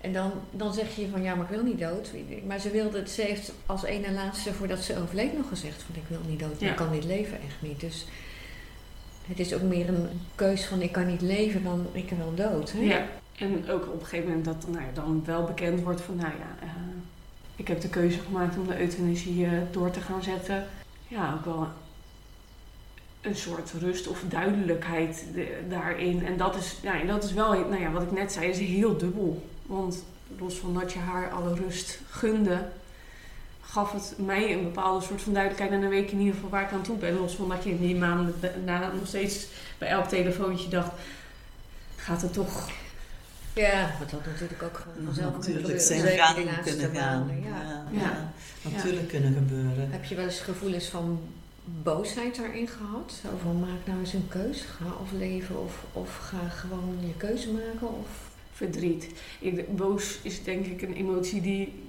en 0.00 0.12
dan, 0.12 0.32
dan 0.50 0.74
zeg 0.74 0.96
je 0.96 1.08
van 1.08 1.22
ja, 1.22 1.34
maar 1.34 1.44
ik 1.44 1.56
wil 1.56 1.64
niet 1.64 1.78
dood. 1.78 2.10
Maar 2.46 2.60
ze 2.60 2.70
wilde 2.70 2.98
het, 2.98 3.10
ze 3.10 3.22
heeft 3.22 3.52
als 3.66 3.84
ene 3.84 4.12
laatste 4.12 4.52
voordat 4.52 4.80
ze 4.80 5.00
overleed 5.02 5.36
nog 5.36 5.48
gezegd 5.48 5.82
van 5.82 5.94
ik 5.94 6.08
wil 6.08 6.20
niet 6.28 6.40
dood. 6.40 6.60
Ja. 6.60 6.70
Ik 6.70 6.76
kan 6.76 6.92
dit 6.92 7.04
leven 7.04 7.38
echt 7.46 7.56
niet. 7.60 7.80
Dus 7.80 8.06
het 9.26 9.38
is 9.38 9.54
ook 9.54 9.62
meer 9.62 9.88
een 9.88 10.08
keus 10.34 10.64
van 10.64 10.82
ik 10.82 10.92
kan 10.92 11.06
niet 11.06 11.22
leven 11.22 11.64
dan 11.64 11.86
ik 11.92 12.10
wil 12.10 12.34
dood. 12.34 12.72
Hè? 12.72 12.80
Ja. 12.80 13.06
En 13.38 13.70
ook 13.70 13.86
op 13.86 14.00
een 14.00 14.06
gegeven 14.06 14.28
moment 14.28 14.44
dat 14.44 14.64
nou 14.68 14.82
ja, 14.84 14.90
dan 14.94 15.22
wel 15.24 15.44
bekend 15.44 15.80
wordt 15.82 16.00
van, 16.00 16.16
nou 16.16 16.28
ja, 16.38 16.66
eh, 16.66 16.68
ik 17.56 17.68
heb 17.68 17.80
de 17.80 17.88
keuze 17.88 18.18
gemaakt 18.18 18.56
om 18.56 18.66
de 18.66 18.80
euthanasie 18.80 19.44
eh, 19.44 19.50
door 19.70 19.90
te 19.90 20.00
gaan 20.00 20.22
zetten. 20.22 20.66
Ja, 21.08 21.32
ook 21.34 21.44
wel 21.44 21.68
een 23.20 23.36
soort 23.36 23.72
rust 23.78 24.06
of 24.08 24.22
duidelijkheid 24.28 25.24
de- 25.34 25.58
daarin. 25.68 26.26
En 26.26 26.36
dat 26.36 26.56
is, 26.56 26.78
ja, 26.82 27.00
en 27.00 27.06
dat 27.06 27.24
is 27.24 27.32
wel, 27.32 27.52
nou 27.52 27.80
ja, 27.80 27.90
wat 27.90 28.02
ik 28.02 28.12
net 28.12 28.32
zei, 28.32 28.46
is 28.48 28.58
heel 28.58 28.96
dubbel. 28.96 29.46
Want 29.66 30.04
los 30.38 30.54
van 30.54 30.74
dat 30.74 30.92
je 30.92 30.98
haar 30.98 31.30
alle 31.30 31.54
rust 31.54 32.00
gunde, 32.10 32.66
gaf 33.60 33.92
het 33.92 34.14
mij 34.18 34.52
een 34.52 34.62
bepaalde 34.62 35.04
soort 35.04 35.22
van 35.22 35.32
duidelijkheid. 35.32 35.72
En 35.74 35.80
dan 35.80 35.90
weet 35.90 36.04
ik 36.04 36.10
in 36.12 36.18
ieder 36.18 36.34
geval 36.34 36.50
waar 36.50 36.62
ik 36.62 36.72
aan 36.72 36.82
toe 36.82 36.96
ben. 36.96 37.20
Los 37.20 37.34
van 37.34 37.48
dat 37.48 37.64
je 37.64 37.70
in 37.70 37.80
die 37.80 37.96
maanden 37.96 38.34
daarna 38.40 38.92
nog 38.92 39.06
steeds 39.06 39.46
bij 39.78 39.88
elk 39.88 40.04
telefoontje 40.08 40.68
dacht, 40.68 40.90
gaat 41.96 42.22
het 42.22 42.32
toch 42.32 42.68
Ja, 43.54 43.94
wat 43.98 44.10
had 44.10 44.26
natuurlijk 44.26 44.62
ook 44.62 44.76
gewoon 44.76 45.04
vanzelf 45.04 45.38
kunnen 45.38 45.62
natuurlijk 45.62 45.82
gebeuren. 45.82 46.08
zijn 46.08 46.18
gang 46.18 46.62
kunnen 46.62 46.94
gaan. 46.94 47.18
maanden, 47.18 47.40
ja. 47.42 47.86
Ja, 47.90 48.00
Ja. 48.00 48.32
ja, 48.62 48.70
natuurlijk 48.76 49.08
kunnen 49.08 49.34
gebeuren. 49.34 49.90
Heb 49.90 50.04
je 50.04 50.14
wel 50.14 50.24
eens 50.24 50.40
gevoelens 50.40 50.86
van 50.86 51.20
boosheid 51.64 52.36
daarin 52.36 52.68
gehad? 52.68 53.20
Over 53.34 53.48
maak 53.48 53.86
nou 53.86 53.98
eens 53.98 54.12
een 54.12 54.28
keuze. 54.28 54.64
Ga 54.64 54.84
of 55.02 55.12
leven 55.12 55.62
of, 55.64 55.84
of 55.92 56.16
ga 56.16 56.48
gewoon 56.48 56.96
je 57.00 57.14
keuze 57.16 57.50
maken? 57.52 57.88
Of... 57.88 58.08
Verdriet. 58.54 59.06
Ik, 59.38 59.76
boos 59.76 60.18
is 60.22 60.42
denk 60.44 60.66
ik 60.66 60.82
een 60.82 60.94
emotie 60.94 61.40
die 61.40 61.82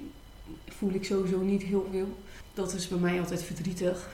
voel 0.68 0.94
ik 0.94 1.06
sowieso 1.06 1.40
niet 1.40 1.64
heel 1.64 1.88
veel. 1.92 2.18
Dat 2.54 2.74
is 2.74 2.88
bij 2.88 2.98
mij 2.98 3.20
altijd 3.20 3.44
verdrietig. 3.44 4.08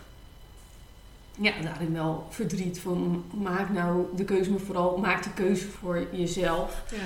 Ja, 1.38 1.62
daarin 1.62 1.94
wel 1.94 2.28
verdriet 2.30 2.80
van 2.80 3.26
maak 3.34 3.70
nou 3.70 4.06
de 4.16 4.24
keuze, 4.24 4.50
maar 4.52 4.60
vooral 4.60 4.98
maak 4.98 5.24
de 5.24 5.34
keuze 5.34 5.68
voor 5.68 6.08
jezelf. 6.12 6.84
Ja. 6.92 6.98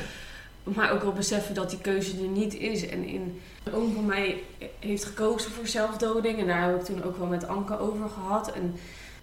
Maar 0.74 0.92
ook 0.92 1.02
wel 1.02 1.12
beseffen 1.12 1.56
dat 1.56 1.70
die 1.70 1.82
keuze 1.82 2.18
er 2.18 2.28
niet 2.28 2.54
is. 2.54 2.88
En 2.88 3.04
in, 3.04 3.42
een 3.64 3.74
oom 3.74 3.94
van 3.94 4.06
mij 4.06 4.44
heeft 4.80 5.06
gekozen 5.06 5.52
voor 5.52 5.68
zelfdoding. 5.68 6.40
En 6.40 6.48
daar 6.48 6.62
heb 6.62 6.80
ik 6.80 6.86
toen 6.86 7.04
ook 7.04 7.18
wel 7.18 7.28
met 7.28 7.48
Anke 7.48 7.80
over 7.80 8.10
gehad. 8.10 8.52
En 8.52 8.76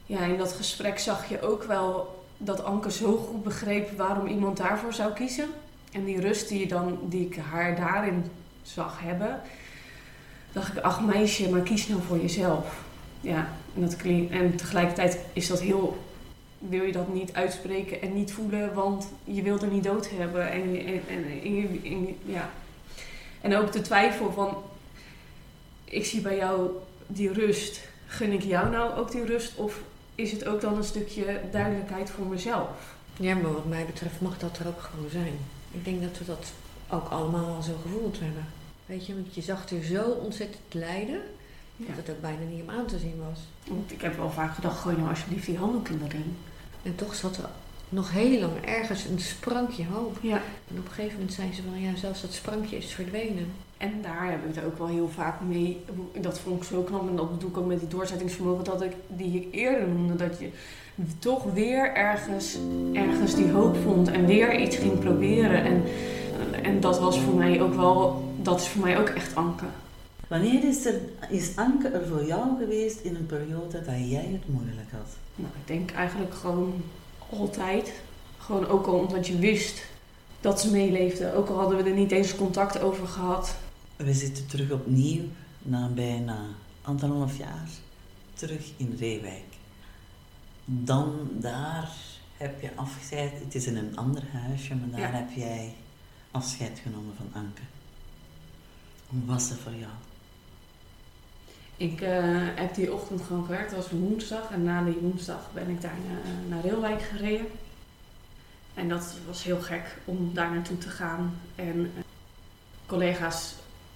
ja, 0.06 0.20
in 0.20 0.38
dat 0.38 0.52
gesprek 0.52 0.98
zag 0.98 1.28
je 1.28 1.42
ook 1.42 1.62
wel 1.62 2.20
dat 2.36 2.64
Anke 2.64 2.90
zo 2.90 3.16
goed 3.16 3.42
begreep 3.42 3.96
waarom 3.96 4.26
iemand 4.26 4.56
daarvoor 4.56 4.92
zou 4.92 5.12
kiezen. 5.12 5.48
En 5.92 6.04
die 6.04 6.20
rust 6.20 6.48
die, 6.48 6.60
je 6.60 6.66
dan, 6.66 6.98
die 7.02 7.26
ik 7.26 7.36
haar 7.36 7.76
daarin 7.76 8.24
zag 8.62 9.00
hebben, 9.00 9.40
dacht 10.52 10.76
ik, 10.76 10.82
ach 10.82 11.00
meisje, 11.00 11.50
maar 11.50 11.60
kies 11.60 11.88
nou 11.88 12.02
voor 12.02 12.20
jezelf. 12.20 12.84
Ja, 13.20 13.48
en, 13.74 13.80
dat 13.80 13.96
klinkt, 13.96 14.32
en 14.32 14.56
tegelijkertijd 14.56 15.18
is 15.32 15.46
dat 15.46 15.60
heel, 15.60 15.98
wil 16.68 16.82
je 16.84 16.92
dat 16.92 17.12
niet 17.14 17.32
uitspreken 17.32 18.02
en 18.02 18.14
niet 18.14 18.32
voelen, 18.32 18.74
want 18.74 19.08
je 19.24 19.42
wilt 19.42 19.62
er 19.62 19.68
niet 19.68 19.84
dood 19.84 20.10
hebben. 20.10 20.50
En, 20.50 20.62
en, 20.86 21.00
en, 21.08 21.24
en- 21.44 21.80
en- 21.84 22.16
ja. 22.24 22.50
en 23.40 23.56
ook 23.56 23.72
de 23.72 23.80
twijfel 23.80 24.32
van, 24.32 24.56
ik 25.84 26.04
zie 26.04 26.20
bij 26.20 26.36
jou 26.36 26.70
die 27.06 27.32
rust, 27.32 27.80
gun 28.06 28.32
ik 28.32 28.42
jou 28.42 28.70
nou 28.70 28.98
ook 28.98 29.10
die 29.10 29.24
rust? 29.24 29.56
Of 29.56 29.80
is 30.14 30.32
het 30.32 30.44
ook 30.46 30.60
dan 30.60 30.76
een 30.76 30.84
stukje 30.84 31.40
duidelijkheid 31.50 32.10
voor 32.10 32.26
mezelf? 32.26 32.68
ja, 33.16 33.34
maar 33.34 33.52
wat 33.52 33.66
mij 33.68 33.86
betreft 33.86 34.20
mag 34.20 34.38
dat 34.38 34.58
er 34.58 34.66
ook 34.66 34.80
gewoon 34.80 35.10
zijn. 35.10 35.32
Ik 35.70 35.84
denk 35.84 36.02
dat 36.02 36.18
we 36.18 36.24
dat 36.24 36.52
ook 36.88 37.08
allemaal 37.08 37.54
al 37.54 37.62
zo 37.62 37.72
gevoeld 37.82 38.20
hebben. 38.20 38.46
Weet 38.86 39.06
je, 39.06 39.14
want 39.14 39.34
je 39.34 39.40
zag 39.40 39.68
er 39.70 39.82
zo 39.84 40.02
ontzettend 40.02 40.62
lijden, 40.74 41.20
Ja. 41.76 41.86
dat 41.86 41.96
het 41.96 42.10
ook 42.10 42.20
bijna 42.20 42.44
niet 42.50 42.62
om 42.62 42.70
aan 42.70 42.86
te 42.86 42.98
zien 42.98 43.22
was. 43.28 43.38
Want 43.68 43.92
ik 43.92 44.00
heb 44.00 44.16
wel 44.16 44.30
vaak 44.30 44.54
gedacht, 44.54 44.78
gooi 44.80 44.96
nou 44.96 45.08
alsjeblieft 45.08 45.46
die 45.46 45.58
handdoek 45.58 45.88
in 45.88 45.98
de 45.98 46.08
ring. 46.08 46.24
En 46.82 46.94
toch 46.94 47.14
zat 47.14 47.36
er 47.36 47.48
nog 47.88 48.12
heel 48.12 48.40
lang 48.40 48.52
ergens 48.64 49.04
een 49.04 49.20
sprankje 49.20 49.84
hoop. 49.92 50.16
Ja. 50.20 50.40
En 50.68 50.78
op 50.78 50.86
een 50.86 50.92
gegeven 50.92 51.16
moment 51.16 51.32
zei 51.32 51.52
ze 51.52 51.62
van 51.62 51.80
ja, 51.80 51.96
zelfs 51.96 52.20
dat 52.20 52.32
sprankje 52.32 52.76
is 52.76 52.92
verdwenen. 52.92 53.52
En 53.76 53.92
daar 54.02 54.28
hebben 54.30 54.52
we 54.52 54.60
het 54.60 54.66
ook 54.66 54.78
wel 54.78 54.86
heel 54.86 55.08
vaak 55.08 55.40
mee. 55.40 55.84
Dat 56.20 56.38
vond 56.38 56.62
ik 56.62 56.68
zo 56.68 56.82
knap. 56.82 57.08
En 57.08 57.16
dat 57.16 57.30
bedoel 57.30 57.50
ik 57.50 57.56
ook 57.56 57.66
met 57.66 57.78
die 57.78 57.88
doorzettingsvermogen 57.88 58.64
dat 58.64 58.82
ik, 58.82 58.92
die 59.06 59.40
ik 59.40 59.54
eerder 59.54 59.88
noemde. 59.88 60.16
Dat 60.16 60.38
je 60.38 60.50
toch 61.18 61.44
weer 61.52 61.94
ergens, 61.94 62.56
ergens 62.92 63.34
die 63.34 63.50
hoop 63.50 63.76
vond. 63.82 64.08
En 64.08 64.26
weer 64.26 64.60
iets 64.60 64.76
ging 64.76 64.98
proberen. 64.98 65.64
En, 65.64 65.84
en 66.62 66.80
dat 66.80 67.00
was 67.00 67.20
voor 67.20 67.34
mij 67.34 67.62
ook 67.62 67.74
wel. 67.74 68.24
Dat 68.42 68.60
is 68.60 68.68
voor 68.68 68.82
mij 68.82 68.98
ook 68.98 69.08
echt 69.08 69.34
Anke. 69.34 69.64
Wanneer 70.32 70.64
is, 70.64 70.84
er, 70.84 71.00
is 71.28 71.56
Anke 71.56 71.88
er 71.88 72.06
voor 72.08 72.24
jou 72.24 72.58
geweest 72.58 73.00
in 73.00 73.14
een 73.14 73.26
periode 73.26 73.82
dat 73.82 74.10
jij 74.10 74.28
het 74.32 74.48
moeilijk 74.48 74.90
had? 74.90 75.16
Nou, 75.34 75.50
ik 75.60 75.66
denk 75.66 75.90
eigenlijk 75.90 76.34
gewoon 76.34 76.82
altijd. 77.30 77.92
Gewoon 78.38 78.66
ook 78.66 78.86
al 78.86 78.94
omdat 78.98 79.26
je 79.26 79.38
wist 79.38 79.84
dat 80.40 80.60
ze 80.60 80.70
meeleefde. 80.70 81.34
Ook 81.34 81.48
al 81.48 81.58
hadden 81.58 81.76
we 81.76 81.90
er 81.90 81.96
niet 81.96 82.10
eens 82.10 82.34
contact 82.36 82.80
over 82.80 83.06
gehad. 83.06 83.56
We 83.96 84.12
zitten 84.14 84.46
terug 84.46 84.70
opnieuw, 84.70 85.22
na 85.62 85.86
bijna 85.88 86.38
anderhalf 86.82 87.38
jaar, 87.38 87.68
terug 88.34 88.72
in 88.76 88.96
Reewijk. 88.98 89.44
Dan 90.64 91.28
daar 91.32 91.90
heb 92.36 92.60
je 92.60 92.70
afscheid, 92.74 93.32
het 93.44 93.54
is 93.54 93.66
in 93.66 93.76
een 93.76 93.96
ander 93.96 94.22
huisje, 94.32 94.74
maar 94.74 94.90
daar 94.90 95.12
Ja. 95.12 95.18
heb 95.18 95.30
jij 95.36 95.74
afscheid 96.30 96.78
genomen 96.82 97.14
van 97.16 97.42
Anke. 97.42 97.62
Hoe 99.06 99.24
was 99.24 99.48
dat 99.48 99.58
voor 99.58 99.74
jou? 99.74 99.92
Ik 101.82 102.00
eh, 102.00 102.10
heb 102.54 102.74
die 102.74 102.92
ochtend 102.92 103.22
gewoon 103.22 103.44
gewerkt, 103.44 103.70
dat 103.70 103.78
was 103.78 104.00
woensdag. 104.00 104.50
En 104.50 104.62
na 104.62 104.84
die 104.84 104.98
woensdag 105.00 105.48
ben 105.52 105.68
ik 105.68 105.80
daar 105.80 105.96
naar, 106.08 106.34
naar 106.48 106.70
Reelwijk 106.70 107.02
gereden. 107.02 107.46
En 108.74 108.88
dat 108.88 109.16
was 109.26 109.44
heel 109.44 109.60
gek 109.60 109.96
om 110.04 110.30
daar 110.34 110.50
naartoe 110.52 110.78
te 110.78 110.88
gaan. 110.88 111.34
En 111.54 111.90
eh, 111.96 112.02
collega's, 112.86 113.54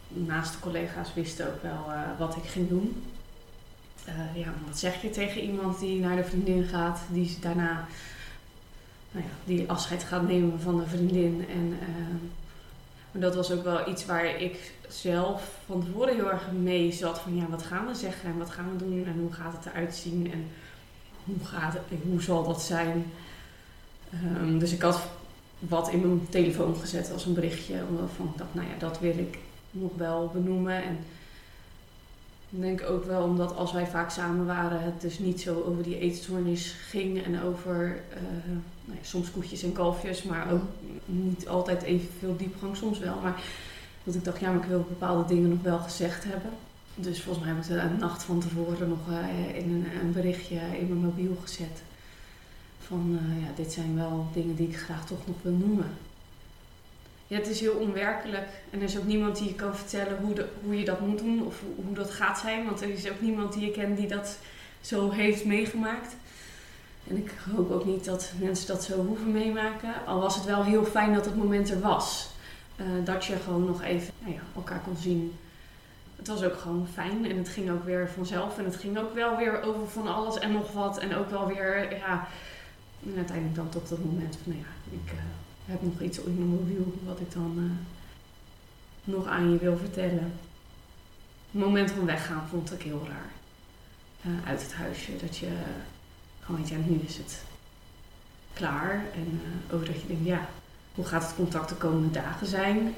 naast 0.09 0.53
de 0.53 0.59
collega's, 0.59 1.15
wisten 1.15 1.47
ook 1.47 1.63
wel 1.63 1.93
eh, 1.93 2.01
wat 2.19 2.37
ik 2.37 2.45
ging 2.45 2.69
doen. 2.69 3.03
Eh, 4.05 4.37
ja, 4.43 4.55
wat 4.67 4.79
zeg 4.79 5.03
je 5.03 5.11
tegen 5.11 5.43
iemand 5.43 5.79
die 5.79 6.01
naar 6.01 6.17
de 6.17 6.25
vriendin 6.25 6.65
gaat, 6.65 7.01
die 7.11 7.37
daarna 7.41 7.87
nou 9.11 9.25
ja, 9.25 9.33
die 9.45 9.71
afscheid 9.71 10.03
gaat 10.03 10.29
nemen 10.29 10.61
van 10.61 10.79
de 10.79 10.87
vriendin. 10.87 11.47
En, 11.49 11.79
eh, 11.81 11.87
maar 13.17 13.25
dat 13.25 13.35
was 13.35 13.51
ook 13.53 13.65
wel 13.65 13.89
iets 13.89 14.07
waar 14.07 14.41
ik 14.41 14.73
zelf 14.89 15.59
van 15.67 15.85
tevoren 15.85 16.15
heel 16.15 16.31
erg 16.31 16.51
mee 16.53 16.93
zat. 16.93 17.19
Van 17.19 17.37
ja, 17.37 17.49
wat 17.49 17.63
gaan 17.63 17.87
we 17.87 17.95
zeggen 17.95 18.31
en 18.31 18.39
wat 18.39 18.51
gaan 18.51 18.71
we 18.73 18.85
doen 18.85 19.07
en 19.07 19.19
hoe 19.21 19.33
gaat 19.33 19.53
het 19.53 19.67
eruit 19.67 19.95
zien 19.95 20.33
en 20.33 20.47
hoe, 21.25 21.47
gaat 21.47 21.77
hoe 22.11 22.23
zal 22.23 22.45
dat 22.45 22.63
zijn. 22.63 23.13
Ehm, 24.13 24.59
dus 24.59 24.73
ik 24.73 24.83
had 24.83 25.09
wat 25.59 25.89
in 25.89 26.01
mijn 26.01 26.29
telefoon 26.29 26.77
gezet 26.77 27.13
als 27.13 27.25
een 27.25 27.35
berichtje. 27.35 27.75
Omdat 27.89 28.11
van, 28.17 28.33
dacht, 28.37 28.55
nou 28.55 28.67
ja, 28.67 28.75
dat 28.79 29.01
wil 29.01 29.19
ik 29.19 29.39
nog 29.71 29.91
wel 29.97 30.31
benoemen. 30.33 30.83
En 30.83 30.99
ik 32.51 32.61
denk 32.61 32.83
ook 32.83 33.05
wel 33.05 33.23
omdat 33.23 33.57
als 33.57 33.73
wij 33.73 33.87
vaak 33.87 34.11
samen 34.11 34.47
waren, 34.47 34.83
het 34.83 35.01
dus 35.01 35.19
niet 35.19 35.41
zo 35.41 35.63
over 35.63 35.83
die 35.83 35.99
eetstoornis 35.99 36.75
ging 36.89 37.25
en 37.25 37.43
over 37.43 38.01
eh, 38.11 38.21
nou 38.87 38.99
soms 39.03 39.31
koetjes 39.31 39.63
en 39.63 39.73
kalfjes, 39.73 40.23
maar 40.23 40.53
ook 40.53 40.63
niet 41.05 41.49
altijd 41.49 41.83
evenveel 41.83 42.37
diepgang, 42.37 42.77
soms 42.77 42.99
wel. 42.99 43.21
Maar 43.23 43.43
dat 44.05 44.15
ik 44.15 44.25
dacht, 44.25 44.41
ja, 44.41 44.51
maar 44.51 44.63
ik 44.63 44.69
wil 44.69 44.87
bepaalde 44.89 45.35
dingen 45.35 45.49
nog 45.49 45.63
wel 45.63 45.79
gezegd 45.79 46.25
hebben. 46.25 46.51
Dus 46.95 47.23
volgens 47.23 47.45
mij 47.45 47.55
heb 47.55 47.65
ik 47.65 47.71
het 47.71 47.93
een 47.93 47.99
nacht 47.99 48.23
van 48.23 48.41
tevoren 48.41 48.89
nog 48.89 49.11
eh, 49.11 49.57
in 49.57 49.71
een, 49.71 50.01
een 50.01 50.13
berichtje 50.13 50.55
in 50.55 50.89
mijn 50.89 51.01
mobiel 51.01 51.37
gezet. 51.43 51.83
Van, 52.81 53.19
eh, 53.21 53.43
ja, 53.43 53.53
dit 53.57 53.73
zijn 53.73 53.97
wel 53.97 54.29
dingen 54.33 54.55
die 54.55 54.69
ik 54.69 54.77
graag 54.77 55.07
toch 55.07 55.27
nog 55.27 55.37
wil 55.43 55.53
noemen. 55.53 55.91
Ja, 57.27 57.37
het 57.37 57.49
is 57.49 57.61
heel 57.61 57.75
onwerkelijk. 57.75 58.49
En 58.71 58.79
er 58.79 58.85
is 58.85 58.99
ook 58.99 59.07
niemand 59.07 59.37
die 59.37 59.49
je 59.49 59.55
kan 59.55 59.77
vertellen 59.77 60.19
hoe, 60.19 60.35
de, 60.35 60.49
hoe 60.65 60.79
je 60.79 60.85
dat 60.85 61.01
moet 61.01 61.19
doen 61.19 61.47
of 61.47 61.61
hoe, 61.61 61.85
hoe 61.85 61.95
dat 61.95 62.11
gaat 62.11 62.39
zijn. 62.39 62.65
Want 62.65 62.81
er 62.81 62.89
is 62.89 63.11
ook 63.11 63.21
niemand 63.21 63.53
die 63.53 63.67
je 63.67 63.71
kent 63.71 63.97
die 63.97 64.09
dat 64.09 64.39
zo 64.81 65.11
heeft 65.11 65.45
meegemaakt. 65.45 66.17
En 67.09 67.17
ik 67.17 67.35
hoop 67.55 67.71
ook 67.71 67.85
niet 67.85 68.05
dat 68.05 68.33
mensen 68.41 68.67
dat 68.67 68.85
zo 68.85 69.05
hoeven 69.07 69.33
meemaken. 69.33 70.07
Al 70.07 70.21
was 70.21 70.35
het 70.35 70.45
wel 70.45 70.65
heel 70.65 70.85
fijn 70.85 71.15
dat 71.15 71.25
het 71.25 71.37
moment 71.37 71.71
er 71.71 71.81
was. 71.81 72.29
Eh, 72.77 72.87
dat 73.05 73.25
je 73.25 73.37
gewoon 73.37 73.65
nog 73.65 73.83
even 73.83 74.13
nou 74.19 74.35
ja, 74.35 74.41
elkaar 74.55 74.81
kon 74.81 74.97
zien. 74.97 75.39
Het 76.17 76.29
was 76.29 76.43
ook 76.43 76.57
gewoon 76.57 76.87
fijn 76.93 77.31
en 77.31 77.37
het 77.37 77.49
ging 77.49 77.71
ook 77.71 77.85
weer 77.85 78.11
vanzelf. 78.11 78.59
En 78.59 78.65
het 78.65 78.77
ging 78.77 78.99
ook 78.99 79.15
wel 79.15 79.37
weer 79.37 79.63
over 79.63 79.89
van 79.89 80.15
alles 80.15 80.39
en 80.39 80.53
nog 80.53 80.73
wat. 80.73 80.99
En 80.99 81.17
ook 81.17 81.31
wel 81.31 81.47
weer, 81.47 81.97
ja... 81.97 82.29
En 83.07 83.17
uiteindelijk 83.17 83.57
dan 83.57 83.69
tot 83.69 83.89
dat 83.89 84.05
moment 84.05 84.39
van, 84.43 84.53
nou 84.53 84.65
ja, 84.65 84.97
ik... 84.97 85.13
eh, 85.13 85.19
heb 85.65 85.83
nog 85.83 86.01
iets 86.01 86.19
in 86.19 86.35
mijn 86.35 86.49
mobiel 86.49 86.95
wat 87.05 87.21
ik 87.21 87.33
dan 87.33 87.55
eh, 87.57 89.13
nog 89.13 89.27
aan 89.27 89.51
je 89.51 89.59
wil 89.59 89.77
vertellen. 89.77 90.33
Het 91.51 91.65
moment 91.65 91.91
van 91.91 92.07
weggaan 92.07 92.49
vond 92.49 92.73
ik 92.73 92.83
heel 92.83 93.07
raar. 93.09 93.35
Uit 94.47 94.63
het 94.63 94.75
huisje. 94.75 95.17
Dat 95.17 95.37
je 95.37 95.49
gewoon 96.47 96.61
weet, 96.61 96.71
ja, 96.71 96.77
nu 96.87 97.01
is 97.07 97.17
het 97.17 97.45
klaar. 98.53 99.05
En 99.15 99.41
eh, 99.45 99.75
ook 99.75 99.87
dat 99.87 100.01
je 100.01 100.07
denkt, 100.07 100.27
ja, 100.27 100.49
hoe 100.95 101.05
gaat 101.05 101.23
het 101.23 101.35
contact 101.35 101.69
de 101.69 101.75
komende 101.75 102.11
dagen 102.11 102.47
zijn? 102.47 102.95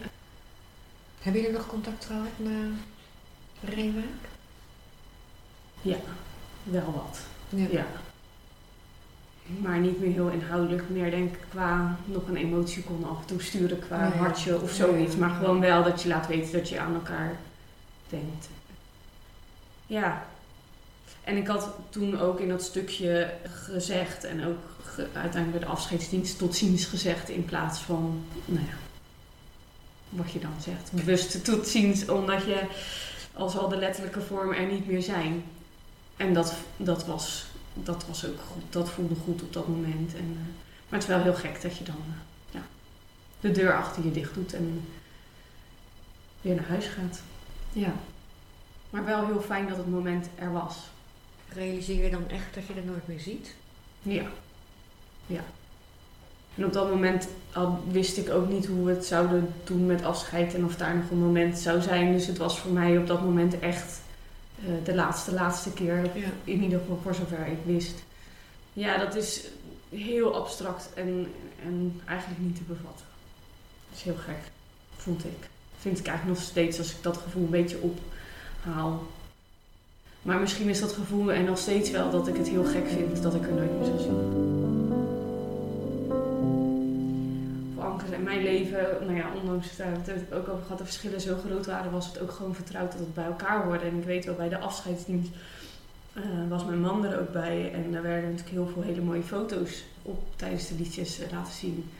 Hebben 1.20 1.42
jullie 1.42 1.56
nog 1.56 1.66
contact 1.66 2.04
gehad 2.04 2.28
na 2.36 2.68
Reewijk? 3.60 4.28
Ja, 5.82 5.96
wel 6.62 6.92
wat. 6.92 7.20
Ja. 7.48 7.66
Ja. 7.70 7.86
Maar 9.60 9.78
niet 9.78 10.00
meer 10.00 10.12
heel 10.12 10.28
inhoudelijk, 10.28 10.88
meer 10.88 11.10
denk 11.10 11.34
ik 11.34 11.40
qua 11.50 11.96
nog 12.04 12.28
een 12.28 12.36
emotie 12.36 12.82
kon 12.82 13.08
af 13.08 13.20
en 13.20 13.26
toe 13.26 13.42
sturen 13.42 13.78
qua 13.78 14.10
hartje 14.10 14.60
of 14.60 14.70
zoiets. 14.70 15.16
Maar 15.16 15.30
gewoon 15.30 15.60
wel 15.60 15.82
dat 15.82 16.02
je 16.02 16.08
laat 16.08 16.26
weten 16.26 16.52
dat 16.52 16.68
je 16.68 16.80
aan 16.80 16.94
elkaar 16.94 17.36
denkt. 18.08 18.48
Ja. 19.86 20.26
En 21.28 21.36
ik 21.36 21.46
had 21.46 21.68
toen 21.90 22.20
ook 22.20 22.40
in 22.40 22.48
dat 22.48 22.62
stukje 22.62 23.34
gezegd 23.44 24.24
en 24.24 24.44
ook 24.46 24.58
ge- 24.84 25.08
uiteindelijk 25.12 25.50
bij 25.50 25.60
de 25.60 25.74
afscheidsdienst 25.76 26.38
tot 26.38 26.56
ziens 26.56 26.84
gezegd 26.84 27.28
in 27.28 27.44
plaats 27.44 27.78
van, 27.80 28.24
nou 28.44 28.64
ja, 28.66 28.74
wat 30.08 30.30
je 30.30 30.38
dan 30.38 30.54
zegt, 30.60 30.92
bewust 30.92 31.44
tot 31.44 31.66
ziens, 31.66 32.08
omdat 32.08 32.44
je 32.44 32.62
al 33.32 33.48
zal 33.48 33.68
de 33.68 33.76
letterlijke 33.76 34.20
vormen 34.20 34.56
er 34.56 34.66
niet 34.72 34.86
meer 34.86 35.02
zijn. 35.02 35.44
En 36.16 36.32
dat, 36.34 36.54
dat, 36.76 37.06
was, 37.06 37.46
dat 37.74 38.06
was 38.06 38.26
ook 38.26 38.40
goed. 38.52 38.62
Dat 38.70 38.90
voelde 38.90 39.14
goed 39.14 39.42
op 39.42 39.52
dat 39.52 39.68
moment. 39.68 40.14
En, 40.14 40.36
eh, 40.40 40.54
maar 40.88 40.98
het 41.00 41.02
is 41.02 41.14
wel 41.14 41.22
heel 41.22 41.34
gek 41.34 41.62
dat 41.62 41.76
je 41.76 41.84
dan 41.84 41.96
eh, 42.06 42.14
ja, 42.50 42.62
de 43.40 43.50
deur 43.50 43.76
achter 43.76 44.04
je 44.04 44.10
dicht 44.10 44.34
doet 44.34 44.52
en 44.54 44.88
weer 46.40 46.54
naar 46.54 46.68
huis 46.68 46.86
gaat. 46.86 47.20
Ja. 47.72 47.92
Maar 48.90 49.04
wel 49.04 49.26
heel 49.26 49.40
fijn 49.40 49.68
dat 49.68 49.76
het 49.76 49.90
moment 49.90 50.26
er 50.34 50.52
was. 50.52 50.76
Realiseer 51.54 52.04
je 52.04 52.10
dan 52.10 52.28
echt 52.28 52.54
dat 52.54 52.66
je 52.66 52.74
er 52.74 52.86
nooit 52.86 53.08
meer 53.08 53.20
ziet? 53.20 53.54
Ja. 54.02 54.26
Ja. 55.26 55.44
En 56.54 56.64
op 56.64 56.72
dat 56.72 56.90
moment 56.90 57.28
al 57.52 57.82
wist 57.90 58.16
ik 58.16 58.30
ook 58.30 58.48
niet 58.48 58.66
hoe 58.66 58.84
we 58.84 58.92
het 58.92 59.06
zouden 59.06 59.54
doen 59.64 59.86
met 59.86 60.04
afscheid 60.04 60.54
en 60.54 60.64
of 60.64 60.76
daar 60.76 60.96
nog 60.96 61.10
een 61.10 61.18
moment 61.18 61.58
zou 61.58 61.82
zijn. 61.82 62.12
Dus 62.12 62.26
het 62.26 62.38
was 62.38 62.58
voor 62.58 62.72
mij 62.72 62.98
op 62.98 63.06
dat 63.06 63.22
moment 63.22 63.58
echt 63.58 64.00
eh, 64.64 64.84
de 64.84 64.94
laatste, 64.94 65.32
laatste 65.32 65.72
keer. 65.72 66.02
Ja. 66.14 66.28
In 66.44 66.62
ieder 66.62 66.78
geval 66.78 67.00
voor 67.02 67.14
zover 67.14 67.46
ik 67.46 67.58
wist. 67.64 68.02
Ja, 68.72 68.98
dat 68.98 69.14
is 69.14 69.44
heel 69.88 70.34
abstract 70.34 70.90
en, 70.94 71.32
en 71.64 72.00
eigenlijk 72.04 72.40
niet 72.40 72.56
te 72.56 72.62
bevatten. 72.62 73.06
Dat 73.88 73.98
is 73.98 74.02
heel 74.02 74.16
gek, 74.16 74.50
vond 74.96 75.24
ik. 75.24 75.48
Vind 75.78 75.98
ik 75.98 76.06
eigenlijk 76.06 76.38
nog 76.38 76.48
steeds 76.48 76.78
als 76.78 76.90
ik 76.90 77.02
dat 77.02 77.16
gevoel 77.16 77.44
een 77.44 77.50
beetje 77.50 77.78
ophaal. 77.80 79.06
Maar 80.28 80.40
misschien 80.40 80.68
is 80.68 80.80
dat 80.80 80.92
gevoel 80.92 81.32
er 81.32 81.42
nog 81.42 81.58
steeds 81.58 81.90
wel 81.90 82.10
dat 82.10 82.28
ik 82.28 82.36
het 82.36 82.48
heel 82.48 82.64
gek 82.64 82.88
vind 82.88 83.22
dat 83.22 83.34
ik 83.34 83.42
er 83.42 83.52
nooit 83.52 83.72
meer 83.72 83.84
zal 83.84 83.98
zien. 83.98 84.46
Voor 87.74 87.84
Anke 87.84 88.04
in 88.14 88.22
mijn 88.22 88.42
leven, 88.42 88.86
nou 89.00 89.16
ja, 89.16 89.30
ondanks 89.40 89.76
hebben 89.76 90.04
we 90.04 90.12
het 90.12 90.32
ook 90.32 90.48
over 90.48 90.62
gehad, 90.62 90.78
de 90.78 90.84
verschillen 90.84 91.20
zo 91.20 91.36
groot 91.46 91.66
waren, 91.66 91.90
was 91.90 92.06
het 92.06 92.20
ook 92.20 92.30
gewoon 92.30 92.54
vertrouwd 92.54 92.92
dat 92.92 93.00
het 93.00 93.14
bij 93.14 93.24
elkaar 93.24 93.64
hoorde. 93.64 93.84
En 93.84 93.98
ik 93.98 94.04
weet 94.04 94.24
wel, 94.24 94.34
bij 94.34 94.48
de 94.48 94.58
afscheidsdienst 94.58 95.30
eh, 96.12 96.22
was 96.48 96.64
mijn 96.64 96.80
man 96.80 97.04
er 97.04 97.20
ook 97.20 97.32
bij. 97.32 97.72
En 97.72 97.92
daar 97.92 98.02
werden 98.02 98.30
natuurlijk 98.30 98.56
heel 98.56 98.70
veel 98.74 98.82
hele 98.82 99.00
mooie 99.00 99.22
foto's 99.22 99.84
op 100.02 100.22
tijdens 100.36 100.68
de 100.68 100.74
liedjes 100.74 101.20
eh, 101.20 101.32
laten 101.32 101.52
zien. 101.52 101.90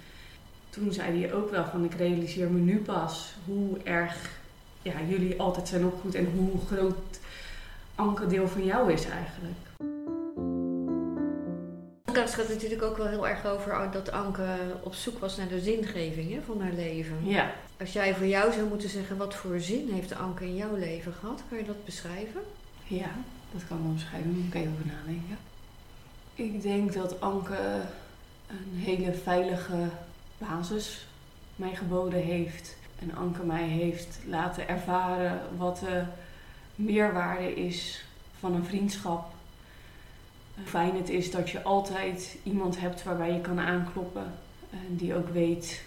Toen 0.70 0.92
zei 0.92 1.20
hij 1.20 1.32
ook 1.32 1.50
wel 1.50 1.64
van, 1.64 1.84
ik 1.84 1.94
realiseer 1.94 2.50
me 2.50 2.58
nu 2.58 2.78
pas 2.78 3.34
hoe 3.44 3.78
erg 3.84 4.30
ja, 4.82 4.92
jullie 5.08 5.40
altijd 5.40 5.68
zijn 5.68 5.84
opgevoed 5.84 6.14
en 6.14 6.28
hoe 6.36 6.50
groot 6.66 7.18
Anke 7.98 8.26
deel 8.26 8.48
van 8.48 8.64
jou 8.64 8.92
is 8.92 9.04
eigenlijk. 9.04 9.58
Het 12.12 12.34
gaat 12.34 12.48
natuurlijk 12.48 12.82
ook 12.82 12.96
wel 12.96 13.06
heel 13.06 13.28
erg 13.28 13.46
over 13.46 13.88
dat 13.90 14.11
Anke 14.11 14.56
op 14.82 14.94
zoek 14.94 15.18
was 15.18 15.37
naar 15.37 15.48
de 15.48 15.61
zingeving 15.61 16.32
hè, 16.32 16.40
van 16.40 16.61
haar 16.61 16.72
leven. 16.72 17.16
Ja. 17.22 17.52
Als 17.80 17.92
jij 17.92 18.14
voor 18.14 18.26
jou 18.26 18.52
zou 18.52 18.68
moeten 18.68 18.88
zeggen, 18.88 19.16
wat 19.16 19.34
voor 19.34 19.61
zin 19.61 19.88
heeft 19.92 20.14
Anke 20.14 20.44
in 20.44 20.56
jouw 20.56 20.76
leven 20.76 21.12
gehad? 21.12 21.42
Kan 21.48 21.58
je 21.58 21.64
dat 21.64 21.84
beschrijven? 21.84 22.40
Ja, 22.84 23.11
dat 23.52 23.66
kan 23.68 23.76
ik 23.76 23.82
wel 23.82 23.92
beschrijven. 23.92 24.30
Moet 24.30 24.54
ik 24.54 24.54
even 24.54 24.72
over 24.72 24.87
nadenken. 24.87 25.38
Ik 26.34 26.62
denk 26.62 26.92
dat 26.92 27.20
Anke 27.20 27.80
een 28.46 28.78
hele 28.78 29.12
veilige 29.12 29.88
basis 30.38 31.06
mij 31.56 31.74
geboden 31.74 32.20
heeft. 32.22 32.76
En 32.98 33.16
Anke 33.16 33.42
mij 33.42 33.66
heeft 33.66 34.18
laten 34.26 34.68
ervaren 34.68 35.40
wat 35.56 35.78
de 35.78 36.02
meerwaarde 36.78 37.54
is 37.54 38.04
van 38.38 38.54
een 38.54 38.64
vriendschap. 38.64 39.30
Fijn 40.64 40.96
het 40.96 41.08
is 41.08 41.30
dat 41.30 41.50
je 41.50 41.62
altijd 41.62 42.38
iemand 42.42 42.80
hebt 42.80 43.02
waarbij 43.02 43.32
je 43.32 43.40
kan 43.40 43.60
aankloppen. 43.60 44.34
En 44.70 44.96
die 44.96 45.14
ook 45.14 45.28
weet 45.28 45.82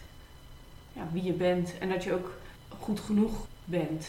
ja, 0.94 1.08
wie 1.12 1.24
je 1.24 1.34
bent. 1.34 1.78
En 1.80 1.90
dat 1.90 2.04
je 2.04 2.14
ook 2.14 2.32
goed 2.80 3.00
genoeg 3.00 3.46
bent. 3.66 4.08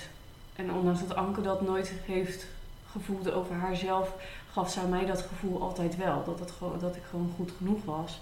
En 0.57 0.73
ondanks 0.73 1.01
dat 1.01 1.15
Anke 1.15 1.41
dat 1.41 1.61
nooit 1.61 1.93
heeft 2.05 2.47
gevoeld 2.91 3.31
over 3.31 3.55
haarzelf, 3.55 4.15
gaf 4.53 4.71
zij 4.71 4.85
mij 4.85 5.07
dat 5.07 5.21
gevoel 5.21 5.63
altijd 5.63 5.97
wel. 5.97 6.25
Dat, 6.25 6.39
het 6.39 6.51
gewoon, 6.51 6.79
dat 6.79 6.97
ik 6.97 7.03
gewoon 7.11 7.33
goed 7.37 7.53
genoeg 7.57 7.85
was. 7.85 8.21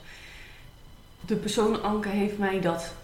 De 1.21 1.37
persoon 1.37 1.83
Anke 1.83 2.09
heeft 2.09 2.39
mij 2.39 2.61
dat 2.61 2.95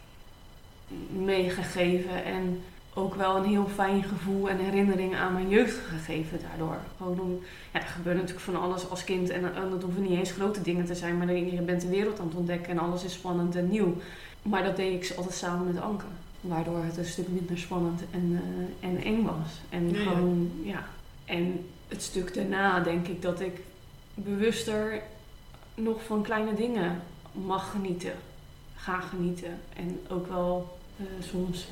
meegegeven. 1.09 2.25
En 2.25 2.65
ook 2.99 3.15
wel 3.15 3.37
een 3.37 3.45
heel 3.45 3.69
fijn 3.75 4.03
gevoel 4.03 4.49
en 4.49 4.59
herinneringen 4.59 5.19
aan 5.19 5.33
mijn 5.33 5.49
jeugd 5.49 5.79
gegeven 5.89 6.41
daardoor. 6.49 6.79
Gewoon 6.97 7.21
om, 7.21 7.39
ja, 7.73 7.81
er 7.81 7.87
gebeurt 7.87 8.17
natuurlijk 8.17 8.45
van 8.45 8.61
alles 8.61 8.91
als 8.91 9.05
kind 9.05 9.31
en, 9.31 9.55
en 9.55 9.71
dat 9.71 9.83
hoeven 9.83 10.03
niet 10.03 10.19
eens 10.19 10.33
grote 10.33 10.63
dingen 10.63 10.85
te 10.85 10.95
zijn, 10.95 11.19
maar 11.19 11.33
je 11.33 11.61
bent 11.61 11.81
de 11.81 11.89
wereld 11.89 12.21
aan 12.21 12.27
het 12.27 12.37
ontdekken 12.37 12.71
en 12.71 12.79
alles 12.79 13.05
is 13.05 13.13
spannend 13.13 13.57
en 13.57 13.69
nieuw. 13.69 13.97
Maar 14.43 14.65
dat 14.65 14.77
deed 14.77 15.05
ik 15.05 15.17
altijd 15.17 15.35
samen 15.35 15.67
met 15.67 15.83
Anke, 15.83 16.05
waardoor 16.41 16.85
het 16.85 16.97
een 16.97 17.05
stuk 17.05 17.29
minder 17.29 17.59
spannend 17.59 18.03
en, 18.11 18.31
uh, 18.31 18.89
en 18.89 19.03
eng 19.05 19.25
was. 19.25 19.61
En 19.69 19.91
Ja, 19.91 20.03
gewoon, 20.03 20.51
ja. 20.63 20.87
En 21.25 21.67
het 21.89 22.03
stuk 22.03 22.35
daarna 22.35 22.81
denk 22.81 23.07
ik 23.07 23.23
dat 23.23 23.41
ik 23.41 23.61
bewuster 24.15 25.03
nog 25.75 26.05
van 26.05 26.23
kleine 26.23 26.55
dingen 26.55 27.03
mag 27.33 27.71
genieten, 27.71 28.15
ga 28.75 29.01
genieten. 29.01 29.59
En 29.77 30.01
ook 30.09 30.29
wel 30.29 30.79
eh, 30.97 31.05
soms 31.21 31.69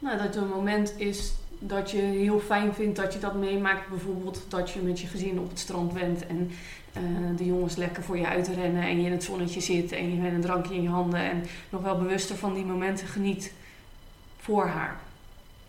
nou, 0.00 0.18
dat 0.18 0.36
er 0.36 0.42
een 0.42 0.48
moment 0.48 0.92
is 0.96 1.32
dat 1.58 1.90
je 1.90 1.96
heel 1.96 2.40
fijn 2.40 2.74
vindt 2.74 2.96
dat 2.96 3.12
je 3.12 3.18
dat 3.18 3.34
meemaakt. 3.34 3.88
Bijvoorbeeld 3.88 4.44
dat 4.48 4.70
je 4.70 4.80
met 4.80 5.00
je 5.00 5.06
gezin 5.06 5.38
op 5.38 5.48
het 5.48 5.58
strand 5.58 5.92
bent 5.92 6.26
en 6.26 6.50
eh, 6.92 7.02
de 7.36 7.44
jongens 7.44 7.76
lekker 7.76 8.02
voor 8.02 8.18
je 8.18 8.26
uitrennen 8.26 8.82
en 8.82 9.00
je 9.00 9.06
in 9.06 9.12
het 9.12 9.24
zonnetje 9.24 9.60
zit 9.60 9.92
en 9.92 10.10
je 10.10 10.20
met 10.20 10.32
een 10.32 10.40
drankje 10.40 10.74
in 10.74 10.82
je 10.82 10.88
handen 10.88 11.20
en 11.20 11.44
nog 11.68 11.82
wel 11.82 11.98
bewuster 11.98 12.36
van 12.36 12.54
die 12.54 12.64
momenten 12.64 13.06
geniet 13.06 13.52
voor 14.38 14.66
haar. 14.66 15.00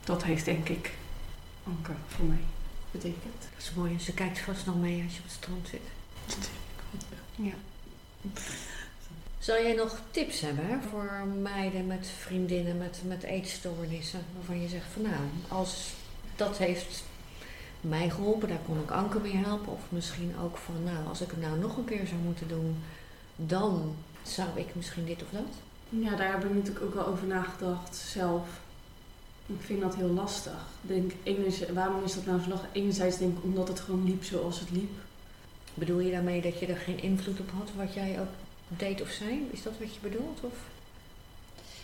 Dat 0.04 0.24
heeft 0.24 0.46
denk 0.46 0.70
ik 0.70 0.92
Anke 1.64 1.92
voor 2.08 2.26
mij 2.26 2.44
betekend. 2.92 3.42
Dat 3.54 3.62
is 3.62 3.74
mooi. 3.76 4.00
Ze 4.00 4.14
kijkt 4.14 4.40
vast 4.40 4.66
nog 4.66 4.80
mee 4.80 5.04
als 5.04 5.14
je 5.14 5.20
op 5.20 5.26
het 5.26 5.34
strand 5.34 5.68
zit. 5.68 5.82
Ja. 7.36 7.54
Zou 9.42 9.62
jij 9.64 9.74
nog 9.74 10.00
tips 10.12 10.42
hebben 10.42 10.82
voor 10.90 11.12
meiden 11.42 11.88
met 11.88 12.08
vriendinnen 12.20 12.78
met, 12.78 13.02
met 13.08 13.24
eetstoornissen? 13.24 14.20
Waarvan 14.36 14.62
je 14.62 14.68
zegt 14.68 14.92
van 14.94 15.02
nou, 15.02 15.22
als 15.48 15.94
dat 16.36 16.58
heeft 16.58 17.04
mij 17.82 18.10
geholpen, 18.10 18.48
daar 18.48 18.60
kon 18.66 18.80
ik 18.80 18.92
Anke 18.92 19.20
mee 19.20 19.36
helpen. 19.36 19.72
Of 19.72 19.82
misschien 19.90 20.34
ook 20.44 20.58
van 20.58 20.84
nou, 20.84 21.08
als 21.08 21.22
ik 21.22 21.30
het 21.30 21.42
nou 21.42 21.60
nog 21.60 21.78
een 21.78 21.86
keer 21.86 22.08
zou 22.08 22.20
moeten 22.22 22.48
doen, 22.48 22.76
dan 23.36 23.96
zou 24.24 24.48
ik 24.56 24.76
misschien 24.76 25.06
dit 25.06 25.24
of 25.24 25.30
dat. 25.30 25.54
Ja, 25.90 26.16
daar 26.16 26.32
heb 26.32 26.46
ik 26.46 26.54
natuurlijk 26.54 26.86
ook 26.86 26.94
wel 26.94 27.08
over 27.08 27.28
nagedacht 27.28 27.96
zelf. 27.96 28.48
Ik 29.46 29.62
vind 29.62 29.82
dat 29.82 29.96
heel 29.96 30.10
lastig. 30.10 30.66
Denk, 30.82 31.12
enerzijds, 31.24 31.74
waarom 31.74 32.04
is 32.04 32.14
dat 32.14 32.26
nou 32.26 32.42
zo 32.42 32.50
lastig? 32.50 32.70
Enerzijds 32.72 33.18
denk 33.18 33.38
ik 33.38 33.44
omdat 33.44 33.68
het 33.68 33.80
gewoon 33.80 34.06
liep 34.06 34.24
zoals 34.24 34.60
het 34.60 34.72
liep. 34.72 34.92
Bedoel 35.74 36.00
je 36.00 36.12
daarmee 36.12 36.42
dat 36.42 36.60
je 36.60 36.66
er 36.66 36.78
geen 36.78 37.02
invloed 37.02 37.40
op 37.40 37.52
had 37.58 37.70
wat 37.76 37.94
jij 37.94 38.20
ook 38.20 38.30
deed 38.78 39.02
of 39.02 39.10
zei? 39.10 39.48
Is 39.52 39.64
dat 39.64 39.74
wat 39.80 39.94
je 39.94 40.00
bedoelt? 40.02 40.40
Of? 40.42 40.54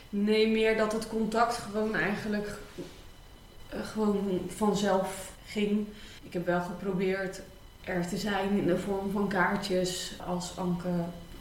Nee, 0.10 0.48
meer 0.48 0.78
dat 0.78 0.94
het 0.94 1.08
contact 1.08 1.56
gewoon 1.56 1.96
eigenlijk 1.96 2.60
eh, 3.70 3.80
gewoon 3.86 4.42
vanzelf 4.56 5.32
ging. 5.46 5.88
Ik 6.24 6.34
heb 6.34 6.46
wel 6.46 6.62
geprobeerd 6.62 7.42
er 7.84 8.08
te 8.08 8.18
zijn 8.18 8.58
in 8.58 8.66
de 8.66 8.78
vorm 8.78 9.12
van 9.12 9.28
kaartjes 9.28 10.14
als 10.28 10.58
Anke 10.58 10.90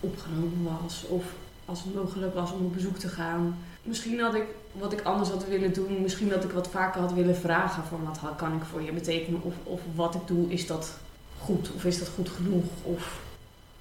opgenomen 0.01 0.79
was. 0.81 1.05
Of 1.07 1.25
als 1.65 1.83
het 1.85 1.95
mogelijk 1.95 2.35
was 2.35 2.53
om 2.53 2.65
op 2.65 2.75
bezoek 2.75 2.97
te 2.97 3.09
gaan. 3.09 3.59
Misschien 3.83 4.21
had 4.21 4.35
ik 4.35 4.45
wat 4.73 4.93
ik 4.93 5.03
anders 5.03 5.29
had 5.29 5.47
willen 5.47 5.73
doen. 5.73 6.03
Misschien 6.03 6.29
dat 6.29 6.45
ik 6.45 6.51
wat 6.51 6.69
vaker 6.69 7.01
had 7.01 7.13
willen 7.13 7.37
vragen 7.37 7.85
van 7.85 8.05
wat 8.05 8.37
kan 8.37 8.57
ik 8.57 8.63
voor 8.63 8.83
je 8.83 8.93
betekenen. 8.93 9.43
Of, 9.43 9.55
of 9.63 9.81
wat 9.95 10.15
ik 10.15 10.27
doe, 10.27 10.49
is 10.49 10.67
dat 10.67 10.99
goed? 11.39 11.71
Of 11.75 11.85
is 11.85 11.99
dat 11.99 12.09
goed 12.09 12.29
genoeg? 12.29 12.65
Of 12.83 13.21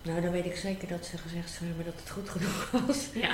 Nou, 0.06 0.22
dan 0.22 0.32
weet 0.32 0.46
ik 0.46 0.56
zeker 0.56 0.88
dat 0.88 1.06
ze 1.06 1.18
gezegd 1.18 1.52
zou 1.52 1.65
hebben 1.65 1.86
dat 1.86 1.94
het 1.96 2.10
goed 2.10 2.30
genoeg 2.30 2.72
was. 2.88 3.08
Ja, 3.13 3.32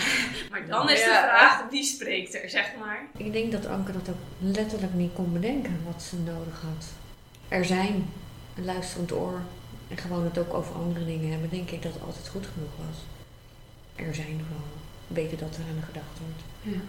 maar 0.49 0.67
dan 0.67 0.89
is 0.89 0.99
de 0.99 1.05
vraag 1.05 1.69
wie 1.69 1.83
spreekt 1.83 2.33
er, 2.33 2.49
zeg 2.49 2.71
maar. 2.79 3.07
Ik 3.17 3.33
denk 3.33 3.51
dat 3.51 3.65
Anke 3.65 3.91
dat 3.91 4.09
ook 4.09 4.21
letterlijk 4.39 4.93
niet 4.93 5.13
kon 5.13 5.33
bedenken 5.33 5.79
wat 5.85 6.03
ze 6.03 6.17
nodig 6.17 6.61
had. 6.61 6.85
Er 7.47 7.65
zijn, 7.65 8.09
een 8.55 8.65
luisterend 8.65 9.11
oor 9.11 9.41
en 9.87 9.97
gewoon 9.97 10.23
het 10.23 10.37
ook 10.37 10.53
over 10.53 10.75
andere 10.75 11.05
dingen 11.05 11.31
hebben, 11.31 11.49
denk 11.49 11.69
ik 11.71 11.81
dat 11.81 11.93
het 11.93 12.03
altijd 12.03 12.27
goed 12.27 12.47
genoeg 12.53 12.87
was. 12.87 12.97
Er 13.95 14.15
zijn 14.15 14.41
gewoon, 14.47 14.71
weten 15.07 15.37
dat 15.37 15.55
er 15.55 15.63
aan 15.63 15.83
gedacht 15.83 16.19
wordt. 16.19 16.75
Ja. 16.75 16.81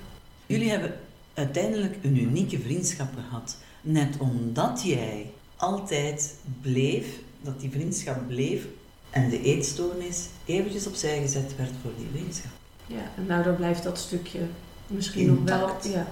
Jullie 0.46 0.70
hebben 0.70 1.00
uiteindelijk 1.34 1.96
een 2.02 2.16
unieke 2.22 2.58
vriendschap 2.58 3.08
gehad. 3.14 3.56
Net 3.80 4.16
omdat 4.18 4.82
jij 4.84 5.30
altijd 5.56 6.34
bleef, 6.60 7.06
dat 7.40 7.60
die 7.60 7.70
vriendschap 7.70 8.26
bleef 8.26 8.66
en 9.12 9.28
de 9.28 9.42
eetstoornis 9.42 10.28
eventjes 10.44 10.86
opzij 10.86 11.20
gezet 11.20 11.56
werd 11.56 11.72
voor 11.82 11.92
die 11.96 12.08
vriendschap. 12.12 12.50
ja, 12.86 13.12
en 13.16 13.26
daardoor 13.26 13.54
blijft 13.54 13.82
dat 13.82 13.98
stukje 13.98 14.40
misschien 14.86 15.26
nog 15.26 15.44
wel. 15.44 15.60
Intact. 15.60 15.88
Ja. 15.92 16.06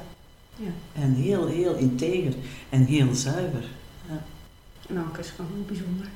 En 0.92 1.14
heel, 1.14 1.46
heel 1.46 1.74
integer 1.74 2.34
en 2.68 2.84
heel 2.84 3.14
zuiver. 3.14 3.64
En 4.88 4.96
Anke 4.96 5.20
is 5.20 5.30
gewoon 5.30 5.50
heel 5.54 5.64
bijzonder. 5.64 6.06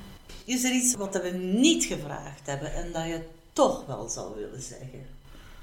Is 0.45 0.65
er 0.65 0.73
iets 0.73 0.95
wat 0.95 1.23
we 1.23 1.31
niet 1.39 1.85
gevraagd 1.85 2.47
hebben 2.47 2.75
en 2.75 2.93
dat 2.93 3.05
je 3.05 3.21
toch 3.53 3.87
wel 3.87 4.09
zou 4.09 4.35
willen 4.37 4.63
zeggen? 4.63 5.07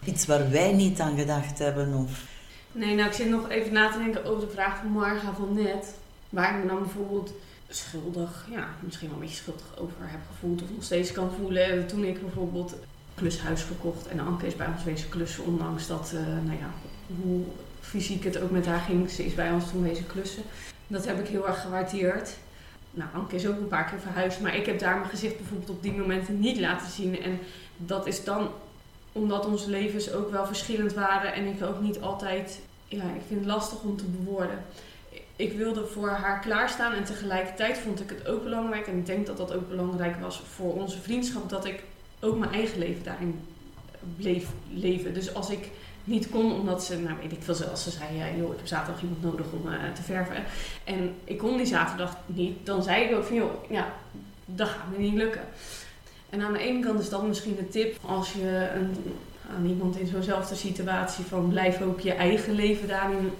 Iets 0.06 0.26
waar 0.26 0.52
wij 0.52 0.74
niet 0.74 1.00
aan 1.00 1.18
gedacht 1.18 1.60
hebben 1.60 1.94
of... 1.94 2.24
Nee, 2.72 2.96
nou, 2.96 3.10
ik 3.10 3.16
zit 3.16 3.30
nog 3.30 3.50
even 3.50 3.74
na 3.74 3.92
te 3.92 3.98
denken 3.98 4.26
over 4.26 4.48
de 4.48 4.54
vraag 4.54 4.78
van 4.78 4.92
Marga 4.92 5.34
van 5.34 5.54
net. 5.54 5.94
Waar 6.30 6.58
ik 6.58 6.64
me 6.64 6.70
dan 6.70 6.80
bijvoorbeeld 6.80 7.34
schuldig, 7.76 8.48
ja, 8.50 8.68
misschien 8.80 9.08
wel 9.08 9.18
een 9.18 9.24
beetje 9.24 9.42
schuldig 9.42 9.78
over 9.78 9.96
heb 10.00 10.20
gevoeld. 10.32 10.62
Of 10.62 10.70
nog 10.74 10.84
steeds 10.84 11.12
kan 11.12 11.32
voelen. 11.40 11.88
Toen 11.88 12.04
ik 12.04 12.22
bijvoorbeeld 12.22 12.76
klushuis 13.16 13.64
gekocht. 13.64 14.08
En 14.08 14.20
Anke 14.20 14.48
is 14.48 14.56
bij 14.56 14.68
ons 14.68 14.84
wezen 14.84 15.10
klussen. 15.10 15.46
Ondanks 15.46 15.88
dat, 15.88 16.12
eh, 16.16 16.22
nou 16.22 16.58
ja, 16.60 16.72
hoe 17.24 17.44
fysiek 17.80 18.24
het 18.24 18.40
ook 18.40 18.52
met 18.52 18.66
haar 18.66 18.80
ging. 18.80 19.10
Ze 19.10 19.26
is 19.26 19.36
bij 19.36 19.52
ons 19.52 19.70
toen 19.70 19.84
wezen 19.84 20.08
klussen. 20.08 20.44
Dat 20.88 21.06
heb 21.06 21.20
ik 21.20 21.28
heel 21.28 21.48
erg 21.48 21.62
gewaardeerd. 21.62 22.38
nou, 22.94 23.10
Anke 23.14 23.36
is 23.36 23.48
ook 23.48 23.58
een 23.58 23.68
paar 23.68 23.90
keer 23.90 24.00
verhuisd, 24.00 24.40
maar 24.40 24.56
ik 24.56 24.66
heb 24.66 24.80
daar 24.80 24.98
mijn 24.98 25.10
gezicht 25.10 25.38
bijvoorbeeld 25.38 25.70
op 25.70 25.84
die 25.84 25.94
momenten 25.94 26.40
niet 26.40 26.60
laten 26.60 26.92
zien. 26.92 27.22
En 27.22 27.40
dat 27.78 28.08
is 28.08 28.24
dan 28.24 28.50
omdat 29.12 29.46
onze 29.46 29.70
levens 29.70 30.12
ook 30.12 30.32
wel 30.32 30.46
verschillend 30.46 30.94
waren 30.94 31.34
en 31.34 31.46
ik 31.46 31.64
ook 31.64 31.82
niet 31.82 32.02
altijd, 32.02 32.60
ja, 32.88 33.04
ik 33.04 33.22
vind 33.28 33.40
het 33.40 33.50
lastig 33.50 33.82
om 33.82 33.98
te 33.98 34.06
bewoorden. 34.06 34.64
Ik 35.42 35.54
wilde 35.54 35.86
voor 35.86 36.10
haar 36.10 36.40
klaarstaan 36.40 36.94
en 36.94 37.04
tegelijkertijd 37.04 37.78
vond 37.78 38.00
ik 38.00 38.10
het 38.10 38.28
ook 38.28 38.44
belangrijk, 38.44 38.88
en 38.88 38.98
ik 38.98 39.06
denk 39.06 39.26
dat 39.26 39.38
dat 39.38 39.54
ook 39.54 39.70
belangrijk 39.70 40.20
was 40.20 40.44
voor 40.56 40.74
onze 40.74 41.02
vriendschap, 41.02 41.50
dat 41.50 41.66
ik 41.66 41.84
ook 42.20 42.38
mijn 42.38 42.52
eigen 42.52 42.80
leven 42.80 43.04
daarin 43.04 43.40
bleef 44.18 44.48
leven. 44.74 45.14
Dus 45.14 45.34
als 45.34 45.50
ik 45.50 45.70
niet 46.04 46.30
kon, 46.30 46.52
omdat 46.52 46.84
ze, 46.84 47.00
nou 47.00 47.16
weet 47.22 47.32
ik 47.32 47.44
veel, 47.44 47.54
zoals 47.54 47.84
ze 47.84 47.90
zei, 47.90 48.18
ja, 48.18 48.26
joh, 48.38 48.52
ik 48.52 48.58
heb 48.58 48.68
zaterdag 48.68 49.02
iemand 49.02 49.24
nodig 49.24 49.46
om 49.52 49.68
uh, 49.68 49.74
te 49.94 50.02
verven. 50.02 50.36
En 50.84 51.14
ik 51.24 51.38
kon 51.38 51.58
die 51.58 51.66
zaterdag 51.66 52.18
niet, 52.26 52.66
dan 52.66 52.84
zei 52.84 53.04
ik 53.04 53.16
ook 53.16 53.24
van, 53.24 53.36
joh, 53.36 53.70
ja, 53.70 53.94
dat 54.46 54.68
gaat 54.68 54.92
me 54.92 54.98
niet 54.98 55.14
lukken. 55.14 55.44
En 56.30 56.42
aan 56.42 56.54
de 56.54 56.60
ene 56.60 56.86
kant 56.86 57.00
is 57.00 57.10
dat 57.10 57.28
misschien 57.28 57.56
de 57.56 57.70
tip, 57.70 57.98
als 58.06 58.34
je 58.34 58.70
een, 58.76 58.96
aan 59.56 59.66
iemand 59.66 59.98
in 59.98 60.08
zo'nzelfde 60.08 60.56
situatie 60.56 61.26
van 61.26 61.50
blijf 61.50 61.82
ook 61.82 62.00
je 62.00 62.14
eigen 62.14 62.54
leven 62.54 62.88
daarin 62.88 63.32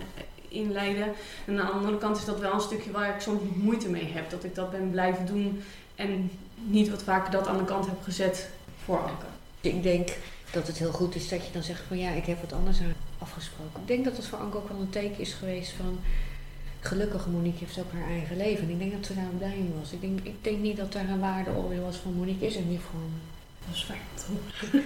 inleiden. 0.52 1.14
En 1.46 1.60
aan 1.60 1.66
de 1.66 1.72
andere 1.72 1.98
kant 1.98 2.18
is 2.18 2.26
dat 2.26 2.40
wel 2.40 2.54
een 2.54 2.62
stukje 2.62 2.92
waar 2.92 3.16
ik 3.16 3.22
soms 3.22 3.42
moeite 3.56 3.90
mee 3.90 4.12
heb, 4.14 4.30
dat 4.30 4.44
ik 4.44 4.56
dat 4.56 4.72
ben 4.72 4.92
blijven 4.92 5.26
doen 5.26 5.64
en 5.96 6.32
niet 6.56 6.90
wat 6.90 7.04
vaker 7.04 7.32
dat 7.32 7.48
aan 7.48 7.58
de 7.58 7.64
kant 7.64 7.86
heb 7.86 8.04
gezet 8.04 8.50
voor 8.84 9.00
Anke. 9.00 9.26
Ik 9.62 9.84
denk 9.84 10.10
dat 10.52 10.68
het 10.68 10.78
heel 10.78 10.92
goed 10.92 11.16
is 11.16 11.30
dat 11.30 11.46
je 11.46 11.52
dan 11.52 11.64
zegt 11.64 11.84
van 11.88 11.98
ja, 11.98 12.10
ik 12.10 12.26
heb 12.26 12.42
wat 12.42 12.54
anders 12.54 12.80
afgesproken. 13.18 13.82
Ik 13.82 13.88
denk 13.88 14.06
dat 14.06 14.18
het 14.18 14.28
voor 14.28 14.40
Anke 14.40 14.58
ook 14.58 14.70
wel 14.70 14.80
een 14.80 14.90
teken 14.90 15.20
is 15.20 15.34
geweest 15.34 15.72
van 15.72 16.00
gelukkig 16.80 17.28
Monique 17.28 17.60
heeft 17.60 17.80
ook 17.80 17.92
haar 17.92 18.10
eigen 18.10 18.38
leven. 18.38 18.64
En 18.64 18.70
ik 18.70 18.80
denk 18.80 18.92
dat 18.92 19.06
ze 19.06 19.16
daar 19.16 19.26
blij 19.38 19.58
mee 19.58 19.80
was. 19.80 19.92
Ik 19.92 20.02
denk, 20.02 20.20
ik 20.20 20.44
denk 20.44 20.60
niet 20.60 20.78
dat 20.78 20.94
daar 20.94 21.10
een 21.10 21.20
waardeoordeel 21.20 21.82
was 21.82 21.98
van 21.98 22.14
Monique 22.14 22.46
is 22.46 22.56
er 22.56 22.62
niet 22.62 22.80
voor 22.80 23.00
me. 23.00 23.18
Dat 23.66 23.76
is 23.76 23.84
fijn, 23.84 24.00
toch? 24.16 24.82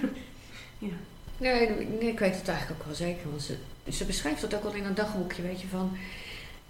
ja. 0.90 0.96
Nee, 1.38 1.68
nee, 1.68 2.10
ik 2.10 2.18
weet 2.18 2.36
het 2.36 2.48
eigenlijk 2.48 2.80
ook 2.80 2.86
wel 2.86 2.94
zeker. 2.94 3.30
Want 3.30 3.42
ze, 3.42 3.56
ze 3.90 4.04
beschrijft 4.04 4.40
dat 4.40 4.54
ook 4.54 4.62
wel 4.62 4.74
in 4.74 4.84
een 4.84 4.94
dagboekje, 4.94 5.42
weet 5.42 5.60
je, 5.60 5.68
van 5.68 5.96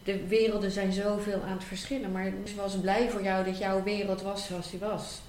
de 0.04 0.26
werelden 0.26 0.70
zijn 0.70 0.92
zoveel 0.92 1.42
aan 1.42 1.56
het 1.56 1.64
verschillen. 1.64 2.12
Maar 2.12 2.32
ze 2.44 2.54
was 2.54 2.80
blij 2.80 3.10
voor 3.10 3.22
jou 3.22 3.44
dat 3.44 3.58
jouw 3.58 3.82
wereld 3.82 4.22
was 4.22 4.46
zoals 4.46 4.70
die 4.70 4.80
was. 4.80 5.20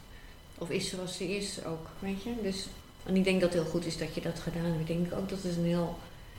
Of 0.57 0.69
is 0.69 0.89
zoals 0.89 1.17
die 1.17 1.37
is 1.37 1.65
ook, 1.65 1.87
weet 1.99 2.23
je. 2.23 2.33
Dus 2.41 2.67
en 3.07 3.15
ik 3.15 3.23
denk 3.23 3.41
dat 3.41 3.53
het 3.53 3.61
heel 3.61 3.71
goed 3.71 3.85
is 3.85 3.97
dat 3.97 4.15
je 4.15 4.21
dat 4.21 4.39
gedaan 4.39 4.65
hebt. 4.65 4.79
Ik 4.79 4.87
denk 4.87 5.13
ook 5.13 5.29
dat 5.29 5.43
het 5.43 5.57
een 5.57 5.65
heel 5.65 5.97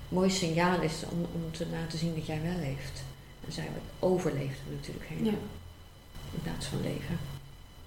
mooi 0.09 0.31
signaal 0.31 0.81
is 0.81 1.03
om, 1.11 1.27
om 1.35 1.53
te 1.53 1.67
laten 1.67 1.99
zien 1.99 2.15
dat 2.15 2.27
jij 2.27 2.43
wel 2.43 2.59
leeft. 2.61 3.03
En 3.47 3.53
zij 3.53 3.69
overleeft 3.99 4.61
natuurlijk 4.71 5.07
helemaal. 5.09 5.33
Ja. 5.33 5.39
In 6.35 6.43
plaats 6.43 6.67
van 6.67 6.81
leven. 6.81 7.19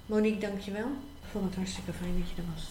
Monique, 0.05 0.39
dankjewel. 0.39 0.87
Ik 1.21 1.27
vond 1.31 1.45
het 1.45 1.55
hartstikke 1.55 1.93
fijn 1.93 2.19
dat 2.19 2.29
je 2.29 2.41
er 2.41 2.47
was. 2.53 2.67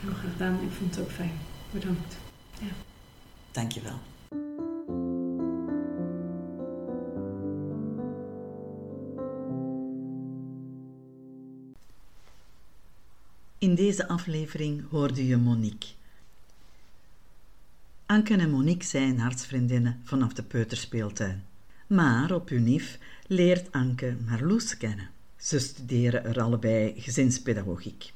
Heel 0.00 0.14
graag 0.14 0.32
gedaan. 0.32 0.54
Ik 0.62 0.76
vond 0.78 0.94
het 0.94 1.04
ook 1.04 1.10
fijn. 1.10 1.38
Bedankt. 1.80 2.16
Ja. 2.60 2.66
Dankjewel. 3.52 3.98
In 13.58 13.74
deze 13.74 14.08
aflevering 14.08 14.90
hoorde 14.90 15.26
je 15.26 15.36
Monique. 15.36 15.88
Anke 18.06 18.36
en 18.36 18.50
Monique 18.50 18.84
zijn 18.84 19.18
hartsvriendinnen 19.18 20.00
vanaf 20.04 20.32
de 20.32 20.42
peuterspeeltuin. 20.42 21.44
Maar 21.86 22.32
op 22.32 22.50
UNIF 22.50 22.98
leert 23.26 23.72
Anke 23.72 24.16
Marloes 24.26 24.76
kennen. 24.76 25.10
Ze 25.36 25.58
studeren 25.58 26.24
er 26.24 26.40
allebei 26.40 27.00
gezinspedagogiek. 27.00 28.12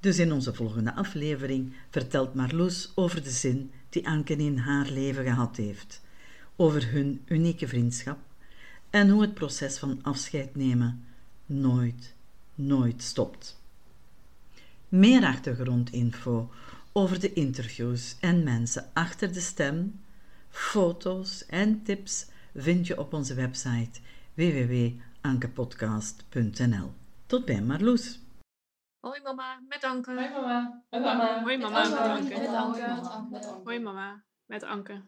Dus 0.00 0.18
in 0.18 0.32
onze 0.32 0.54
volgende 0.54 0.94
aflevering 0.94 1.72
vertelt 1.90 2.34
Marloes 2.34 2.92
over 2.94 3.22
de 3.22 3.30
zin 3.30 3.70
die 3.88 4.08
Anke 4.08 4.36
in 4.36 4.58
haar 4.58 4.90
leven 4.90 5.24
gehad 5.24 5.56
heeft, 5.56 6.00
over 6.56 6.90
hun 6.90 7.22
unieke 7.26 7.68
vriendschap 7.68 8.18
en 8.90 9.08
hoe 9.08 9.20
het 9.20 9.34
proces 9.34 9.78
van 9.78 9.98
afscheid 10.02 10.56
nemen 10.56 11.04
nooit, 11.46 12.14
nooit 12.54 13.02
stopt. 13.02 13.60
Meer 14.88 15.24
achtergrondinfo 15.24 16.50
over 16.92 17.20
de 17.20 17.32
interviews 17.32 18.16
en 18.20 18.42
mensen 18.42 18.90
achter 18.92 19.32
de 19.32 19.40
stem, 19.40 20.00
foto's 20.48 21.46
en 21.46 21.82
tips 21.82 22.26
vind 22.54 22.86
je 22.86 22.98
op 22.98 23.12
onze 23.12 23.34
website 23.34 24.00
www.ankepodcast.nl. 24.34 26.92
Tot 27.26 27.44
bij 27.44 27.62
Marloes. 27.62 28.20
Hoi 29.06 29.20
mama, 29.22 29.62
met 29.68 29.84
Anke. 29.84 30.10
Hoi 30.10 30.28
mama. 30.30 30.82
Met 30.90 31.04
Anke. 31.04 31.42
Hoi 31.42 31.58
mama, 31.58 31.82
met 31.88 32.02
Anke. 32.50 33.60
Hoi 33.64 33.78
mama, 33.78 34.24
met 34.46 34.62
Anke. 34.62 35.02